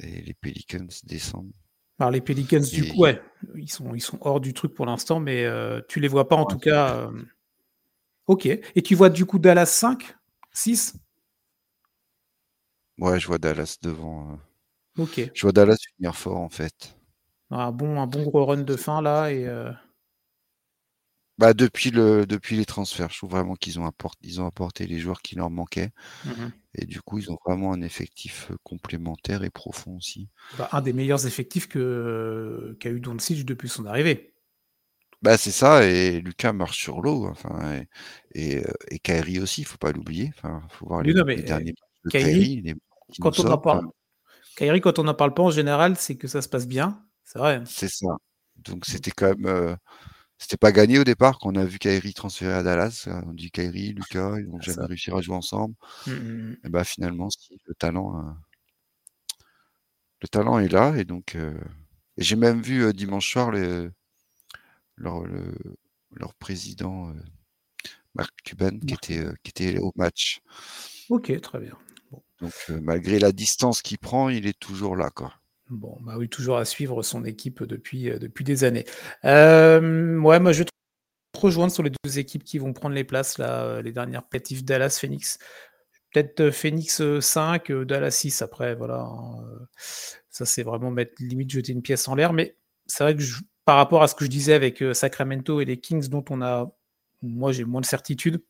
et 0.00 0.22
les 0.22 0.34
Pelicans 0.34 0.86
descendent. 1.04 1.52
Alors 1.98 2.12
les 2.12 2.20
Pelicans, 2.20 2.60
du 2.60 2.92
coup, 2.92 3.02
ouais, 3.02 3.20
ils 3.56 3.70
sont, 3.70 3.94
ils 3.94 4.00
sont 4.00 4.18
hors 4.20 4.40
du 4.40 4.54
truc 4.54 4.72
pour 4.72 4.86
l'instant, 4.86 5.18
mais 5.18 5.44
euh, 5.44 5.80
tu 5.88 5.98
les 5.98 6.08
vois 6.08 6.28
pas 6.28 6.36
en 6.36 6.44
tout 6.44 6.58
cas. 6.58 6.94
Euh, 6.94 7.22
ok. 8.28 8.46
Et 8.46 8.82
tu 8.82 8.94
vois 8.94 9.10
du 9.10 9.26
coup 9.26 9.38
Dallas 9.38 9.66
5 9.66 10.14
6 10.52 10.94
Ouais, 12.98 13.18
je 13.18 13.26
vois 13.26 13.38
Dallas 13.38 13.78
devant. 13.82 14.32
Euh. 14.32 15.02
Ok. 15.02 15.30
Je 15.34 15.42
vois 15.42 15.52
Dallas 15.52 15.76
finir 15.96 16.14
fort 16.14 16.38
en 16.38 16.48
fait. 16.48 16.96
Un 17.50 17.72
bon, 17.72 18.00
un 18.00 18.06
bon 18.06 18.22
gros 18.24 18.44
run 18.44 18.62
de 18.62 18.76
fin 18.76 19.02
là 19.02 19.32
et. 19.32 19.48
Bah, 21.38 21.54
depuis, 21.54 21.92
le, 21.92 22.26
depuis 22.26 22.56
les 22.56 22.64
transferts, 22.64 23.10
je 23.10 23.18
trouve 23.18 23.30
vraiment 23.30 23.54
qu'ils 23.54 23.78
ont, 23.78 23.86
apporté, 23.86 24.18
ils 24.26 24.40
ont 24.40 24.46
apporté 24.46 24.86
les 24.86 24.98
joueurs 24.98 25.22
qui 25.22 25.36
leur 25.36 25.50
manquaient. 25.50 25.92
Mmh 26.24 26.48
et 26.80 26.86
du 26.86 27.00
coup, 27.00 27.18
ils 27.18 27.32
ont 27.32 27.38
vraiment 27.44 27.72
un 27.72 27.80
effectif 27.80 28.52
complémentaire 28.62 29.42
et 29.42 29.50
profond 29.50 29.96
aussi. 29.96 30.28
Bah, 30.58 30.68
un 30.70 30.80
des 30.80 30.92
meilleurs 30.92 31.26
effectifs 31.26 31.66
que, 31.66 32.76
qu'a 32.78 32.90
eu 32.90 33.00
Doncic 33.00 33.44
depuis 33.44 33.68
son 33.68 33.84
arrivée. 33.86 34.32
Bah, 35.20 35.36
c'est 35.36 35.50
ça, 35.50 35.84
et 35.84 36.20
Lucas 36.20 36.52
marche 36.52 36.78
sur 36.78 37.00
l'eau. 37.00 37.26
Enfin, 37.26 37.82
et, 38.32 38.62
et, 38.90 38.98
Kairi 39.00 39.40
aussi, 39.40 39.62
il 39.62 39.64
ne 39.64 39.68
faut 39.68 39.78
pas 39.78 39.90
l'oublier. 39.90 40.30
Enfin, 40.36 40.62
faut 40.68 40.86
voir 40.86 41.02
les, 41.02 41.12
derniers 41.12 41.74
de 42.04 42.10
Kairi. 42.10 42.74
quand, 43.18 43.40
on 43.40 43.50
en 43.50 43.58
parle, 43.58 43.86
Kairi, 44.54 44.80
quand 44.80 45.00
on 45.00 45.04
n'en 45.04 45.14
parle 45.14 45.34
pas 45.34 45.42
en 45.42 45.50
général, 45.50 45.96
c'est 45.96 46.16
que 46.16 46.28
ça 46.28 46.42
se 46.42 46.48
passe 46.48 46.68
bien. 46.68 47.02
C'est 47.24 47.40
vrai. 47.40 47.62
C'est 47.66 47.90
ça. 47.90 48.06
Donc, 48.56 48.86
mmh. 48.86 48.92
c'était 48.92 49.10
quand 49.10 49.36
même. 49.36 49.76
C'était 50.38 50.56
pas 50.56 50.70
gagné 50.70 51.00
au 51.00 51.04
départ 51.04 51.40
quand 51.40 51.50
on 51.50 51.56
a 51.56 51.64
vu 51.64 51.80
Kairi 51.80 52.14
transféré 52.14 52.52
à 52.52 52.62
Dallas. 52.62 53.08
On 53.26 53.32
dit 53.32 53.50
Kairi, 53.50 53.88
Lucas, 53.88 54.38
ils 54.38 54.46
n'ont 54.46 54.60
jamais 54.60 54.86
réussi 54.86 55.10
à 55.10 55.20
jouer 55.20 55.34
ensemble. 55.34 55.74
Mmh, 56.06 56.12
mmh, 56.12 56.16
mmh. 56.16 56.56
Et 56.64 56.68
bah 56.68 56.84
finalement, 56.84 57.28
le 57.66 57.74
talent, 57.74 58.16
euh, 58.16 58.30
le 60.22 60.28
talent 60.28 60.60
est 60.60 60.68
là. 60.68 60.94
Et 60.96 61.04
donc, 61.04 61.34
euh, 61.34 61.58
j'ai 62.18 62.36
même 62.36 62.62
vu 62.62 62.84
euh, 62.84 62.92
dimanche 62.92 63.32
soir 63.32 63.50
leur, 64.96 66.34
président 66.38 67.12
Marc 68.14 68.32
Cuban 68.44 68.78
qui 68.78 68.94
était, 68.94 69.26
qui 69.42 69.50
était 69.50 69.78
au 69.80 69.92
match. 69.96 70.40
Ok, 71.08 71.40
très 71.40 71.58
bien. 71.58 71.76
Donc 72.40 72.54
malgré 72.80 73.18
la 73.18 73.32
distance 73.32 73.82
qu'il 73.82 73.98
prend, 73.98 74.28
il 74.28 74.46
est 74.46 74.58
toujours 74.58 74.94
là, 74.94 75.10
quoi. 75.10 75.34
Bon, 75.70 75.98
bah 76.00 76.14
oui, 76.16 76.28
toujours 76.28 76.56
à 76.56 76.64
suivre 76.64 77.02
son 77.02 77.24
équipe 77.24 77.62
depuis, 77.62 78.10
euh, 78.10 78.18
des 78.18 78.64
années. 78.64 78.86
Euh, 79.24 80.18
ouais, 80.18 80.40
moi 80.40 80.52
je 80.52 80.62
vais 80.62 80.68
rejoindre 81.36 81.72
sur 81.72 81.82
les 81.82 81.92
deux 82.04 82.18
équipes 82.18 82.44
qui 82.44 82.58
vont 82.58 82.72
prendre 82.72 82.94
les 82.94 83.04
places, 83.04 83.36
euh, 83.40 83.82
les 83.82 83.92
dernières 83.92 84.26
pétives 84.26 84.64
Dallas, 84.64 84.98
Phoenix. 85.00 85.38
Peut-être 86.12 86.50
Phoenix 86.50 87.02
5, 87.20 87.70
Dallas 87.72 88.12
6 88.12 88.40
après, 88.40 88.74
voilà. 88.74 89.00
Hein, 89.00 89.44
ça, 90.30 90.46
c'est 90.46 90.62
vraiment 90.62 90.90
mettre 90.90 91.12
limite 91.20 91.50
jeter 91.50 91.72
une 91.72 91.82
pièce 91.82 92.08
en 92.08 92.14
l'air. 92.14 92.32
Mais 92.32 92.56
c'est 92.86 93.04
vrai 93.04 93.14
que 93.14 93.22
par 93.66 93.76
rapport 93.76 94.02
à 94.02 94.08
ce 94.08 94.14
que 94.14 94.24
je 94.24 94.30
disais 94.30 94.54
avec 94.54 94.82
Sacramento 94.94 95.60
et 95.60 95.66
les 95.66 95.78
Kings, 95.78 96.08
dont 96.08 96.24
on 96.30 96.40
a, 96.40 96.72
moi 97.22 97.52
j'ai 97.52 97.64
moins 97.64 97.82
de 97.82 97.86
certitude. 97.86 98.42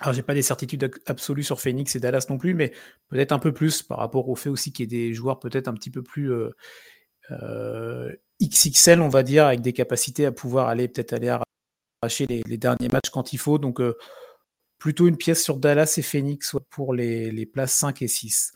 Alors, 0.00 0.12
j'ai 0.12 0.22
pas 0.22 0.34
des 0.34 0.42
certitudes 0.42 0.90
absolues 1.06 1.44
sur 1.44 1.60
Phoenix 1.60 1.94
et 1.94 2.00
Dallas 2.00 2.26
non 2.28 2.36
plus, 2.36 2.54
mais 2.54 2.72
peut-être 3.08 3.32
un 3.32 3.38
peu 3.38 3.52
plus 3.52 3.82
par 3.82 3.98
rapport 3.98 4.28
au 4.28 4.34
fait 4.34 4.48
aussi 4.48 4.72
qu'il 4.72 4.84
y 4.84 4.96
ait 4.96 5.08
des 5.08 5.14
joueurs 5.14 5.38
peut-être 5.38 5.68
un 5.68 5.74
petit 5.74 5.90
peu 5.90 6.02
plus 6.02 6.32
euh, 6.32 6.50
euh, 7.30 8.12
XXL, 8.42 9.00
on 9.00 9.08
va 9.08 9.22
dire, 9.22 9.46
avec 9.46 9.60
des 9.60 9.72
capacités 9.72 10.26
à 10.26 10.32
pouvoir 10.32 10.68
aller 10.68 10.88
peut-être 10.88 11.12
aller 11.12 11.36
arracher 12.02 12.26
les, 12.26 12.58
derniers 12.58 12.88
matchs 12.88 13.10
quand 13.10 13.32
il 13.32 13.38
faut. 13.38 13.58
Donc, 13.58 13.80
euh, 13.80 13.96
plutôt 14.78 15.06
une 15.06 15.16
pièce 15.16 15.42
sur 15.42 15.58
Dallas 15.58 15.94
et 15.96 16.02
Phoenix 16.02 16.56
pour 16.70 16.92
les, 16.92 17.46
places 17.46 17.74
5 17.74 18.02
et 18.02 18.08
6. 18.08 18.52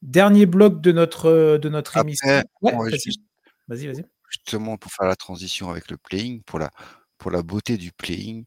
Dernier 0.00 0.46
bloc 0.46 0.80
de 0.80 0.92
notre, 0.92 1.58
de 1.58 1.68
notre 1.68 1.96
émission. 1.98 2.42
vas-y, 2.62 3.86
vas-y. 3.88 4.04
Justement, 4.30 4.78
pour 4.78 4.92
faire 4.92 5.06
la 5.08 5.16
transition 5.16 5.70
avec 5.70 5.90
le 5.90 5.98
playing, 5.98 6.42
pour 6.44 6.58
la, 6.58 6.70
pour 7.18 7.30
la 7.30 7.42
beauté 7.42 7.76
du 7.76 7.92
playing, 7.92 8.44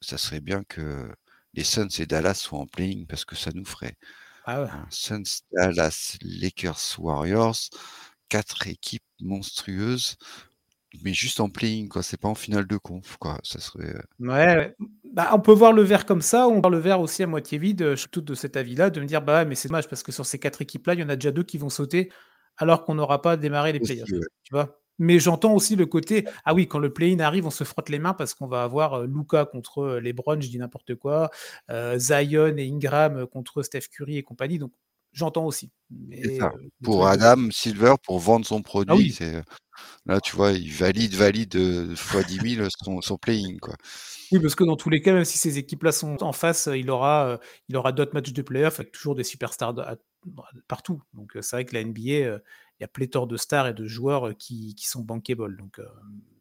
ça 0.00 0.18
serait 0.18 0.40
bien 0.40 0.64
que 0.64 1.10
les 1.54 1.64
Suns 1.64 1.88
et 1.98 2.06
Dallas 2.06 2.34
soient 2.34 2.60
en 2.60 2.66
playing 2.66 3.06
parce 3.06 3.24
que 3.24 3.36
ça 3.36 3.50
nous 3.54 3.64
ferait 3.64 3.96
ah 4.44 4.86
Suns, 4.90 5.42
Dallas, 5.52 6.16
Lakers, 6.22 6.98
Warriors, 6.98 7.70
quatre 8.28 8.66
équipes 8.66 9.04
monstrueuses, 9.20 10.16
mais 11.04 11.14
juste 11.14 11.40
en 11.40 11.48
playing, 11.48 11.88
quoi. 11.88 12.02
C'est 12.02 12.16
pas 12.16 12.28
en 12.28 12.34
finale 12.34 12.66
de 12.66 12.76
conf, 12.76 13.16
quoi. 13.18 13.38
Ça 13.44 13.60
serait. 13.60 13.94
Ouais, 14.18 14.74
bah, 15.12 15.30
on 15.32 15.40
peut 15.40 15.52
voir 15.52 15.72
le 15.72 15.82
verre 15.82 16.06
comme 16.06 16.22
ça, 16.22 16.48
on 16.48 16.60
voir 16.60 16.70
le 16.70 16.78
verre 16.78 17.00
aussi 17.00 17.22
à 17.22 17.26
moitié 17.26 17.58
vide. 17.58 17.90
Je 17.90 17.96
suis 17.96 18.08
tout 18.08 18.20
de 18.20 18.34
cet 18.34 18.56
avis-là, 18.56 18.90
de 18.90 19.00
me 19.00 19.06
dire, 19.06 19.22
bah, 19.22 19.44
mais 19.44 19.54
c'est 19.54 19.68
dommage 19.68 19.88
parce 19.88 20.02
que 20.02 20.12
sur 20.12 20.26
ces 20.26 20.38
quatre 20.38 20.60
équipes-là, 20.60 20.94
il 20.94 21.00
y 21.00 21.04
en 21.04 21.08
a 21.08 21.16
déjà 21.16 21.30
deux 21.30 21.44
qui 21.44 21.58
vont 21.58 21.70
sauter 21.70 22.10
alors 22.56 22.84
qu'on 22.84 22.94
n'aura 22.94 23.22
pas 23.22 23.36
démarré 23.36 23.72
les 23.72 23.80
playoffs. 23.80 24.08
Tu 24.08 24.52
vois? 24.52 24.81
Mais 25.02 25.18
j'entends 25.18 25.52
aussi 25.52 25.74
le 25.74 25.84
côté 25.84 26.24
ah 26.44 26.54
oui, 26.54 26.68
quand 26.68 26.78
le 26.78 26.92
play-in 26.92 27.18
arrive, 27.18 27.44
on 27.44 27.50
se 27.50 27.64
frotte 27.64 27.88
les 27.88 27.98
mains 27.98 28.14
parce 28.14 28.34
qu'on 28.34 28.46
va 28.46 28.62
avoir 28.62 28.94
euh, 28.94 29.06
Luca 29.06 29.44
contre 29.44 29.82
euh, 29.82 30.00
les 30.00 30.12
Browns, 30.12 30.40
je 30.40 30.48
dis 30.48 30.58
n'importe 30.58 30.94
quoi, 30.94 31.30
euh, 31.70 31.98
Zion 31.98 32.56
et 32.56 32.68
Ingram 32.68 33.26
contre 33.26 33.62
Steph 33.62 33.88
Curry 33.90 34.18
et 34.18 34.22
compagnie. 34.22 34.58
Donc 34.58 34.72
j'entends 35.12 35.44
aussi. 35.44 35.70
Pour 36.82 37.08
Adam 37.08 37.50
Silver, 37.50 37.94
pour 38.04 38.20
vendre 38.20 38.46
son 38.46 38.60
ah 38.60 38.62
produit, 38.62 39.12
c'est 39.12 39.42
là 40.06 40.20
tu 40.20 40.36
vois, 40.36 40.52
il 40.52 40.72
valide, 40.72 41.14
valide 41.14 41.96
fois 41.96 42.22
10 42.22 42.56
000 42.56 42.68
son, 42.84 43.00
son 43.00 43.18
playing 43.18 43.58
quoi. 43.58 43.74
Oui, 44.30 44.38
parce 44.40 44.54
que 44.54 44.64
dans 44.64 44.76
tous 44.76 44.88
les 44.88 45.02
cas, 45.02 45.12
même 45.12 45.26
si 45.26 45.36
ces 45.36 45.58
équipes-là 45.58 45.92
sont 45.92 46.22
en 46.22 46.32
face, 46.32 46.68
il 46.74 46.90
aura, 46.90 47.38
il 47.68 47.76
aura 47.76 47.92
d'autres 47.92 48.14
matchs 48.14 48.32
de 48.32 48.40
playoff 48.40 48.80
avec 48.80 48.92
toujours 48.92 49.14
des 49.14 49.24
superstars 49.24 49.74
partout. 50.68 51.02
Donc 51.12 51.32
c'est 51.40 51.56
vrai 51.56 51.64
que 51.66 51.74
la 51.74 51.84
NBA, 51.84 52.38
y 52.82 52.84
a 52.84 52.88
pléthore 52.88 53.26
de 53.26 53.36
stars 53.36 53.68
et 53.68 53.74
de 53.74 53.86
joueurs 53.86 54.36
qui, 54.36 54.74
qui 54.74 54.88
sont 54.88 55.02
bankable. 55.02 55.56
Donc, 55.56 55.80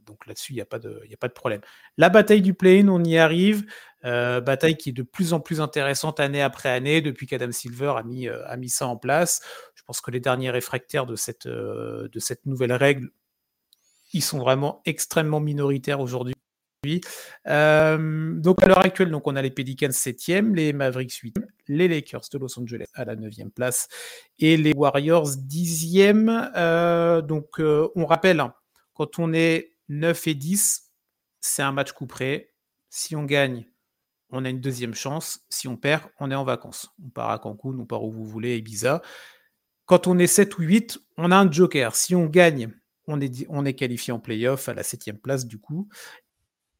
donc 0.05 0.25
là-dessus, 0.27 0.53
il 0.53 0.55
n'y 0.55 0.61
a, 0.61 0.65
pas 0.65 0.79
de, 0.79 1.33
problème. 1.33 1.61
La 1.97 2.09
bataille 2.09 2.41
du 2.41 2.53
play-in, 2.53 2.87
on 2.89 3.03
y 3.03 3.17
arrive. 3.17 3.65
bataille 4.03 4.77
qui 4.77 4.89
est 4.89 4.93
de 4.93 5.03
plus 5.03 5.33
en 5.33 5.39
plus 5.39 5.61
intéressante 5.61 6.19
année 6.19 6.41
après 6.41 6.69
année 6.69 7.01
depuis 7.01 7.27
qu'Adam 7.27 7.51
Silver 7.51 7.93
a 7.97 8.03
mis, 8.03 8.27
a 8.27 8.57
mis 8.57 8.69
ça 8.69 8.87
en 8.87 8.97
place. 8.97 9.41
Je 9.75 9.83
pense 9.83 10.01
que 10.01 10.11
les 10.11 10.19
derniers 10.19 10.51
réfractaires 10.51 11.05
de 11.05 11.15
cette, 11.15 11.47
de 11.47 12.19
cette 12.19 12.45
nouvelle 12.45 12.73
règle, 12.73 13.11
ils 14.13 14.23
sont 14.23 14.39
vraiment 14.39 14.81
extrêmement 14.85 15.39
minoritaires 15.39 16.01
aujourd'hui. 16.01 16.35
Donc 16.83 18.63
à 18.63 18.67
l'heure 18.67 18.83
actuelle, 18.83 19.11
donc 19.11 19.27
on 19.27 19.35
a 19.35 19.41
les 19.41 19.51
Pelicans 19.51 19.89
7e, 19.89 20.55
les 20.55 20.73
Mavericks 20.73 21.11
8e, 21.23 21.45
les 21.67 21.87
Lakers 21.87 22.23
de 22.31 22.39
Los 22.39 22.59
Angeles 22.59 22.87
à 22.95 23.05
la 23.05 23.15
9e 23.15 23.51
place 23.51 23.87
et 24.39 24.57
les 24.57 24.73
Warriors 24.73 25.29
10e. 25.29 27.21
donc 27.21 27.59
on 27.59 28.05
rappelle, 28.05 28.39
hein, 28.39 28.55
quand 28.95 29.19
on 29.19 29.31
est 29.31 29.73
9 29.89 30.27
et 30.27 30.33
10, 30.33 30.91
c'est 31.39 31.61
un 31.61 31.71
match 31.71 31.91
coup 31.91 32.07
près. 32.07 32.53
Si 32.89 33.15
on 33.15 33.25
gagne, 33.25 33.65
on 34.31 34.43
a 34.45 34.49
une 34.49 34.61
deuxième 34.61 34.95
chance. 34.95 35.41
Si 35.49 35.67
on 35.67 35.77
perd, 35.77 36.03
on 36.19 36.31
est 36.31 36.35
en 36.35 36.43
vacances. 36.43 36.89
On 37.05 37.09
part 37.09 37.29
à 37.29 37.39
Cancun, 37.39 37.77
on 37.79 37.85
part 37.85 38.03
où 38.03 38.11
vous 38.11 38.25
voulez, 38.25 38.57
Ibiza. 38.57 39.01
Quand 39.85 40.07
on 40.07 40.17
est 40.17 40.27
7 40.27 40.57
ou 40.57 40.63
8, 40.63 40.99
on 41.17 41.31
a 41.31 41.37
un 41.37 41.51
joker. 41.51 41.95
Si 41.95 42.15
on 42.15 42.25
gagne, 42.25 42.71
on 43.07 43.19
est, 43.19 43.45
on 43.49 43.65
est 43.65 43.73
qualifié 43.73 44.13
en 44.13 44.19
playoff 44.19 44.69
à 44.69 44.73
la 44.73 44.83
septième 44.83 45.17
place 45.17 45.45
du 45.45 45.59
coup. 45.59 45.89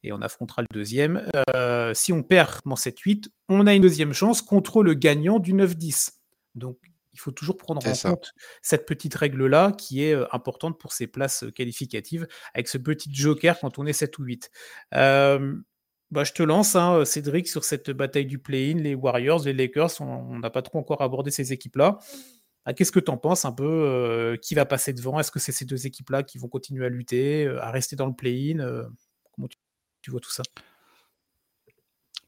Et 0.02 0.12
on 0.12 0.20
affrontera 0.20 0.62
le 0.62 0.68
deuxième. 0.72 1.26
Euh, 1.54 1.94
si 1.94 2.12
on 2.12 2.22
perd 2.22 2.60
en 2.66 2.74
7-8, 2.74 3.28
on 3.48 3.66
a 3.66 3.74
une 3.74 3.82
deuxième 3.82 4.12
chance 4.12 4.42
contre 4.42 4.82
le 4.82 4.94
gagnant 4.94 5.38
du 5.38 5.54
9-10. 5.54 6.10
Donc 6.54 6.78
il 7.12 7.20
faut 7.20 7.30
toujours 7.30 7.56
prendre 7.56 7.86
en 7.86 7.92
compte 7.92 8.32
cette 8.62 8.86
petite 8.86 9.14
règle-là 9.14 9.72
qui 9.72 10.02
est 10.02 10.14
euh, 10.14 10.26
importante 10.32 10.78
pour 10.78 10.92
ces 10.92 11.06
places 11.06 11.44
qualificatives, 11.54 12.26
avec 12.54 12.68
ce 12.68 12.78
petit 12.78 13.10
joker 13.12 13.58
quand 13.60 13.78
on 13.78 13.86
est 13.86 13.92
7 13.92 14.18
ou 14.18 14.24
8. 14.24 14.50
Euh, 14.94 15.56
bah, 16.10 16.24
je 16.24 16.32
te 16.32 16.42
lance, 16.42 16.76
hein, 16.76 17.04
Cédric, 17.04 17.48
sur 17.48 17.64
cette 17.64 17.90
bataille 17.90 18.26
du 18.26 18.38
play-in, 18.38 18.78
les 18.78 18.94
Warriors, 18.94 19.44
les 19.44 19.54
Lakers, 19.54 20.00
on 20.00 20.38
n'a 20.38 20.50
pas 20.50 20.62
trop 20.62 20.78
encore 20.78 21.00
abordé 21.00 21.30
ces 21.30 21.52
équipes-là. 21.52 21.98
Ah, 22.64 22.74
qu'est-ce 22.74 22.92
que 22.92 23.00
tu 23.00 23.10
en 23.10 23.16
penses 23.16 23.44
un 23.44 23.52
peu 23.52 23.64
euh, 23.64 24.36
Qui 24.36 24.54
va 24.54 24.64
passer 24.64 24.92
devant? 24.92 25.18
Est-ce 25.18 25.32
que 25.32 25.40
c'est 25.40 25.52
ces 25.52 25.64
deux 25.64 25.86
équipes-là 25.86 26.22
qui 26.22 26.38
vont 26.38 26.48
continuer 26.48 26.86
à 26.86 26.88
lutter, 26.88 27.44
euh, 27.44 27.60
à 27.60 27.70
rester 27.70 27.96
dans 27.96 28.06
le 28.06 28.14
play-in 28.14 28.60
euh, 28.60 28.84
Comment 29.32 29.48
tu, 29.48 29.58
vois 30.10 30.20
tout 30.20 30.30
ça? 30.30 30.42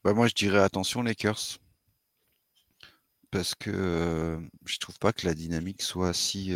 Bah, 0.04 0.12
Moi, 0.14 0.26
je 0.28 0.34
dirais 0.34 0.60
attention, 0.60 1.02
Lakers. 1.02 1.58
Parce 3.30 3.54
que 3.54 4.38
je 4.64 4.78
trouve 4.78 4.98
pas 4.98 5.12
que 5.12 5.26
la 5.26 5.34
dynamique 5.34 5.82
soit 5.82 6.12
si 6.12 6.54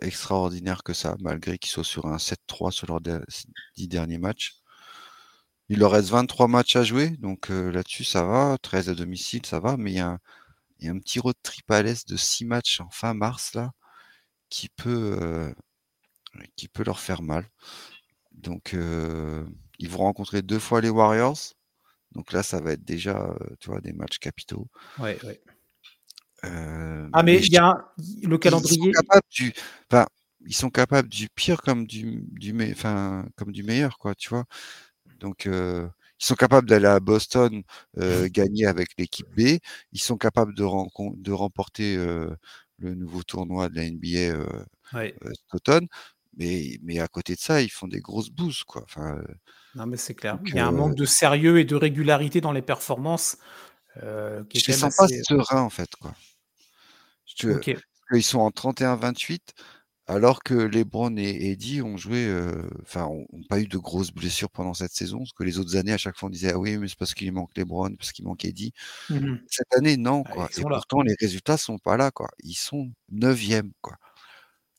extraordinaire 0.00 0.82
que 0.82 0.92
ça, 0.94 1.16
malgré 1.20 1.58
qu'ils 1.58 1.70
soient 1.70 1.84
sur 1.84 2.06
un 2.06 2.18
7-3 2.18 2.70
sur 2.70 2.86
leurs 2.86 3.00
dix 3.76 3.88
derniers 3.88 4.18
matchs. 4.18 4.60
Il 5.68 5.78
leur 5.80 5.92
reste 5.92 6.08
23 6.10 6.48
matchs 6.48 6.76
à 6.76 6.84
jouer, 6.84 7.10
donc 7.10 7.48
là-dessus 7.48 8.04
ça 8.04 8.24
va, 8.24 8.58
13 8.62 8.90
à 8.90 8.94
domicile, 8.94 9.46
ça 9.46 9.60
va, 9.60 9.76
mais 9.76 9.92
il 9.92 9.96
y 9.96 10.00
a, 10.00 10.18
un 10.84 10.98
petit 10.98 11.20
road 11.20 11.36
trip 11.42 11.70
à 11.70 11.82
l'est 11.82 12.08
de 12.08 12.16
6 12.16 12.44
matchs 12.44 12.80
en 12.80 12.90
fin 12.90 13.14
mars 13.14 13.54
là 13.54 13.72
qui 14.48 14.68
peut, 14.68 15.54
qui 16.56 16.68
peut 16.68 16.84
leur 16.84 17.00
faire 17.00 17.22
mal. 17.22 17.48
Donc 18.32 18.74
ils 19.80 19.88
vont 19.88 20.00
rencontrer 20.00 20.42
deux 20.42 20.58
fois 20.58 20.80
les 20.80 20.90
Warriors. 20.90 21.38
Donc 22.12 22.32
là, 22.32 22.42
ça 22.42 22.60
va 22.60 22.72
être 22.72 22.84
déjà, 22.84 23.34
tu 23.60 23.70
vois, 23.70 23.80
des 23.80 23.92
matchs 23.92 24.18
capitaux. 24.18 24.68
Ouais, 24.98 25.18
ouais. 25.24 25.40
ah, 26.42 27.22
mais 27.22 27.40
il 27.40 27.52
y 27.52 27.56
a 27.56 27.92
le 28.22 28.38
calendrier. 28.38 28.78
Ils 28.78 28.94
sont 28.94 29.02
capables 29.02 29.26
du, 29.30 29.52
enfin, 29.90 30.06
ils 30.46 30.54
sont 30.54 30.70
capables 30.70 31.08
du 31.08 31.28
pire 31.30 31.62
comme 31.62 31.86
du, 31.86 32.24
du, 32.32 32.72
enfin, 32.72 33.26
comme 33.36 33.52
du 33.52 33.62
meilleur, 33.62 33.98
quoi, 33.98 34.14
tu 34.14 34.28
vois. 34.28 34.44
Donc, 35.18 35.46
ils 35.46 35.90
sont 36.18 36.34
capables 36.34 36.68
d'aller 36.68 36.86
à 36.86 37.00
Boston 37.00 37.62
gagner 37.96 38.66
avec 38.66 38.88
l'équipe 38.98 39.28
B. 39.34 39.58
Ils 39.92 40.00
sont 40.00 40.18
capables 40.18 40.54
de, 40.54 40.64
de 41.16 41.32
remporter 41.32 41.96
le 41.96 42.94
nouveau 42.94 43.22
tournoi 43.22 43.68
de 43.70 43.76
la 43.76 43.90
NBA 43.90 44.44
cet 44.92 45.54
automne. 45.54 45.86
Mais, 46.40 46.78
mais 46.82 46.98
à 47.00 47.06
côté 47.06 47.34
de 47.34 47.38
ça, 47.38 47.60
ils 47.60 47.70
font 47.70 47.86
des 47.86 48.00
grosses 48.00 48.30
bouses. 48.30 48.64
Quoi. 48.64 48.82
Enfin, 48.84 49.20
non, 49.74 49.84
mais 49.84 49.98
c'est 49.98 50.14
clair. 50.14 50.38
Il 50.46 50.54
y 50.54 50.58
a 50.58 50.66
un 50.66 50.72
manque 50.72 50.94
de 50.94 51.04
sérieux 51.04 51.58
et 51.60 51.64
de 51.64 51.76
régularité 51.76 52.40
dans 52.40 52.52
les 52.52 52.62
performances. 52.62 53.36
Euh, 54.02 54.42
qui 54.44 54.58
je 54.58 54.70
ne 54.70 54.76
sens 54.76 54.96
pas 54.96 55.06
serein, 55.08 55.60
en 55.60 55.68
fait. 55.68 55.90
Quoi. 56.00 56.14
Ils 58.12 58.22
sont 58.22 58.38
en 58.38 58.50
31-28 58.50 59.40
alors 60.06 60.42
que 60.42 60.54
LeBron 60.54 61.16
et 61.18 61.50
Eddie 61.52 61.82
ont 61.82 61.96
joué, 61.96 62.26
euh, 62.26 62.68
enfin, 62.82 63.04
ont, 63.04 63.26
pas 63.48 63.60
eu 63.60 63.68
de 63.68 63.78
grosses 63.78 64.10
blessures 64.10 64.50
pendant 64.50 64.74
cette 64.74 64.90
saison. 64.90 65.18
Parce 65.18 65.32
que 65.32 65.44
les 65.44 65.58
autres 65.60 65.76
années, 65.76 65.92
à 65.92 65.98
chaque 65.98 66.16
fois, 66.16 66.28
on 66.28 66.30
disait 66.30 66.50
ah 66.52 66.58
oui, 66.58 66.78
mais 66.78 66.88
c'est 66.88 66.98
parce 66.98 67.14
qu'il 67.14 67.30
manque 67.30 67.56
LeBron, 67.56 67.94
parce 67.94 68.10
qu'il 68.10 68.24
manque 68.24 68.44
Eddie. 68.44 68.72
Mmh 69.08 69.36
cette 69.46 69.72
année, 69.74 69.96
non, 69.96 70.24
quoi. 70.24 70.48
et 70.56 70.62
pourtant, 70.62 71.02
les 71.02 71.14
résultats 71.20 71.56
sont 71.56 71.78
pas 71.78 71.96
là, 71.96 72.10
quoi. 72.10 72.28
Ils 72.42 72.54
sont 72.54 72.90
neuvième, 73.10 73.70
quoi. 73.82 73.94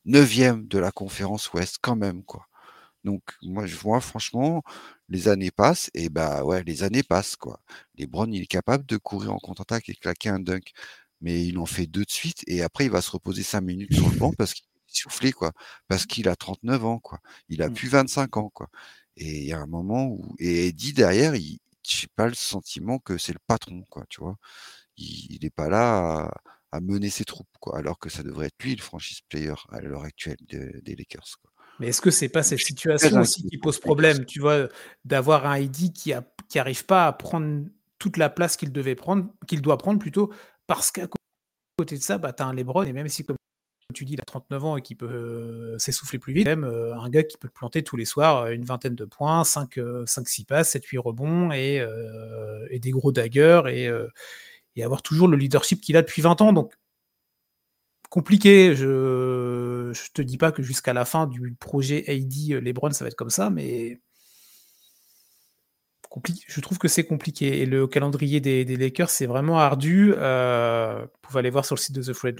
Neuvième 0.05 0.67
de 0.67 0.79
la 0.79 0.91
conférence 0.91 1.51
Ouest, 1.53 1.77
quand 1.81 1.95
même, 1.95 2.23
quoi. 2.23 2.47
Donc, 3.03 3.23
moi, 3.43 3.65
je 3.65 3.75
vois, 3.75 4.01
franchement, 4.01 4.63
les 5.09 5.27
années 5.27 5.51
passent, 5.51 5.89
et 5.93 6.09
bah 6.09 6.43
ouais, 6.43 6.63
les 6.63 6.83
années 6.83 7.03
passent, 7.03 7.35
quoi. 7.35 7.61
LeBron, 7.97 8.27
il 8.31 8.43
est 8.43 8.47
capable 8.47 8.85
de 8.85 8.97
courir 8.97 9.33
en 9.33 9.39
contre-attaque 9.39 9.89
et 9.89 9.95
claquer 9.95 10.29
un 10.29 10.39
dunk 10.39 10.73
mais 11.21 11.45
il 11.45 11.57
en 11.59 11.65
fait 11.65 11.87
deux 11.87 12.03
de 12.03 12.09
suite 12.11 12.43
et 12.47 12.63
après 12.63 12.85
il 12.85 12.91
va 12.91 13.01
se 13.01 13.11
reposer 13.11 13.43
cinq 13.43 13.61
minutes 13.61 13.93
sur 13.93 14.09
le 14.09 14.17
banc 14.17 14.33
parce 14.37 14.53
qu'il 14.53 14.65
soufflé, 14.87 15.31
quoi, 15.31 15.51
parce 15.87 16.05
qu'il 16.05 16.27
a 16.27 16.35
39 16.35 16.85
ans, 16.85 16.99
quoi. 16.99 17.19
Il 17.49 17.61
a 17.61 17.69
mmh. 17.69 17.73
plus 17.73 17.89
25 17.89 18.37
ans, 18.37 18.49
quoi. 18.49 18.67
Et 19.17 19.39
il 19.39 19.45
y 19.45 19.53
a 19.53 19.59
un 19.59 19.67
moment 19.67 20.07
où, 20.07 20.35
et 20.39 20.71
dit 20.73 20.93
derrière, 20.93 21.35
il, 21.35 21.59
j'ai 21.83 22.07
pas 22.15 22.27
le 22.27 22.33
sentiment 22.33 22.99
que 22.99 23.17
c'est 23.17 23.33
le 23.33 23.39
patron, 23.47 23.83
quoi, 23.89 24.05
tu 24.09 24.21
vois. 24.21 24.37
Il 24.97 25.39
n'est 25.41 25.49
pas 25.49 25.69
là 25.69 26.25
à, 26.25 26.41
mener 26.79 27.09
ses 27.09 27.25
troupes, 27.25 27.49
quoi, 27.59 27.77
alors 27.77 27.99
que 27.99 28.09
ça 28.09 28.23
devrait 28.23 28.47
être 28.47 28.63
lui 28.63 28.75
le 28.75 28.81
franchise 28.81 29.19
player 29.27 29.53
à 29.69 29.81
l'heure 29.81 30.03
actuelle 30.03 30.37
des 30.47 30.95
Lakers, 30.95 31.37
quoi. 31.41 31.51
Mais 31.79 31.87
est-ce 31.87 32.01
que 32.01 32.11
c'est 32.11 32.29
pas 32.29 32.43
cette 32.43 32.59
situation 32.59 33.19
aussi 33.19 33.43
qui 33.43 33.57
pose 33.57 33.79
problème, 33.79 34.25
tu 34.25 34.39
vois, 34.39 34.67
d'avoir 35.03 35.47
un 35.47 35.57
ID 35.57 35.91
qui 35.91 36.13
a, 36.13 36.23
qui 36.47 36.59
arrive 36.59 36.85
pas 36.85 37.07
à 37.07 37.13
prendre 37.13 37.65
toute 37.97 38.17
la 38.17 38.29
place 38.29 38.55
qu'il 38.55 38.71
devait 38.71 38.93
prendre, 38.93 39.29
qu'il 39.47 39.63
doit 39.63 39.79
prendre 39.79 39.99
plutôt, 39.99 40.31
parce 40.67 40.91
qu'à 40.91 41.07
côté 41.77 41.97
de 41.97 42.03
ça, 42.03 42.19
bah, 42.19 42.33
tu 42.33 42.43
as 42.43 42.45
un 42.45 42.53
Lebron, 42.53 42.83
et 42.83 42.93
même 42.93 43.07
si, 43.07 43.23
comme 43.23 43.35
tu 43.95 44.05
dis, 44.05 44.13
il 44.13 44.21
a 44.21 44.25
39 44.25 44.65
ans 44.65 44.77
et 44.77 44.81
qui 44.81 44.93
peut 44.93 45.09
euh, 45.09 45.77
s'essouffler 45.79 46.19
plus 46.19 46.33
vite, 46.33 46.45
même 46.45 46.63
euh, 46.63 46.95
un 46.95 47.09
gars 47.09 47.23
qui 47.23 47.37
peut 47.37 47.49
planter 47.49 47.83
tous 47.83 47.97
les 47.97 48.05
soirs 48.05 48.43
euh, 48.43 48.51
une 48.51 48.63
vingtaine 48.63 48.95
de 48.95 49.05
points, 49.05 49.41
5-6 49.41 50.45
passes, 50.45 50.75
7-8 50.75 50.99
rebonds 50.99 51.51
et, 51.51 51.83
des 52.79 52.91
gros 52.91 53.11
daggers 53.11 53.63
et, 53.67 53.89
avoir 54.77 55.01
toujours 55.01 55.27
le 55.27 55.37
leadership 55.37 55.81
qu'il 55.81 55.97
a 55.97 56.01
depuis 56.01 56.21
20 56.21 56.41
ans. 56.41 56.53
Donc, 56.53 56.73
compliqué. 58.09 58.75
Je 58.75 59.89
ne 59.89 60.13
te 60.13 60.21
dis 60.21 60.37
pas 60.37 60.51
que 60.51 60.63
jusqu'à 60.63 60.93
la 60.93 61.05
fin 61.05 61.27
du 61.27 61.55
projet 61.59 62.03
AD 62.07 62.61
LeBron, 62.63 62.91
ça 62.91 63.03
va 63.05 63.09
être 63.09 63.15
comme 63.15 63.29
ça, 63.29 63.49
mais 63.49 63.99
je 66.47 66.61
trouve 66.61 66.77
que 66.77 66.87
c'est 66.87 67.05
compliqué. 67.05 67.61
Et 67.61 67.65
le 67.65 67.87
calendrier 67.87 68.39
des, 68.39 68.65
Lakers, 68.65 69.09
c'est 69.09 69.25
vraiment 69.25 69.59
ardu. 69.59 70.11
vous 70.11 71.07
pouvez 71.21 71.39
aller 71.39 71.49
voir 71.49 71.65
sur 71.65 71.75
le 71.75 71.81
site 71.81 71.95
de 71.95 72.03
The 72.03 72.13
Free 72.13 72.33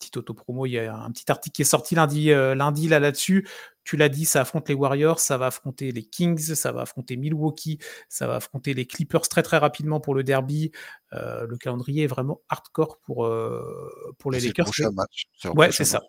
petite 0.00 0.16
auto-promo, 0.16 0.66
il 0.66 0.72
y 0.72 0.78
a 0.78 0.96
un 0.96 1.10
petit 1.12 1.30
article 1.30 1.54
qui 1.54 1.62
est 1.62 1.66
sorti 1.66 1.94
lundi, 1.94 2.32
euh, 2.32 2.54
lundi 2.54 2.88
là 2.88 2.98
là-dessus. 2.98 3.46
Tu 3.84 3.96
l'as 3.96 4.08
dit, 4.08 4.24
ça 4.24 4.40
affronte 4.40 4.68
les 4.68 4.74
Warriors, 4.74 5.20
ça 5.20 5.38
va 5.38 5.46
affronter 5.46 5.92
les 5.92 6.02
Kings, 6.02 6.38
ça 6.38 6.72
va 6.72 6.82
affronter 6.82 7.16
Milwaukee, 7.16 7.78
ça 8.08 8.26
va 8.26 8.36
affronter 8.36 8.74
les 8.74 8.86
Clippers 8.86 9.28
très 9.28 9.42
très 9.42 9.58
rapidement 9.58 10.00
pour 10.00 10.14
le 10.14 10.24
derby. 10.24 10.72
Euh, 11.12 11.46
le 11.46 11.56
calendrier 11.56 12.04
est 12.04 12.08
vraiment 12.08 12.40
hardcore 12.48 12.98
pour, 13.00 13.26
euh, 13.26 14.14
pour 14.18 14.30
les 14.30 14.40
Lakers. 14.40 14.70
ouais, 15.54 15.70
c'est 15.70 15.84
ça. 15.84 16.02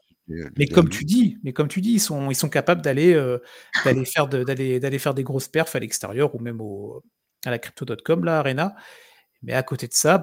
Mais 0.57 0.67
comme 0.67 0.89
tu 0.89 1.03
dis, 1.03 1.37
mais 1.43 1.51
comme 1.51 1.67
tu 1.67 1.81
dis, 1.81 1.93
ils 1.93 1.99
sont, 1.99 2.31
ils 2.31 2.35
sont 2.35 2.49
capables 2.49 2.81
d'aller 2.81 3.13
d'aller 3.83 4.05
faire 4.05 4.27
d'aller 4.27 4.99
faire 4.99 5.13
des 5.13 5.23
grosses 5.23 5.49
perfs 5.49 5.75
à 5.75 5.79
l'extérieur 5.79 6.33
ou 6.35 6.39
même 6.39 6.61
au, 6.61 7.03
à 7.45 7.51
la 7.51 7.59
crypto.com, 7.59 8.23
la 8.23 8.39
Arena. 8.39 8.75
Mais 9.43 9.53
à 9.53 9.63
côté 9.63 9.87
de 9.87 9.93
ça, 9.93 10.21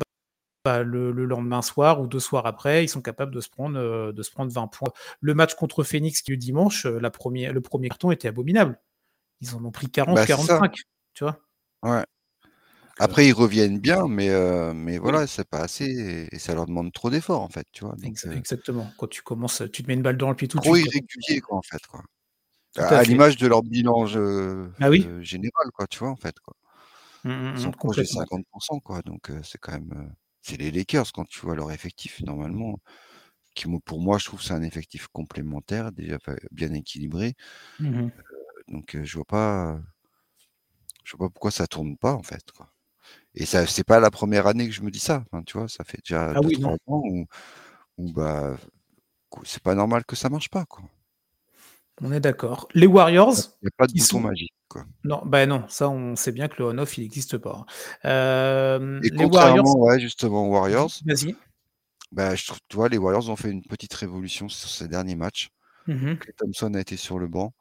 bah, 0.64 0.82
le, 0.82 1.12
lendemain 1.12 1.62
soir 1.62 2.00
ou 2.00 2.06
deux 2.06 2.20
soirs 2.20 2.46
après, 2.46 2.84
ils 2.84 2.88
sont 2.88 3.00
capables 3.00 3.34
de 3.34 3.40
se 3.40 3.48
prendre, 3.48 3.78
euh, 3.78 4.12
de 4.12 4.22
se 4.22 4.30
prendre 4.30 4.52
20 4.52 4.66
points. 4.66 4.92
Le 5.20 5.34
match 5.34 5.54
contre 5.54 5.84
Phoenix 5.84 6.20
qui 6.20 6.32
est 6.32 6.36
dimanche, 6.36 6.86
euh, 6.86 6.98
la 6.98 7.10
première, 7.10 7.52
le 7.52 7.60
premier 7.60 7.88
carton 7.88 8.10
était 8.10 8.28
abominable. 8.28 8.78
Ils 9.40 9.54
en 9.54 9.64
ont 9.64 9.70
pris 9.70 9.88
40, 9.88 10.26
45, 10.26 10.60
bah, 10.60 10.68
tu 11.14 11.24
vois. 11.24 11.38
Ouais. 11.82 12.04
Après, 12.98 13.28
ils 13.28 13.32
reviennent 13.32 13.78
bien, 13.78 14.08
mais, 14.08 14.30
euh, 14.30 14.74
mais 14.74 14.98
voilà, 14.98 15.28
c'est 15.28 15.48
pas 15.48 15.60
assez 15.60 16.28
et 16.32 16.38
ça 16.40 16.54
leur 16.54 16.66
demande 16.66 16.92
trop 16.92 17.10
d'efforts, 17.10 17.42
en 17.42 17.48
fait, 17.48 17.64
tu 17.70 17.84
vois. 17.84 17.94
Exactement. 18.02 18.90
Quand 18.98 19.06
tu 19.06 19.22
commences, 19.22 19.62
tu 19.72 19.84
te 19.84 19.88
mets 19.88 19.94
une 19.94 20.02
balle 20.02 20.16
dans 20.16 20.30
le 20.30 20.34
pied 20.34 20.48
tout 20.48 20.58
de 20.58 20.62
suite. 20.64 20.74
Trop 20.74 20.76
irrégulier, 20.76 21.40
quoi, 21.40 21.58
en 21.58 21.62
fait, 21.62 21.86
quoi. 21.86 22.02
À, 22.76 23.02
l'image 23.04 23.36
de 23.36 23.46
leur 23.46 23.62
bilan 23.62 24.06
ah 24.80 24.90
général, 25.22 25.70
quoi, 25.72 25.86
tu 25.86 26.00
vois, 26.00 26.10
en 26.10 26.16
fait, 26.16 26.38
quoi. 26.40 26.54
Mmh, 27.24 27.30
mmh, 27.30 27.52
ils 27.54 27.62
sont 27.62 27.68
mmh, 27.68 27.72
proches 27.72 27.98
50%, 27.98 28.80
quoi, 28.80 29.02
donc 29.02 29.30
c'est 29.42 29.58
quand 29.58 29.72
même 29.72 30.12
c'est 30.48 30.56
les 30.56 30.70
Lakers 30.70 31.12
quand 31.12 31.26
tu 31.28 31.40
vois 31.40 31.54
leur 31.54 31.70
effectif 31.72 32.20
normalement. 32.20 32.80
Qui, 33.54 33.66
pour 33.84 34.00
moi, 34.00 34.18
je 34.18 34.26
trouve 34.26 34.42
c'est 34.42 34.54
un 34.54 34.62
effectif 34.62 35.08
complémentaire, 35.08 35.92
déjà 35.92 36.18
bien 36.50 36.72
équilibré. 36.74 37.34
Mmh 37.80 38.08
donc 38.68 38.98
je 39.02 39.14
vois 39.14 39.24
pas, 39.24 39.80
je 41.02 41.16
vois 41.16 41.28
pas 41.28 41.32
pourquoi 41.32 41.50
ça 41.50 41.66
tourne 41.66 41.96
pas 41.96 42.12
en 42.12 42.22
fait. 42.22 42.52
Quoi. 42.54 42.70
Et 43.34 43.46
ça, 43.46 43.66
c'est 43.66 43.84
pas 43.84 44.00
la 44.00 44.10
première 44.10 44.46
année 44.46 44.66
que 44.66 44.74
je 44.74 44.82
me 44.82 44.90
dis 44.90 44.98
ça. 44.98 45.24
tu 45.46 45.56
vois, 45.56 45.68
ça 45.68 45.84
fait 45.84 45.98
déjà 46.04 46.32
ah 46.36 46.40
deux, 46.40 46.64
ans 46.64 46.76
où, 46.86 48.12
bah, 48.12 48.56
c'est 49.44 49.62
pas 49.62 49.74
normal 49.74 50.04
que 50.04 50.16
ça 50.16 50.28
marche 50.28 50.50
pas. 50.50 50.64
Quoi. 50.66 50.84
On 52.02 52.12
est 52.12 52.20
d'accord. 52.20 52.68
Les 52.74 52.86
Warriors. 52.86 53.36
Il 53.62 53.64
n'y 53.64 53.68
a 53.68 53.76
pas 53.76 53.86
de 53.86 53.92
bouton 53.92 54.20
magique. 54.20 54.52
Quoi. 54.68 54.84
Non, 55.04 55.22
bah 55.24 55.46
non, 55.46 55.66
ça 55.68 55.88
on 55.88 56.14
sait 56.14 56.32
bien 56.32 56.48
que 56.48 56.56
le 56.58 56.68
on-off 56.68 56.98
il 56.98 57.02
n'existe 57.02 57.38
pas. 57.38 57.64
Euh, 58.04 59.00
Et 59.02 59.10
les 59.10 59.16
contrairement, 59.16 59.62
Warriors... 59.62 59.78
ouais, 59.78 59.98
justement, 60.00 60.46
Warriors. 60.48 60.90
Vas-y. 61.06 61.34
Bah, 62.12 62.34
je 62.34 62.46
trouve, 62.46 62.58
tu 62.68 62.76
vois, 62.76 62.88
les 62.88 62.98
Warriors 62.98 63.28
ont 63.28 63.36
fait 63.36 63.50
une 63.50 63.62
petite 63.62 63.94
révolution 63.94 64.48
sur 64.48 64.68
ces 64.68 64.88
derniers 64.88 65.16
matchs. 65.16 65.50
Mmh 65.86 66.16
Thompson 66.36 66.74
a 66.74 66.80
été 66.80 66.96
sur 66.96 67.18
le 67.18 67.26
banc. 67.28 67.54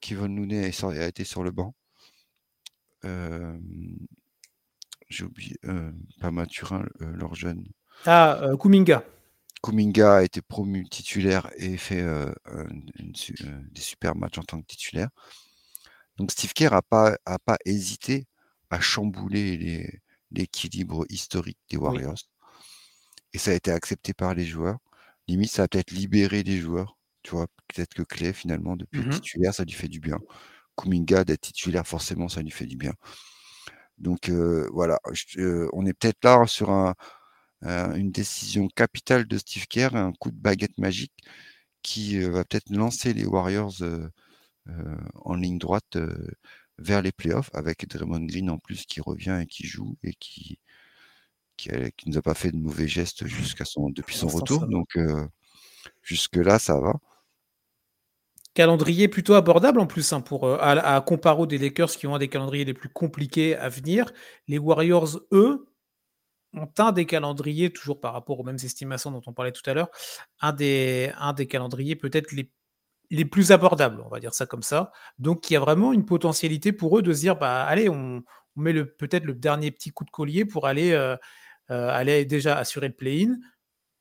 Kevin 0.00 0.36
Looney 0.36 0.64
a 0.64 1.06
été 1.06 1.24
sur 1.24 1.42
le 1.42 1.50
banc. 1.50 1.74
J'ai 5.08 5.24
oublié, 5.24 5.56
pas 6.20 6.30
Mathurin, 6.30 6.84
leur 7.00 7.34
jeune. 7.34 7.66
Ah, 8.06 8.42
Kuminga. 8.60 9.04
Kuminga 9.62 10.16
a 10.16 10.22
été 10.22 10.42
promu 10.42 10.88
titulaire 10.88 11.50
et 11.56 11.76
fait 11.76 12.04
des 12.44 13.80
super 13.80 14.16
matchs 14.16 14.38
en 14.38 14.42
tant 14.42 14.60
que 14.60 14.66
titulaire. 14.66 15.08
Donc 16.22 16.30
Steve 16.30 16.52
Kerr 16.52 16.70
n'a 16.70 16.82
pas, 16.82 17.16
a 17.26 17.40
pas 17.40 17.56
hésité 17.64 18.28
à 18.70 18.80
chambouler 18.80 19.90
l'équilibre 20.30 21.04
historique 21.08 21.58
des 21.68 21.76
Warriors. 21.76 22.28
Et 23.32 23.38
ça 23.38 23.50
a 23.50 23.54
été 23.54 23.72
accepté 23.72 24.14
par 24.14 24.32
les 24.32 24.44
joueurs. 24.44 24.78
Limite, 25.26 25.50
ça 25.50 25.64
a 25.64 25.66
peut-être 25.66 25.90
libéré 25.90 26.44
les 26.44 26.58
joueurs. 26.58 26.96
Tu 27.24 27.32
vois, 27.32 27.48
peut-être 27.66 27.94
que 27.94 28.02
Clay, 28.02 28.32
finalement, 28.32 28.76
depuis 28.76 29.00
le 29.00 29.08
mmh 29.08 29.14
titulaire, 29.14 29.52
ça 29.52 29.64
lui 29.64 29.72
fait 29.72 29.88
du 29.88 29.98
bien. 29.98 30.20
Kuminga, 30.76 31.24
d'être 31.24 31.40
titulaire, 31.40 31.88
forcément, 31.88 32.28
ça 32.28 32.40
lui 32.40 32.52
fait 32.52 32.66
du 32.66 32.76
bien. 32.76 32.92
Donc 33.98 34.30
voilà, 34.30 35.00
on 35.72 35.86
est 35.86 35.92
peut-être 35.92 36.22
là 36.22 36.46
sur 36.46 36.70
une 37.64 38.12
décision 38.12 38.68
capitale 38.68 39.26
de 39.26 39.38
Steve 39.38 39.66
Kerr, 39.66 39.96
un 39.96 40.12
coup 40.12 40.30
de 40.30 40.38
baguette 40.38 40.78
magique 40.78 41.14
qui 41.82 42.20
va 42.20 42.44
peut-être 42.44 42.70
lancer 42.70 43.12
les 43.12 43.24
Warriors 43.24 43.82
en 45.14 45.34
ligne 45.34 45.58
droite 45.58 45.96
vers 46.78 47.02
les 47.02 47.12
playoffs 47.12 47.50
avec 47.52 47.88
Draymond 47.88 48.24
Green 48.26 48.50
en 48.50 48.58
plus 48.58 48.86
qui 48.86 49.00
revient 49.00 49.40
et 49.42 49.46
qui 49.46 49.66
joue 49.66 49.96
et 50.02 50.14
qui 50.14 50.58
qui, 51.56 51.70
nous 52.06 52.18
a 52.18 52.22
pas 52.22 52.34
fait 52.34 52.50
de 52.50 52.56
mauvais 52.56 52.88
gestes 52.88 53.26
jusqu'à 53.26 53.64
son 53.64 53.90
depuis 53.90 54.16
son 54.16 54.28
retour. 54.28 54.66
Donc 54.66 54.98
jusque 56.02 56.36
là 56.36 56.58
ça 56.58 56.78
va. 56.78 56.94
Calendrier 58.54 59.08
plutôt 59.08 59.34
abordable 59.34 59.80
en 59.80 59.86
plus, 59.86 60.12
hein, 60.12 60.20
pour, 60.20 60.46
à, 60.46 60.72
à 60.72 61.00
comparer 61.00 61.46
des 61.46 61.56
Lakers 61.56 61.92
qui 61.92 62.06
ont 62.06 62.14
un 62.14 62.18
des 62.18 62.28
calendriers 62.28 62.66
les 62.66 62.74
plus 62.74 62.90
compliqués 62.90 63.56
à 63.56 63.70
venir. 63.70 64.12
Les 64.46 64.58
Warriors, 64.58 65.20
eux, 65.32 65.72
ont 66.54 66.68
un 66.78 66.92
des 66.92 67.06
calendriers, 67.06 67.72
toujours 67.72 67.98
par 68.00 68.12
rapport 68.12 68.38
aux 68.40 68.44
mêmes 68.44 68.58
estimations 68.62 69.10
dont 69.10 69.22
on 69.26 69.32
parlait 69.32 69.52
tout 69.52 69.68
à 69.70 69.74
l'heure, 69.74 69.88
un 70.40 70.52
des, 70.52 71.12
un 71.16 71.32
des 71.32 71.46
calendriers 71.46 71.96
peut-être 71.96 72.32
les, 72.32 72.50
les 73.12 73.26
plus 73.26 73.52
abordables, 73.52 74.02
on 74.04 74.08
va 74.08 74.20
dire 74.20 74.32
ça 74.32 74.46
comme 74.46 74.62
ça. 74.62 74.90
Donc 75.18 75.50
il 75.50 75.54
y 75.54 75.56
a 75.56 75.60
vraiment 75.60 75.92
une 75.92 76.06
potentialité 76.06 76.72
pour 76.72 76.98
eux 76.98 77.02
de 77.02 77.12
se 77.12 77.20
dire, 77.20 77.36
bah 77.36 77.62
allez, 77.64 77.90
on, 77.90 78.24
met 78.56 78.72
le, 78.72 78.90
peut-être 78.90 79.24
le 79.24 79.34
dernier 79.34 79.70
petit 79.70 79.90
coup 79.90 80.04
de 80.04 80.10
collier 80.10 80.46
pour 80.46 80.66
aller, 80.66 80.92
euh, 80.92 81.16
euh, 81.70 81.90
aller 81.90 82.24
déjà 82.24 82.56
assurer 82.56 82.88
le 82.88 82.94
play-in. 82.94 83.36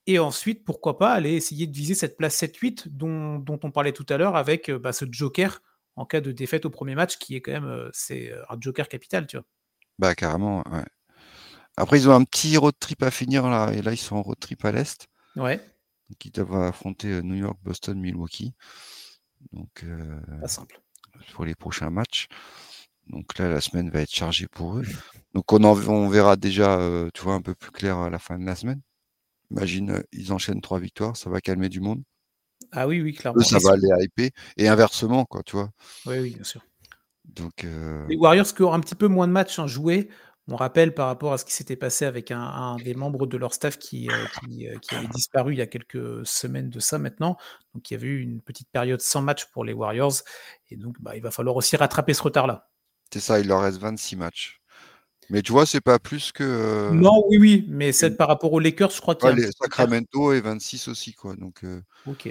Et 0.08 0.18
ensuite, 0.18 0.64
pourquoi 0.64 0.98
pas 0.98 1.12
aller 1.12 1.34
essayer 1.34 1.68
de 1.68 1.76
viser 1.76 1.94
cette 1.94 2.18
place 2.18 2.42
7-8 2.42 2.88
dont, 2.88 3.44
on 3.48 3.72
parlait 3.72 3.92
tout 3.92 4.06
à 4.10 4.18
l'heure 4.18 4.38
avec 4.38 4.70
euh, 4.70 4.80
bah, 4.80 4.94
ce 4.94 5.06
joker 5.10 5.62
en 5.98 6.06
cas 6.06 6.22
de 6.22 6.32
défaite 6.32 6.66
au 6.66 6.70
premier 6.70 6.96
match 6.96 7.18
qui 7.18 7.36
est 7.36 7.42
quand 7.42 7.52
même 7.52 7.90
c'est 7.92 8.32
un 8.50 8.56
joker 8.60 8.88
capital, 8.88 9.28
tu 9.28 9.36
vois. 9.36 9.46
Bah 10.00 10.16
carrément, 10.16 10.64
ouais. 10.72 10.86
Après, 11.76 11.98
ils 11.98 12.10
ont 12.10 12.14
un 12.14 12.24
petit 12.24 12.56
road 12.56 12.76
trip 12.80 13.04
à 13.04 13.12
finir 13.12 13.50
là, 13.50 13.72
et 13.74 13.82
là 13.82 13.92
ils 13.92 13.98
sont 13.98 14.16
en 14.16 14.22
road 14.22 14.40
trip 14.40 14.64
à 14.64 14.72
l'est. 14.72 15.06
Ouais. 15.36 15.62
Ils 16.24 16.32
doivent 16.32 16.64
affronter 16.64 17.22
New 17.22 17.36
York, 17.36 17.58
Boston, 17.62 18.00
Milwaukee. 18.00 18.54
Donc 19.52 19.86
pas 20.40 20.48
simple. 20.48 20.82
Pour 21.34 21.46
les 21.46 21.56
prochains 21.56 21.90
matchs. 21.90 22.28
Donc 23.08 23.38
là, 23.38 23.50
la 23.50 23.62
semaine 23.62 23.90
va 23.90 24.02
être 24.02 24.14
chargée 24.14 24.48
pour 24.48 24.78
eux. 24.78 24.86
Donc 25.34 25.52
on, 25.52 25.64
en, 25.64 25.78
on 25.88 26.08
verra 26.08 26.36
déjà, 26.36 26.80
tu 27.14 27.22
vois, 27.22 27.34
un 27.34 27.42
peu 27.42 27.56
plus 27.56 27.72
clair 27.72 27.98
à 27.98 28.10
la 28.10 28.20
fin 28.20 28.40
de 28.40 28.46
la 28.46 28.56
semaine. 28.56 28.82
Imagine, 29.52 29.92
euh, 29.92 30.04
ils 30.14 30.32
enchaînent 30.32 30.62
trois 30.62 30.80
victoires, 30.80 31.18
ça 31.18 31.30
va 31.30 31.42
calmer 31.42 31.68
du 31.68 31.82
monde. 31.82 32.02
Ah 32.72 32.88
oui, 32.88 33.02
oui, 33.02 33.14
clairement. 33.14 33.42
ça 33.44 33.58
va 33.62 33.74
aller 33.74 33.88
hyper. 34.00 34.30
Et 34.56 34.70
inversement, 34.70 35.26
quoi, 35.26 35.44
tu 35.44 35.58
vois. 35.58 35.72
Oui, 36.06 36.20
oui, 36.20 36.34
bien 36.36 36.44
sûr. 36.44 36.62
Donc, 37.26 37.66
euh, 37.66 38.06
Les 38.08 38.16
Warriors 38.16 38.54
qui 38.54 38.64
ont 38.64 38.74
un 38.74 38.80
petit 38.80 38.96
peu 38.96 39.08
moins 39.08 39.28
de 39.28 39.34
matchs 39.34 39.60
en 39.60 39.68
jouer. 39.68 40.10
On 40.48 40.56
rappelle 40.56 40.94
par 40.94 41.08
rapport 41.08 41.34
à 41.34 41.38
ce 41.38 41.46
qui 41.46 41.54
s'était 41.54 41.76
passé 41.76 42.04
avec 42.06 42.32
un, 42.32 42.76
des 42.84 42.94
membres 42.96 43.28
de 43.28 43.38
leur 43.38 43.54
staff 43.54 43.78
qui, 43.78 44.10
euh, 44.10 44.78
qui, 44.82 44.96
avait 44.96 45.08
disparu 45.08 45.54
il 45.54 45.60
y 45.60 45.62
a 45.62 45.68
quelques 45.68 46.26
semaines 46.26 46.70
de 46.70 46.80
ça 46.80 46.98
maintenant. 46.98 47.38
Donc 47.74 47.90
il 47.90 47.94
y 47.94 47.98
avait 47.98 48.08
eu 48.08 48.22
une 48.22 48.42
petite 48.42 48.70
période 48.70 49.02
sans 49.02 49.22
match 49.22 49.46
pour 49.52 49.64
les 49.64 49.74
Warriors. 49.74 50.24
Et 50.70 50.78
donc 50.78 50.96
bah, 51.00 51.16
il 51.16 51.22
va 51.22 51.32
falloir 51.32 51.56
aussi 51.56 51.78
rattraper 51.78 52.14
ce 52.14 52.24
retard-là. 52.24 52.70
C'est 53.14 53.20
ça, 53.20 53.40
il 53.40 53.48
leur 53.48 53.62
reste 53.62 53.78
26 53.78 54.16
matchs. 54.16 54.62
Mais 55.30 55.42
tu 55.42 55.54
vois, 55.54 55.66
c'est 55.66 55.82
pas 55.82 56.00
plus 56.00 56.32
que. 56.34 56.44
Euh, 56.44 56.92
non, 56.92 57.24
oui, 57.30 57.38
oui, 57.38 57.66
mais 57.70 57.94
c'est 57.94 58.18
par 58.18 58.28
rapport 58.28 58.52
aux 58.52 58.60
Lakers, 58.60 58.92
je 58.92 59.00
crois 59.00 59.16
qu'il 59.16 59.30
y 59.30 59.32
a. 59.32 59.36
les 59.36 59.52
Sacramento 59.52 60.34
et 60.34 60.42
26 60.42 60.90
aussi, 60.90 61.14
quoi. 61.14 61.38
Donc, 61.38 61.64
euh, 61.64 61.82
ok. 62.06 62.30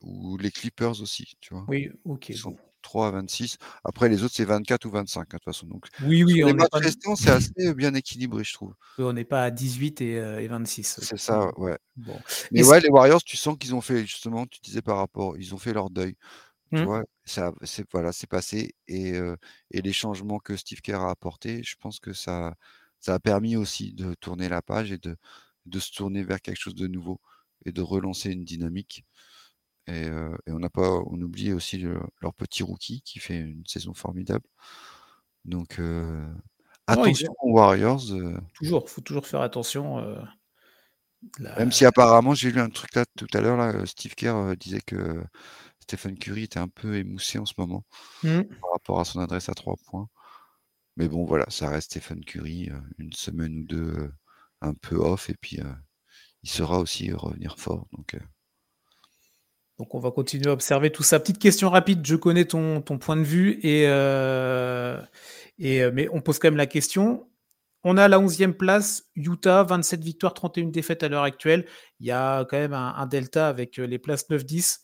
Ou 0.00 0.36
les 0.36 0.50
Clippers 0.50 1.00
aussi, 1.00 1.36
tu 1.40 1.54
vois. 1.54 1.64
Oui, 1.68 1.90
ok. 2.04 2.30
Ils 2.30 2.36
sont 2.36 2.56
3 2.82 3.08
à 3.08 3.10
26. 3.12 3.56
Après, 3.84 4.08
les 4.08 4.22
autres, 4.22 4.34
c'est 4.34 4.44
24 4.44 4.84
ou 4.84 4.90
25, 4.90 5.20
hein, 5.20 5.24
de 5.24 5.38
toute 5.38 5.44
façon. 5.44 5.66
Donc, 5.66 5.86
oui, 6.02 6.24
oui, 6.24 6.44
on 6.44 6.48
les 6.48 6.54
matchs 6.54 6.68
restants, 6.72 7.16
c'est 7.16 7.30
assez 7.30 7.74
bien 7.74 7.94
équilibré, 7.94 8.44
je 8.44 8.52
trouve. 8.52 8.74
on 8.98 9.12
n'est 9.12 9.24
pas 9.24 9.44
à 9.44 9.50
18 9.50 10.00
et, 10.00 10.48
26. 10.48 10.98
Euh, 10.98 11.02
c'est 11.04 11.18
ça, 11.18 11.50
ouais. 11.58 11.78
Bon. 11.96 12.18
Mais 12.50 12.64
ouais, 12.64 12.80
les 12.80 12.88
Warriors, 12.88 13.22
tu 13.22 13.36
sens 13.36 13.56
qu'ils 13.58 13.74
ont 13.74 13.80
fait, 13.80 14.02
justement, 14.02 14.46
tu 14.46 14.60
disais 14.60 14.82
par 14.82 14.98
rapport, 14.98 15.36
ils 15.38 15.54
ont 15.54 15.58
fait 15.58 15.72
leur 15.72 15.90
deuil. 15.90 16.16
Tu 16.72 16.80
mmh. 16.80 16.84
vois, 16.84 17.04
ça, 17.24 17.52
c'est 17.62 17.84
voilà, 17.92 18.12
c'est 18.12 18.26
passé 18.26 18.74
et, 18.88 19.12
et 19.72 19.82
les 19.82 19.92
changements 19.92 20.38
que 20.38 20.56
Steve 20.56 20.80
Kerr 20.80 21.02
a 21.02 21.10
apportés, 21.10 21.62
je 21.62 21.76
pense 21.78 22.00
que 22.00 22.14
ça, 22.14 22.54
ça 22.98 23.14
a 23.14 23.18
permis 23.18 23.56
aussi 23.56 23.92
de 23.92 24.14
tourner 24.14 24.48
la 24.48 24.62
page 24.62 24.90
et 24.90 24.96
de, 24.96 25.16
de 25.66 25.80
se 25.80 25.92
tourner 25.92 26.22
vers 26.22 26.40
quelque 26.40 26.58
chose 26.58 26.74
de 26.74 26.86
nouveau 26.86 27.20
et 27.64 27.72
de 27.72 27.82
relancer 27.82 28.30
une 28.30 28.44
dynamique. 28.44 29.04
Et, 29.86 30.06
et 30.06 30.52
on 30.52 30.58
n'a 30.58 30.70
pas, 30.70 31.00
on 31.06 31.20
oublie 31.20 31.52
aussi 31.52 31.78
leur 32.20 32.34
petit 32.34 32.62
rookie 32.62 33.02
qui 33.02 33.18
fait 33.18 33.38
une 33.38 33.66
saison 33.66 33.94
formidable. 33.94 34.44
Donc 35.44 35.80
attention 36.86 37.34
aux 37.40 37.52
Warriors. 37.52 38.02
Toujours, 38.54 38.88
faut 38.88 39.00
toujours 39.00 39.26
faire 39.26 39.40
attention. 39.40 40.16
Même 41.38 41.72
si 41.72 41.84
apparemment 41.84 42.34
j'ai 42.34 42.50
lu 42.50 42.60
un 42.60 42.70
truc 42.70 42.94
là 42.94 43.04
tout 43.16 43.28
à 43.34 43.40
l'heure 43.40 43.56
là, 43.56 43.86
Steve 43.86 44.14
Kerr 44.14 44.56
disait 44.56 44.80
que 44.80 45.22
Stephen 45.80 46.18
Curry 46.18 46.44
était 46.44 46.58
un 46.58 46.68
peu 46.68 46.96
émoussé 46.96 47.38
en 47.38 47.46
ce 47.46 47.54
moment 47.58 47.84
mmh. 48.22 48.42
par 48.60 48.72
rapport 48.72 49.00
à 49.00 49.04
son 49.04 49.20
adresse 49.20 49.48
à 49.48 49.54
trois 49.54 49.76
points. 49.86 50.08
Mais 50.96 51.08
bon, 51.08 51.24
voilà, 51.24 51.46
ça 51.48 51.70
reste 51.70 51.90
Stephen 51.90 52.24
Curry, 52.24 52.70
une 52.98 53.12
semaine 53.12 53.60
ou 53.60 53.64
deux 53.64 54.12
un 54.60 54.74
peu 54.74 54.96
off, 54.96 55.30
et 55.30 55.34
puis 55.40 55.58
euh, 55.58 55.72
il 56.42 56.50
sera 56.50 56.78
aussi 56.78 57.12
revenir 57.12 57.58
fort. 57.58 57.86
Donc, 57.92 58.16
donc 59.82 59.96
on 59.96 59.98
va 59.98 60.12
continuer 60.12 60.48
à 60.48 60.52
observer 60.52 60.92
tout 60.92 61.02
ça. 61.02 61.18
Petite 61.18 61.40
question 61.40 61.68
rapide, 61.68 62.06
je 62.06 62.14
connais 62.14 62.44
ton, 62.44 62.80
point 62.82 63.16
de 63.16 63.24
vue, 63.24 63.58
et, 63.64 63.82
et, 65.58 65.90
mais 65.90 66.08
on 66.12 66.20
pose 66.20 66.38
quand 66.38 66.46
même 66.46 66.56
la 66.56 66.66
question. 66.66 67.26
On 67.82 67.96
a 67.96 68.06
la 68.06 68.20
11e 68.20 68.52
place, 68.52 69.08
Utah, 69.16 69.64
27 69.64 70.04
victoires, 70.04 70.34
31 70.34 70.68
défaites 70.68 71.02
à 71.02 71.08
l'heure 71.08 71.24
actuelle. 71.24 71.66
Il 71.98 72.06
y 72.06 72.12
a 72.12 72.44
quand 72.44 72.56
même 72.56 72.74
un, 72.74 73.06
delta 73.06 73.48
avec 73.48 73.78
les 73.78 73.98
places 73.98 74.30
9-10. 74.30 74.82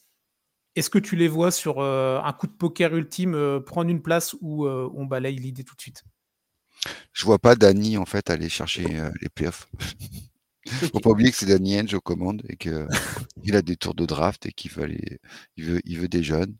Est-ce 0.74 0.90
que 0.90 0.98
tu 0.98 1.14
les 1.14 1.28
vois 1.28 1.52
sur 1.52 1.78
euh, 1.78 2.20
un 2.22 2.32
coup 2.32 2.48
de 2.48 2.52
poker 2.52 2.94
ultime 2.96 3.34
euh, 3.34 3.60
prendre 3.60 3.90
une 3.90 4.02
place 4.02 4.34
ou 4.40 4.66
euh, 4.66 4.90
on 4.94 5.06
balaye 5.06 5.36
l'idée 5.36 5.62
tout 5.62 5.76
de 5.76 5.80
suite? 5.80 6.02
Je 7.12 7.24
vois 7.24 7.38
pas 7.38 7.54
Danny 7.54 7.96
en 7.98 8.04
fait 8.04 8.30
aller 8.30 8.48
chercher 8.48 8.84
les 9.20 9.28
playoffs. 9.28 9.68
Faut 10.92 11.00
pas 11.00 11.10
oublier 11.10 11.30
que 11.30 11.36
c'est 11.36 11.46
Danny 11.46 11.80
Henge 11.80 11.94
aux 11.94 12.00
commandes 12.00 12.42
et 12.48 12.56
qu'il 12.56 12.86
a 13.54 13.62
des 13.62 13.76
tours 13.76 13.94
de 13.94 14.06
draft 14.06 14.46
et 14.46 14.52
qu'il 14.52 14.70
veut, 14.70 14.88
il 15.56 15.64
veut, 15.64 15.80
il 15.84 15.98
veut 15.98 16.08
des 16.08 16.22
jeunes. 16.22 16.54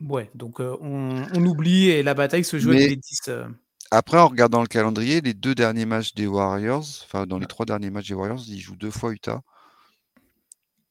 Ouais, 0.00 0.30
donc 0.34 0.60
on, 0.60 1.24
oublie 1.44 1.90
et 1.90 2.02
la 2.02 2.14
bataille 2.14 2.44
se 2.44 2.58
joue 2.58 2.70
avec 2.70 2.90
les 2.90 2.96
10. 2.96 3.30
Après, 3.92 4.18
en 4.18 4.28
regardant 4.28 4.60
le 4.60 4.68
calendrier, 4.68 5.20
les 5.20 5.34
deux 5.34 5.54
derniers 5.54 5.86
matchs 5.86 6.14
des 6.14 6.26
Warriors, 6.26 6.86
enfin 7.04 7.26
dans 7.26 7.38
les 7.38 7.46
trois 7.46 7.66
derniers 7.66 7.90
matchs 7.90 8.08
des 8.08 8.14
Warriors, 8.14 8.42
ils 8.46 8.60
jouent 8.60 8.76
deux 8.76 8.90
fois 8.90 9.12
Utah. 9.12 9.42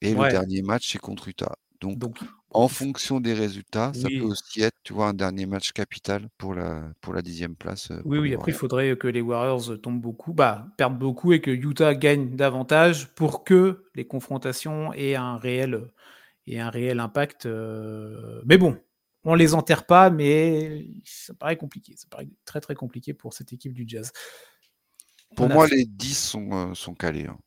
Et 0.02 0.14
le 0.14 0.30
dernier 0.30 0.62
match, 0.62 0.92
c'est 0.92 1.00
contre 1.00 1.28
Utah. 1.28 1.56
Donc, 1.82 2.20
en 2.52 2.68
fonction 2.68 3.20
des 3.20 3.34
résultats, 3.34 3.91
ça 3.93 4.08
peut 4.08 4.22
aussi 4.22 4.62
être, 4.62 4.76
tu 4.84 4.93
vois, 4.93 5.08
un 5.08 5.14
dernier 5.14 5.45
match 5.45 5.72
capital 5.72 6.30
pour 6.38 6.56
la, 6.56 6.91
pour 7.02 7.14
la 7.14 7.22
dixième 7.22 7.56
place. 7.56 7.91
Oui, 8.06 8.18
oui, 8.18 8.34
après, 8.34 8.52
il 8.52 8.56
faudrait 8.56 8.97
que 8.97 9.08
les 9.08 9.22
Warriors 9.22 9.80
tombent 9.82 10.02
beaucoup, 10.02 10.34
bah, 10.34 10.68
perdent 10.78 10.97
beaucoup 10.97 11.32
et 11.34 11.41
que 11.41 11.52
Utah 11.52 11.93
gagne 11.93 12.36
davantage 12.36 13.14
pour 13.14 13.43
que 13.43 13.86
les 13.95 14.06
confrontations 14.06 14.93
aient 14.93 15.16
un 15.16 15.38
réel, 15.38 15.88
et 16.47 16.60
un 16.60 16.70
réel 16.70 17.00
impact. 17.00 17.45
Mais 18.45 18.58
bon, 18.58 18.80
on 19.24 19.36
les 19.36 19.54
enterre 19.54 19.86
pas, 19.86 20.10
mais 20.10 20.88
ça 21.06 21.34
paraît 21.34 21.58
compliqué. 21.58 21.95
Ça 21.97 22.08
paraît 22.10 22.30
très, 22.45 22.62
très 22.62 22.76
compliqué 22.76 23.14
pour 23.14 23.34
cette 23.34 23.54
équipe 23.54 23.74
du 23.74 23.86
Jazz. 23.88 24.12
Pour 25.36 25.50
moi, 25.50 25.68
les 25.68 25.86
10 25.86 26.18
sont, 26.18 26.74
sont 26.74 26.95
calés. 26.95 27.28
Hein. 27.28 27.38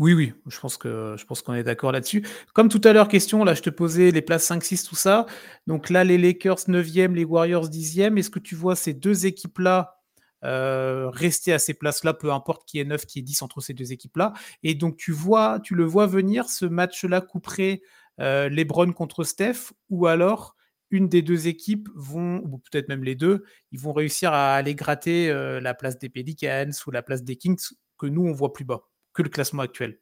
Oui, 0.00 0.12
oui, 0.12 0.32
je 0.48 0.58
pense 0.58 0.76
que 0.76 1.14
je 1.16 1.24
pense 1.24 1.42
qu'on 1.42 1.54
est 1.54 1.62
d'accord 1.62 1.92
là-dessus. 1.92 2.26
Comme 2.52 2.68
tout 2.68 2.80
à 2.82 2.92
l'heure, 2.92 3.06
question, 3.06 3.44
là, 3.44 3.54
je 3.54 3.62
te 3.62 3.70
posais 3.70 4.10
les 4.10 4.22
places 4.22 4.44
5-6, 4.44 4.84
tout 4.88 4.96
ça. 4.96 5.26
Donc 5.68 5.88
là, 5.88 6.02
les 6.02 6.18
Lakers 6.18 6.66
9e, 6.68 7.14
les 7.14 7.24
Warriors 7.24 7.68
10e. 7.68 8.18
Est-ce 8.18 8.30
que 8.30 8.40
tu 8.40 8.56
vois 8.56 8.74
ces 8.74 8.92
deux 8.92 9.26
équipes-là 9.26 10.00
euh, 10.44 11.08
rester 11.10 11.52
à 11.52 11.58
ces 11.60 11.74
places-là, 11.74 12.12
peu 12.12 12.32
importe 12.32 12.66
qui 12.68 12.80
est 12.80 12.84
9, 12.84 13.06
qui 13.06 13.20
est 13.20 13.22
10 13.22 13.40
entre 13.42 13.60
ces 13.60 13.72
deux 13.72 13.92
équipes-là? 13.92 14.32
Et 14.64 14.74
donc, 14.74 14.96
tu 14.96 15.12
vois, 15.12 15.60
tu 15.62 15.76
le 15.76 15.84
vois 15.84 16.06
venir, 16.08 16.48
ce 16.48 16.66
match-là 16.66 17.20
couperait 17.20 17.80
euh, 18.20 18.48
LeBron 18.48 18.92
contre 18.92 19.22
Steph, 19.22 19.72
ou 19.90 20.06
alors 20.06 20.56
une 20.90 21.08
des 21.08 21.22
deux 21.22 21.46
équipes 21.48 21.88
vont, 21.94 22.38
ou 22.44 22.58
peut-être 22.58 22.88
même 22.88 23.04
les 23.04 23.14
deux, 23.14 23.44
ils 23.72 23.78
vont 23.80 23.92
réussir 23.92 24.32
à 24.32 24.54
aller 24.56 24.74
gratter 24.74 25.30
euh, 25.30 25.60
la 25.60 25.72
place 25.74 25.98
des 25.98 26.08
Pelicans 26.08 26.70
ou 26.86 26.90
la 26.90 27.02
place 27.02 27.22
des 27.22 27.36
Kings 27.36 27.58
que 27.98 28.06
nous, 28.06 28.22
on 28.26 28.32
voit 28.32 28.52
plus 28.52 28.64
bas? 28.64 28.82
Que 29.14 29.22
le 29.22 29.28
classement 29.28 29.62
actuel. 29.62 30.00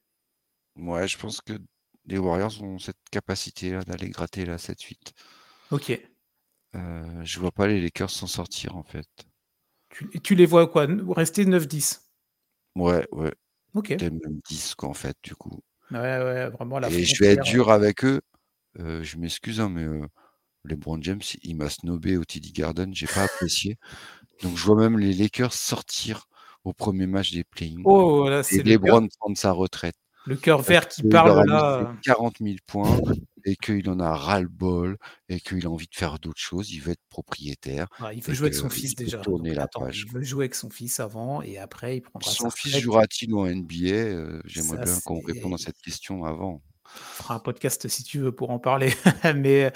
Ouais, 0.76 1.06
je 1.06 1.18
pense 1.18 1.40
que 1.40 1.52
les 2.06 2.18
Warriors 2.18 2.62
ont 2.62 2.78
cette 2.78 2.98
capacité 3.10 3.78
d'aller 3.86 4.10
gratter 4.10 4.44
la 4.44 4.58
7-8. 4.58 5.12
Ok. 5.70 6.00
Euh, 6.74 7.22
je 7.24 7.38
vois 7.38 7.52
pas 7.52 7.66
les 7.66 7.80
Lakers 7.80 8.10
s'en 8.10 8.26
sortir 8.26 8.76
en 8.76 8.82
fait. 8.82 9.06
Tu, 9.90 10.20
tu 10.20 10.34
les 10.34 10.46
vois 10.46 10.66
quoi? 10.66 10.86
Rester 11.10 11.44
9-10 11.44 12.00
Ouais, 12.74 13.06
ouais. 13.12 13.32
Ok. 13.74 13.90
Même 13.90 14.40
10 14.48 14.74
quoi 14.74 14.88
en 14.88 14.94
fait, 14.94 15.16
du 15.22 15.34
coup. 15.34 15.60
Ouais, 15.90 15.98
ouais, 15.98 16.48
vraiment 16.50 16.78
la 16.78 16.90
Et 16.90 17.04
je 17.04 17.22
vais 17.22 17.32
être 17.32 17.44
dur 17.44 17.70
avec 17.70 18.04
eux. 18.04 18.22
Euh, 18.78 19.02
je 19.02 19.18
m'excuse, 19.18 19.60
hein, 19.60 19.68
mais 19.68 19.84
euh, 19.84 20.06
les 20.64 20.76
Brown 20.76 21.02
James, 21.02 21.20
il 21.42 21.56
m'a 21.56 21.68
snobé 21.68 22.16
au 22.16 22.24
TD 22.24 22.52
Garden, 22.52 22.94
j'ai 22.94 23.06
pas 23.06 23.24
apprécié. 23.24 23.76
Donc 24.42 24.56
je 24.56 24.64
vois 24.64 24.76
même 24.76 24.98
les 24.98 25.12
Lakers 25.12 25.52
sortir 25.52 26.26
au 26.64 26.72
premier 26.72 27.06
match 27.06 27.32
des 27.32 27.44
play 27.44 27.74
Oh, 27.84 28.28
là, 28.28 28.42
et 28.50 28.62
LeBron 28.62 29.08
prendre 29.18 29.36
sa 29.36 29.52
retraite. 29.52 29.96
Le 30.26 30.36
cœur 30.36 30.62
vert 30.62 30.86
qui 30.88 31.02
parle 31.02 31.48
là. 31.48 31.94
40 32.04 32.36
000 32.40 32.56
points 32.66 33.00
et 33.44 33.56
qu'il 33.56 33.88
en 33.90 33.98
a 33.98 34.14
ras-le-bol 34.14 34.96
et 35.28 35.40
qu'il 35.40 35.66
a 35.66 35.70
envie 35.70 35.88
de 35.88 35.94
faire 35.94 36.20
d'autres 36.20 36.40
choses. 36.40 36.70
Il 36.70 36.80
veut 36.80 36.92
être 36.92 37.02
propriétaire. 37.08 37.88
Ah, 37.98 38.12
il 38.12 38.22
veut 38.22 38.34
jouer 38.34 38.46
avec 38.46 38.54
son 38.54 38.70
fils 38.70 38.94
déjà. 38.94 39.18
Tourner 39.18 39.54
la 39.54 39.66
page. 39.66 40.04
Il 40.06 40.12
veut 40.12 40.22
jouer 40.22 40.44
avec 40.44 40.54
son 40.54 40.70
fils 40.70 41.00
avant 41.00 41.42
et 41.42 41.58
après 41.58 41.96
il 41.96 42.00
prendra 42.02 42.30
Son 42.30 42.50
fils 42.50 42.78
jouera-t-il 42.78 43.34
en 43.34 43.46
NBA 43.46 43.86
euh, 43.86 44.40
J'aimerais 44.44 44.84
bien 44.84 44.98
qu'on 45.04 45.20
réponde 45.20 45.54
à 45.54 45.58
cette 45.58 45.78
question 45.78 46.24
avant. 46.24 46.62
On 46.84 47.22
fera 47.22 47.34
un 47.34 47.38
podcast 47.38 47.88
si 47.88 48.04
tu 48.04 48.18
veux 48.18 48.32
pour 48.32 48.50
en 48.50 48.58
parler. 48.58 48.92
Mais 49.36 49.72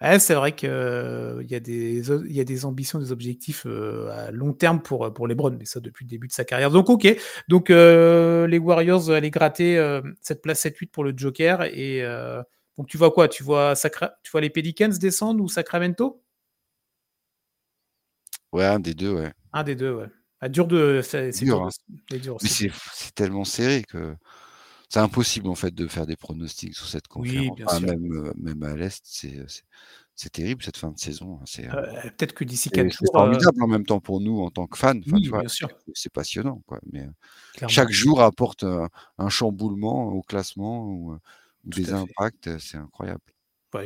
Ouais, 0.00 0.20
c'est 0.20 0.34
vrai 0.34 0.54
qu'il 0.54 0.68
euh, 0.70 1.42
y, 1.48 1.56
a 1.56 1.60
des, 1.60 2.08
y 2.32 2.40
a 2.40 2.44
des 2.44 2.64
ambitions, 2.64 3.00
des 3.00 3.10
objectifs 3.10 3.64
euh, 3.66 4.08
à 4.10 4.30
long 4.30 4.52
terme 4.52 4.80
pour, 4.80 5.12
pour 5.12 5.26
Lebron, 5.26 5.56
mais 5.58 5.64
ça 5.64 5.80
depuis 5.80 6.04
le 6.04 6.10
début 6.10 6.28
de 6.28 6.32
sa 6.32 6.44
carrière. 6.44 6.70
Donc, 6.70 6.88
ok. 6.88 7.08
Donc, 7.48 7.70
euh, 7.70 8.46
les 8.46 8.58
Warriors 8.58 9.10
allaient 9.10 9.30
gratter 9.30 10.00
cette 10.20 10.40
place 10.40 10.64
7-8 10.64 10.90
pour 10.92 11.02
le 11.02 11.12
Joker. 11.16 11.64
Et 11.64 12.02
donc, 12.76 12.86
tu 12.86 12.96
vois 12.96 13.10
quoi? 13.10 13.26
Tu 13.26 13.42
vois, 13.42 13.74
tu 13.74 14.30
vois 14.30 14.40
les 14.40 14.50
Pelicans 14.50 14.88
descendre 14.88 15.42
ou 15.42 15.48
Sacramento? 15.48 16.22
Ouais, 18.52 18.64
un 18.64 18.78
des 18.78 18.94
deux, 18.94 19.12
ouais. 19.12 19.32
Un 19.52 19.64
des 19.64 19.74
deux, 19.74 19.92
ouais. 19.92 20.06
Ah, 20.40 20.48
dur 20.48 20.68
de. 20.68 21.00
C'est 21.02 21.32
dur. 21.42 21.64
Hein. 21.64 21.70
mais 22.12 22.70
c'est 22.92 23.14
tellement 23.16 23.44
serré 23.44 23.82
que 23.82 24.14
c'est 24.88 25.00
impossible 25.00 25.48
en 25.48 25.54
fait 25.54 25.74
de 25.74 25.86
faire 25.86 26.06
des 26.06 26.16
pronostics 26.16 26.74
sur 26.74 26.86
cette 26.86 27.08
conférence. 27.08 27.80
même, 27.80 28.32
même 28.36 28.62
à 28.62 28.74
l'Est, 28.74 29.02
c'est 30.14 30.30
terrible 30.30 30.62
cette 30.62 30.76
fin 30.76 30.90
de 30.90 30.98
saison. 30.98 31.38
Hein, 31.40 31.44
c'est 31.46 31.68
peut-être 31.68 32.32
que 32.32 32.44
d'ici 32.44 32.70
quelques 32.70 32.92
jours. 32.92 33.06
C'est 33.06 33.12
formidable 33.12 33.62
en 33.62 33.68
même 33.68 33.86
temps 33.86 34.00
pour 34.00 34.20
nous 34.20 34.40
en 34.40 34.50
tant 34.50 34.66
que 34.66 34.78
fans. 34.78 34.98
C'est 35.94 36.12
passionnant. 36.12 36.62
Quoi. 36.66 36.80
Mais 36.92 37.06
chaque 37.68 37.90
jour 37.90 38.22
apporte 38.22 38.64
un, 38.64 39.28
chamboulement 39.28 40.08
au 40.08 40.22
classement 40.22 40.86
ou, 40.86 41.18
des 41.64 41.92
impacts. 41.92 42.58
C'est 42.58 42.78
incroyable 42.78 43.20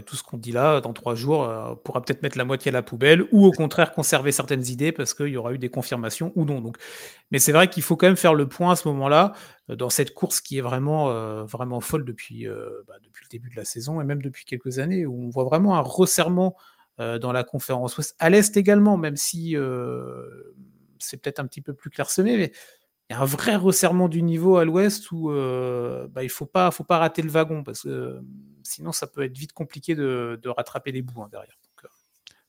tout 0.07 0.16
ce 0.16 0.22
qu'on 0.22 0.37
dit 0.37 0.53
là, 0.53 0.80
dans 0.80 0.93
trois 0.93 1.14
jours, 1.14 1.41
on 1.41 1.76
pourra 1.76 2.03
peut-être 2.03 2.22
mettre 2.22 2.39
la 2.39 2.45
moitié 2.45 2.70
à 2.70 2.72
la 2.72 2.83
poubelle, 2.83 3.26
ou 3.33 3.45
au 3.45 3.51
contraire 3.51 3.93
conserver 3.93 4.30
certaines 4.30 4.66
idées 4.66 4.93
parce 4.93 5.12
qu'il 5.12 5.28
y 5.28 5.37
aura 5.37 5.53
eu 5.53 5.59
des 5.59 5.70
confirmations 5.70 6.33
ou 6.37 6.45
non. 6.45 6.72
Mais 7.30 7.39
c'est 7.39 7.53
vrai 7.53 7.68
qu'il 7.68 7.83
faut 7.83 7.97
quand 7.97 8.07
même 8.07 8.16
faire 8.16 8.35
le 8.35 8.49
point 8.49 8.72
à 8.72 8.76
ce 8.76 8.87
moment-là 8.89 9.33
dans 9.68 9.91
cette 9.91 10.14
course 10.14 10.41
qui 10.41 10.59
est 10.59 10.61
vraiment, 10.61 11.45
vraiment 11.45 11.80
folle 11.80 12.05
depuis, 12.05 12.47
bah, 12.47 12.95
depuis 13.03 13.24
le 13.24 13.28
début 13.28 13.51
de 13.51 13.57
la 13.57 13.64
saison 13.64 14.01
et 14.01 14.05
même 14.05 14.22
depuis 14.22 14.45
quelques 14.45 14.78
années, 14.78 15.05
où 15.05 15.20
on 15.20 15.30
voit 15.30 15.45
vraiment 15.45 15.76
un 15.76 15.80
resserrement 15.80 16.57
dans 16.99 17.33
la 17.33 17.43
conférence 17.43 18.14
à 18.18 18.30
l'est 18.30 18.57
également, 18.57 18.97
même 18.97 19.16
si 19.16 19.57
c'est 20.99 21.16
peut-être 21.20 21.41
un 21.41 21.47
petit 21.47 21.61
peu 21.61 21.74
plus 21.74 21.91
clairsemé, 21.91 22.37
mais 22.37 22.53
y 23.13 23.15
a 23.15 23.21
un 23.21 23.27
vrai 23.27 23.57
resserrement 23.57 24.09
du 24.09 24.23
niveau 24.23 24.57
à 24.57 24.65
l'ouest 24.65 25.11
où 25.13 25.29
bah, 25.29 26.23
il 26.23 26.27
ne 26.27 26.29
faut 26.29 26.47
pas, 26.47 26.71
faut 26.71 26.85
pas 26.85 26.99
rater 26.99 27.23
le 27.23 27.31
wagon 27.31 27.63
parce 27.63 27.83
que 27.83 28.21
sinon 28.63 28.93
ça 28.93 29.07
peut 29.07 29.23
être 29.23 29.37
vite 29.37 29.53
compliqué 29.53 29.95
de, 29.95 30.41
rattraper 30.49 30.93
les 30.93 31.03
bouts 31.03 31.23
hein, 31.23 31.29
derrière. 31.31 31.57
Euh. 31.85 31.89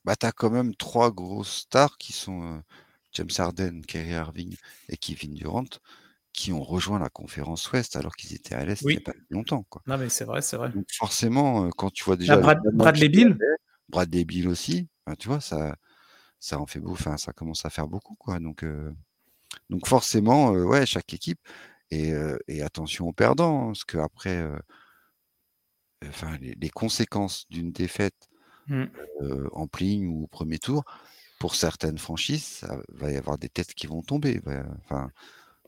bah, 0.06 0.16
tu 0.16 0.26
as 0.26 0.32
quand 0.32 0.50
même 0.50 0.76
trois 0.76 1.12
grosses 1.12 1.62
stars 1.62 1.98
qui 1.98 2.14
sont 2.14 2.44
euh, 2.44 2.60
James 3.14 3.30
Harden, 3.38 3.82
Kerry 3.82 4.12
Irving 4.12 4.56
et 4.90 4.98
Kevin 4.98 5.34
Durant 5.34 5.66
qui 6.34 6.52
ont 6.52 6.64
rejoint 6.64 6.98
la 6.98 7.10
conférence 7.10 7.72
Ouest 7.72 7.96
alors 7.96 8.16
qu'ils 8.16 8.34
étaient 8.34 8.56
à 8.56 8.66
l'Est 8.66 8.82
il 8.82 8.88
n'y 8.88 8.98
a 8.98 9.02
pas 9.02 9.14
longtemps. 9.30 9.64
Quoi. 9.70 9.84
Non, 9.86 9.98
mais 9.98 10.10
c'est 10.10 10.26
vrai, 10.26 10.42
c'est 10.42 10.58
vrai. 10.58 10.70
Donc 10.70 10.88
forcément, 10.92 11.66
euh, 11.66 11.70
quand 11.78 11.92
tu 11.92 12.04
vois 12.04 12.16
déjà. 12.16 12.38
Brad, 12.38 12.60
Bradley 12.74 13.10
Bill 13.10 13.38
Bradley 13.90 14.26
Bill 14.26 14.48
aussi, 14.48 14.88
tu 15.20 15.28
vois, 15.28 15.42
ça, 15.42 15.76
ça 16.40 16.60
en 16.60 16.66
fait 16.66 16.80
beau, 16.80 16.94
enfin, 16.94 17.18
ça 17.18 17.34
commence 17.34 17.66
à 17.66 17.70
faire 17.70 17.88
beaucoup. 17.88 18.16
Quoi. 18.16 18.40
Donc, 18.40 18.66
donc 19.70 19.88
forcément, 19.88 20.52
ouais, 20.52 20.86
chaque 20.86 21.14
équipe. 21.14 21.40
Et, 21.92 22.12
et 22.48 22.64
attention 22.64 23.08
aux 23.08 23.14
perdants, 23.14 23.62
hein, 23.62 23.68
parce 23.68 23.84
qu'après, 23.86 24.44
enfin, 26.08 26.38
les, 26.40 26.70
conséquences 26.70 27.46
d'une 27.52 27.72
défaite 27.72 28.30
mmh. 28.68 28.86
en 29.52 29.68
pling 29.68 30.08
ou 30.08 30.24
au 30.24 30.28
premier 30.28 30.58
tour, 30.58 30.84
pour 31.40 31.54
certaines 31.54 32.00
franchises, 32.00 32.44
ça 32.44 32.80
va 32.90 33.12
y 33.12 33.16
avoir 33.16 33.38
des 33.38 33.50
têtes 33.50 33.76
qui 33.76 33.86
vont 33.86 34.02
tomber. 34.02 34.42
Enfin, 34.86 35.12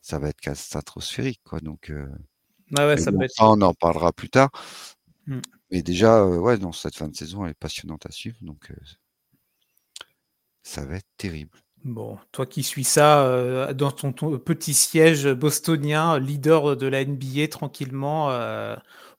ça 0.01 0.17
va 0.17 0.29
être 0.29 0.41
catastrophique, 0.41 1.41
quoi. 1.43 1.59
Donc, 1.59 1.91
on 3.39 3.61
en 3.61 3.73
parlera 3.75 4.11
plus 4.11 4.29
tard. 4.29 4.49
Mmh. 5.27 5.41
Mais 5.69 5.83
déjà, 5.83 6.25
ouais, 6.25 6.57
non, 6.57 6.71
cette 6.71 6.95
fin 6.95 7.07
de 7.07 7.15
saison, 7.15 7.45
elle 7.45 7.51
est 7.51 7.59
passionnante 7.59 8.07
à 8.07 8.11
suivre, 8.11 8.37
donc 8.41 8.71
ça 10.63 10.83
va 10.83 10.95
être 10.95 11.07
terrible. 11.17 11.57
Bon, 11.85 12.17
toi 12.31 12.45
qui 12.45 12.63
suis 12.63 12.83
ça 12.83 13.73
dans 13.73 13.91
ton, 13.91 14.11
petit 14.11 14.73
siège 14.73 15.31
bostonien, 15.31 16.19
leader 16.19 16.75
de 16.75 16.87
la 16.87 17.05
NBA 17.05 17.47
tranquillement, 17.47 18.29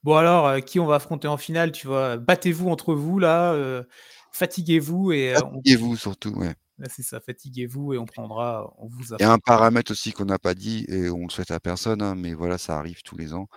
Bon 0.07 0.14
alors, 0.14 0.47
euh, 0.47 0.61
qui 0.61 0.79
on 0.79 0.87
va 0.87 0.95
affronter 0.95 1.27
en 1.27 1.37
finale, 1.37 1.73
tu 1.73 1.89
vois? 1.89 2.17
Battez-vous 2.17 2.69
entre 2.69 2.95
vous 2.95 3.19
là, 3.19 3.53
euh, 3.55 3.83
fatiguez-vous 4.31 5.11
et 5.11 5.35
euh, 5.35 5.41
fatiguez-vous 5.41 5.97
surtout, 5.97 6.31
ouais. 6.31 6.55
C'est 6.89 7.03
ça, 7.03 7.19
fatiguez-vous 7.19 7.93
et 7.93 7.99
on 7.99 8.05
prendra, 8.05 8.73
on 8.79 8.87
vous. 8.87 9.14
Il 9.19 9.23
y 9.23 9.25
a 9.25 9.33
un 9.33 9.41
paramètre 9.41 9.91
aussi 9.91 10.12
qu'on 10.12 10.27
n'a 10.27 10.39
pas 10.39 10.55
dit 10.55 10.85
et 10.87 11.11
on 11.11 11.25
le 11.25 11.29
souhaite 11.29 11.51
à 11.51 11.59
personne, 11.59 12.03
hein, 12.03 12.14
mais 12.14 12.35
voilà, 12.35 12.57
ça 12.57 12.79
arrive 12.79 13.03
tous 13.03 13.17
les 13.17 13.35
ans, 13.35 13.49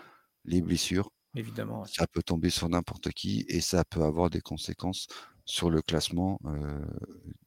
les 0.43 0.63
blessures. 0.63 1.11
Évidemment. 1.35 1.85
Ça 1.85 2.07
peut 2.07 2.23
tomber 2.23 2.49
sur 2.49 2.67
n'importe 2.67 3.11
qui 3.11 3.45
et 3.47 3.61
ça 3.61 3.85
peut 3.85 4.01
avoir 4.01 4.31
des 4.31 4.41
conséquences 4.41 5.05
sur 5.45 5.69
le 5.69 5.83
classement 5.83 6.39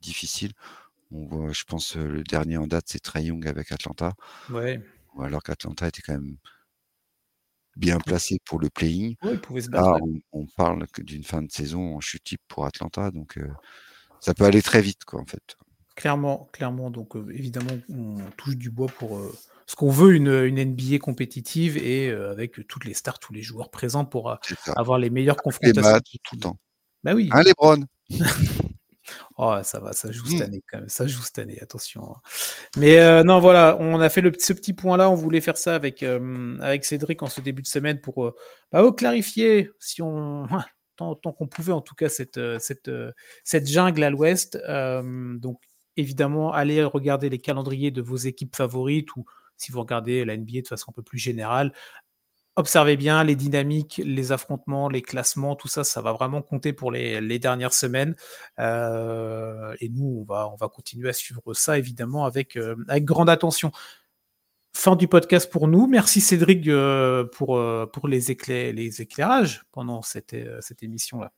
difficile. 0.00 0.52
On 1.12 1.26
voit, 1.26 1.52
je 1.52 1.64
pense, 1.64 1.96
le 1.96 2.22
dernier 2.22 2.56
en 2.56 2.66
date, 2.66 2.86
c'est 2.88 3.00
Trey 3.00 3.24
Young 3.24 3.46
avec 3.46 3.70
Atlanta. 3.72 4.14
Ouais. 4.50 4.80
Alors 5.20 5.42
qu'Atlanta 5.42 5.88
était 5.88 6.02
quand 6.02 6.14
même 6.14 6.36
bien 7.76 7.98
placé 7.98 8.38
pour 8.44 8.58
le 8.58 8.70
playing. 8.70 9.16
Là, 9.70 9.98
on, 10.32 10.46
parle 10.56 10.86
d'une 10.98 11.24
fin 11.24 11.42
de 11.42 11.50
saison 11.50 11.96
en 11.96 12.00
chute 12.00 12.24
type 12.24 12.40
pour 12.48 12.66
Atlanta, 12.66 13.10
donc 13.10 13.38
ça 14.20 14.34
peut 14.34 14.44
aller 14.44 14.62
très 14.62 14.80
vite, 14.80 15.04
quoi, 15.04 15.20
en 15.20 15.26
fait. 15.26 15.56
Clairement, 15.96 16.48
clairement. 16.52 16.90
Donc, 16.90 17.14
évidemment, 17.30 17.78
on 17.90 18.18
touche 18.36 18.56
du 18.56 18.70
bois 18.70 18.88
pour 18.88 19.20
ce 19.66 19.76
qu'on 19.76 19.90
veut 19.90 20.14
une, 20.14 20.28
une, 20.28 20.62
NBA 20.62 20.98
compétitive 20.98 21.76
et 21.76 22.10
avec 22.10 22.66
toutes 22.66 22.84
les 22.84 22.94
stars, 22.94 23.18
tous 23.18 23.32
les 23.32 23.42
joueurs 23.42 23.70
présents 23.70 24.06
pour 24.06 24.38
avoir 24.76 24.98
les 24.98 25.10
meilleures 25.10 25.36
confrontations. 25.36 26.00
tout 26.24 26.36
le 26.36 26.40
temps. 26.40 26.58
Bah 27.04 27.14
oui. 27.14 27.28
Hein, 27.32 27.42
Lebron? 27.42 27.84
Oh, 29.38 29.56
ça 29.62 29.80
va, 29.80 29.92
ça 29.92 30.10
joue 30.10 30.26
cette 30.26 30.40
mmh. 30.40 30.42
année 30.42 30.62
quand 30.70 30.78
même. 30.78 30.88
Ça 30.88 31.06
joue 31.06 31.22
cette 31.22 31.38
année, 31.38 31.58
attention. 31.60 32.14
Hein. 32.14 32.20
Mais 32.76 32.98
euh, 33.00 33.22
non, 33.22 33.40
voilà, 33.40 33.76
on 33.80 34.00
a 34.00 34.08
fait 34.08 34.20
le, 34.20 34.32
ce 34.38 34.52
petit 34.52 34.72
point-là. 34.72 35.10
On 35.10 35.14
voulait 35.14 35.40
faire 35.40 35.56
ça 35.56 35.74
avec, 35.74 36.02
euh, 36.02 36.58
avec 36.60 36.84
Cédric 36.84 37.22
en 37.22 37.28
ce 37.28 37.40
début 37.40 37.62
de 37.62 37.66
semaine 37.66 38.00
pour 38.00 38.24
euh, 38.24 38.34
bah, 38.70 38.84
clarifier, 38.96 39.70
si 39.80 40.02
on, 40.02 40.46
tant, 40.96 41.14
qu'on 41.14 41.46
pouvait 41.46 41.72
en 41.72 41.80
tout 41.80 41.94
cas, 41.94 42.08
cette, 42.08 42.40
cette, 42.58 42.90
cette 43.44 43.68
jungle 43.68 44.02
à 44.02 44.10
l'ouest. 44.10 44.58
donc, 44.96 45.60
évidemment, 45.96 46.52
allez 46.52 46.82
regarder 46.84 47.28
les 47.28 47.38
calendriers 47.38 47.90
de 47.90 48.02
vos 48.02 48.16
équipes 48.16 48.56
favorites 48.56 49.14
ou 49.16 49.24
si 49.56 49.72
vous 49.72 49.80
regardez 49.80 50.24
la 50.24 50.36
NBA 50.36 50.62
de 50.62 50.68
façon 50.68 50.90
un 50.90 50.92
peu 50.92 51.02
plus 51.02 51.18
générale, 51.18 51.72
observez 52.56 52.96
bien 52.96 53.24
les 53.24 53.36
dynamiques, 53.36 54.00
les 54.04 54.32
affrontements, 54.32 54.88
les 54.88 55.02
classements, 55.02 55.56
tout 55.56 55.68
ça, 55.68 55.84
ça 55.84 56.02
va 56.02 56.12
vraiment 56.12 56.42
compter 56.42 56.72
pour 56.72 56.92
les, 56.92 57.38
dernières 57.38 57.72
semaines. 57.72 58.14
Euh, 58.58 59.74
et 59.80 59.88
nous, 59.88 60.20
on 60.20 60.24
va, 60.24 60.48
on 60.48 60.56
va 60.56 60.68
continuer 60.68 61.08
à 61.08 61.12
suivre 61.12 61.54
ça, 61.54 61.78
évidemment, 61.78 62.24
avec, 62.24 62.56
euh, 62.56 62.76
avec 62.88 63.04
grande 63.04 63.30
attention. 63.30 63.72
fin 64.74 64.96
du 64.96 65.08
podcast 65.08 65.50
pour 65.50 65.68
nous. 65.68 65.86
Merci 65.86 66.20
Cédric 66.20 66.68
pour, 67.32 67.60
pour 67.92 68.08
les, 68.08 68.72
les 68.72 69.02
éclairages 69.02 69.62
pendant 69.72 70.02
cette, 70.02 70.36
cette 70.60 70.82
émission-là. 70.82 71.32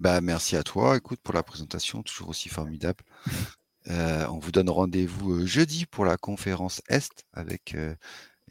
Bah, 0.00 0.20
merci 0.20 0.56
à 0.56 0.62
toi, 0.62 0.96
écoute, 0.96 1.20
pour 1.22 1.34
la 1.34 1.42
présentation, 1.42 2.02
toujours 2.02 2.30
aussi 2.30 2.48
formidable. 2.48 3.04
on 3.86 4.38
vous 4.38 4.52
donne 4.52 4.70
rendez-vous 4.70 5.46
jeudi 5.46 5.86
pour 5.86 6.04
la 6.04 6.16
conférence 6.16 6.82
Est 6.88 7.24
avec 7.32 7.74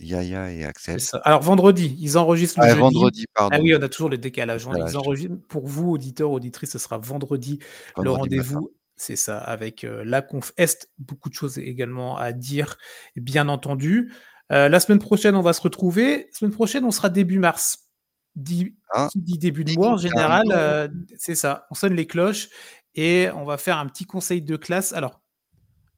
Yaya 0.02 0.52
et 0.52 0.66
Axel. 0.66 1.00
Alors 1.24 1.42
vendredi, 1.42 1.96
ils 2.00 2.18
enregistrent 2.18 2.60
le 2.62 2.68
ah, 2.68 2.76
vendredi, 2.76 3.26
pardon. 3.34 3.56
Ah 3.56 3.62
oui, 3.62 3.76
on 3.76 3.82
a 3.82 3.90
toujours 3.90 4.10
le 4.10 4.18
décalage. 4.18 4.68
Hein. 4.68 4.74
Ils 4.88 4.98
enregistrent 4.98 5.36
pour 5.48 5.68
vous, 5.68 5.92
auditeurs, 5.92 6.32
auditrices, 6.32 6.72
ce 6.72 6.80
sera 6.80 6.98
vendredi, 6.98 7.60
le 7.98 8.12
rendez-vous. 8.12 8.72
C'est 8.96 9.16
ça, 9.16 9.38
avec 9.38 9.84
la 9.84 10.22
conf 10.22 10.54
Est, 10.58 10.90
beaucoup 11.00 11.30
de 11.30 11.34
choses 11.34 11.58
également 11.58 12.18
à 12.18 12.34
dire, 12.34 12.78
bien 13.16 13.50
entendu. 13.50 14.14
la 14.50 14.80
semaine 14.80 15.00
prochaine, 15.00 15.36
on 15.36 15.42
va 15.42 15.54
se 15.54 15.62
retrouver. 15.62 16.18
La 16.18 16.38
semaine 16.38 16.52
prochaine, 16.52 16.86
on 16.86 16.92
sera 16.92 17.10
début 17.10 17.40
mars. 17.40 17.88
Dit, 18.36 18.76
ah, 18.94 19.10
dit 19.16 19.38
début 19.38 19.66
de 19.66 19.74
mois, 19.74 19.94
en 19.94 19.98
général, 19.98 20.92
c'est 21.18 21.36
ça. 21.36 21.66
On 21.72 21.76
sonne 21.76 21.94
les 21.94 22.08
cloches 22.08 22.50
et 22.96 23.30
on 23.36 23.44
va 23.44 23.58
faire 23.58 23.78
un 23.78 23.88
petit 23.88 24.06
conseil 24.06 24.42
de 24.42 24.56
classe. 24.56 24.94
Alors, 24.94 25.22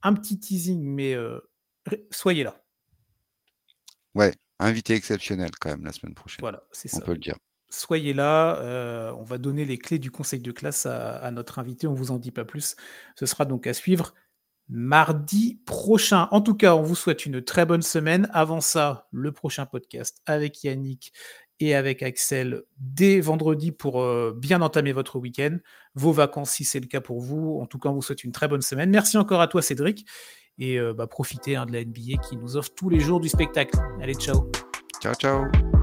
un 0.02 0.14
petit 0.14 0.40
teasing, 0.40 0.84
mais 0.84 1.16
soyez 2.12 2.44
là. 2.44 2.63
Ouais, 4.16 4.34
invité 4.60 4.94
exceptionnel 4.94 5.52
quand 5.60 5.70
même 5.70 5.84
la 5.84 5.92
semaine 5.92 6.14
prochaine. 6.14 6.42
Voilà, 6.42 6.64
c'est 6.72 6.88
ça. 6.88 6.98
On 6.98 7.06
peut 7.06 7.14
le 7.14 7.20
dire. 7.20 7.38
Soyez 7.70 8.14
là, 8.14 8.58
euh, 8.58 9.12
on 9.18 9.24
va 9.24 9.40
donner 9.40 9.66
les 9.66 9.80
clés 9.80 9.98
du 9.98 10.12
conseil 10.12 10.40
de 10.40 10.52
classe 10.52 10.86
à, 10.86 11.32
notre 11.32 11.58
invité, 11.58 11.88
on 11.88 11.94
vous 11.96 12.12
en 12.12 12.20
dit 12.20 12.32
pas 12.32 12.46
plus. 12.46 12.76
Ce 13.16 13.26
sera 13.26 13.46
donc 13.46 13.66
à 13.66 13.74
suivre 13.74 14.14
mardi 14.70 15.60
prochain. 15.66 16.28
En 16.32 16.42
tout 16.42 16.54
cas, 16.54 16.76
on 16.76 16.84
vous 16.84 16.96
souhaite 16.96 17.26
une 17.26 17.42
très 17.42 17.66
bonne 17.66 17.82
semaine. 17.82 18.30
Avant 18.32 18.62
ça, 18.62 19.08
le 19.12 19.32
prochain 19.32 19.66
podcast 19.66 20.22
avec 20.28 20.64
Yannick 20.64 21.14
et 21.60 21.74
avec 21.74 22.04
Axel 22.04 22.62
dès 22.78 23.20
vendredi 23.20 23.72
pour 23.72 24.02
euh, 24.02 24.34
bien 24.38 24.62
entamer 24.62 24.92
votre 24.92 25.18
week-end, 25.18 25.58
vos 25.96 26.12
vacances 26.12 26.52
si 26.52 26.66
c'est 26.66 26.80
le 26.80 26.88
cas 26.88 27.02
pour 27.02 27.22
vous. 27.22 27.60
En 27.60 27.66
tout 27.66 27.80
cas, 27.80 27.90
on 27.90 27.94
vous 27.94 28.02
souhaite 28.04 28.24
une 28.24 28.32
très 28.32 28.48
bonne 28.48 28.62
semaine. 28.62 28.92
Merci 28.92 29.18
encore 29.18 29.42
à 29.42 29.48
toi 29.48 29.64
Cédric 29.64 30.06
et 30.60 30.80
euh, 30.80 30.94
bah, 30.94 31.08
hein, 31.56 31.66
de 31.66 31.74
la 31.74 31.84
NBA 31.84 32.22
qui 32.28 32.38
nous 32.38 32.58
offre 32.58 32.72
tous 32.76 32.90
les 32.90 33.00
jours 33.00 33.20
du 33.20 33.30
spectacle. 33.30 33.78
Allez, 34.02 34.16
ciao. 34.16 34.50
Ciao, 35.02 35.14
ciao. 35.16 35.83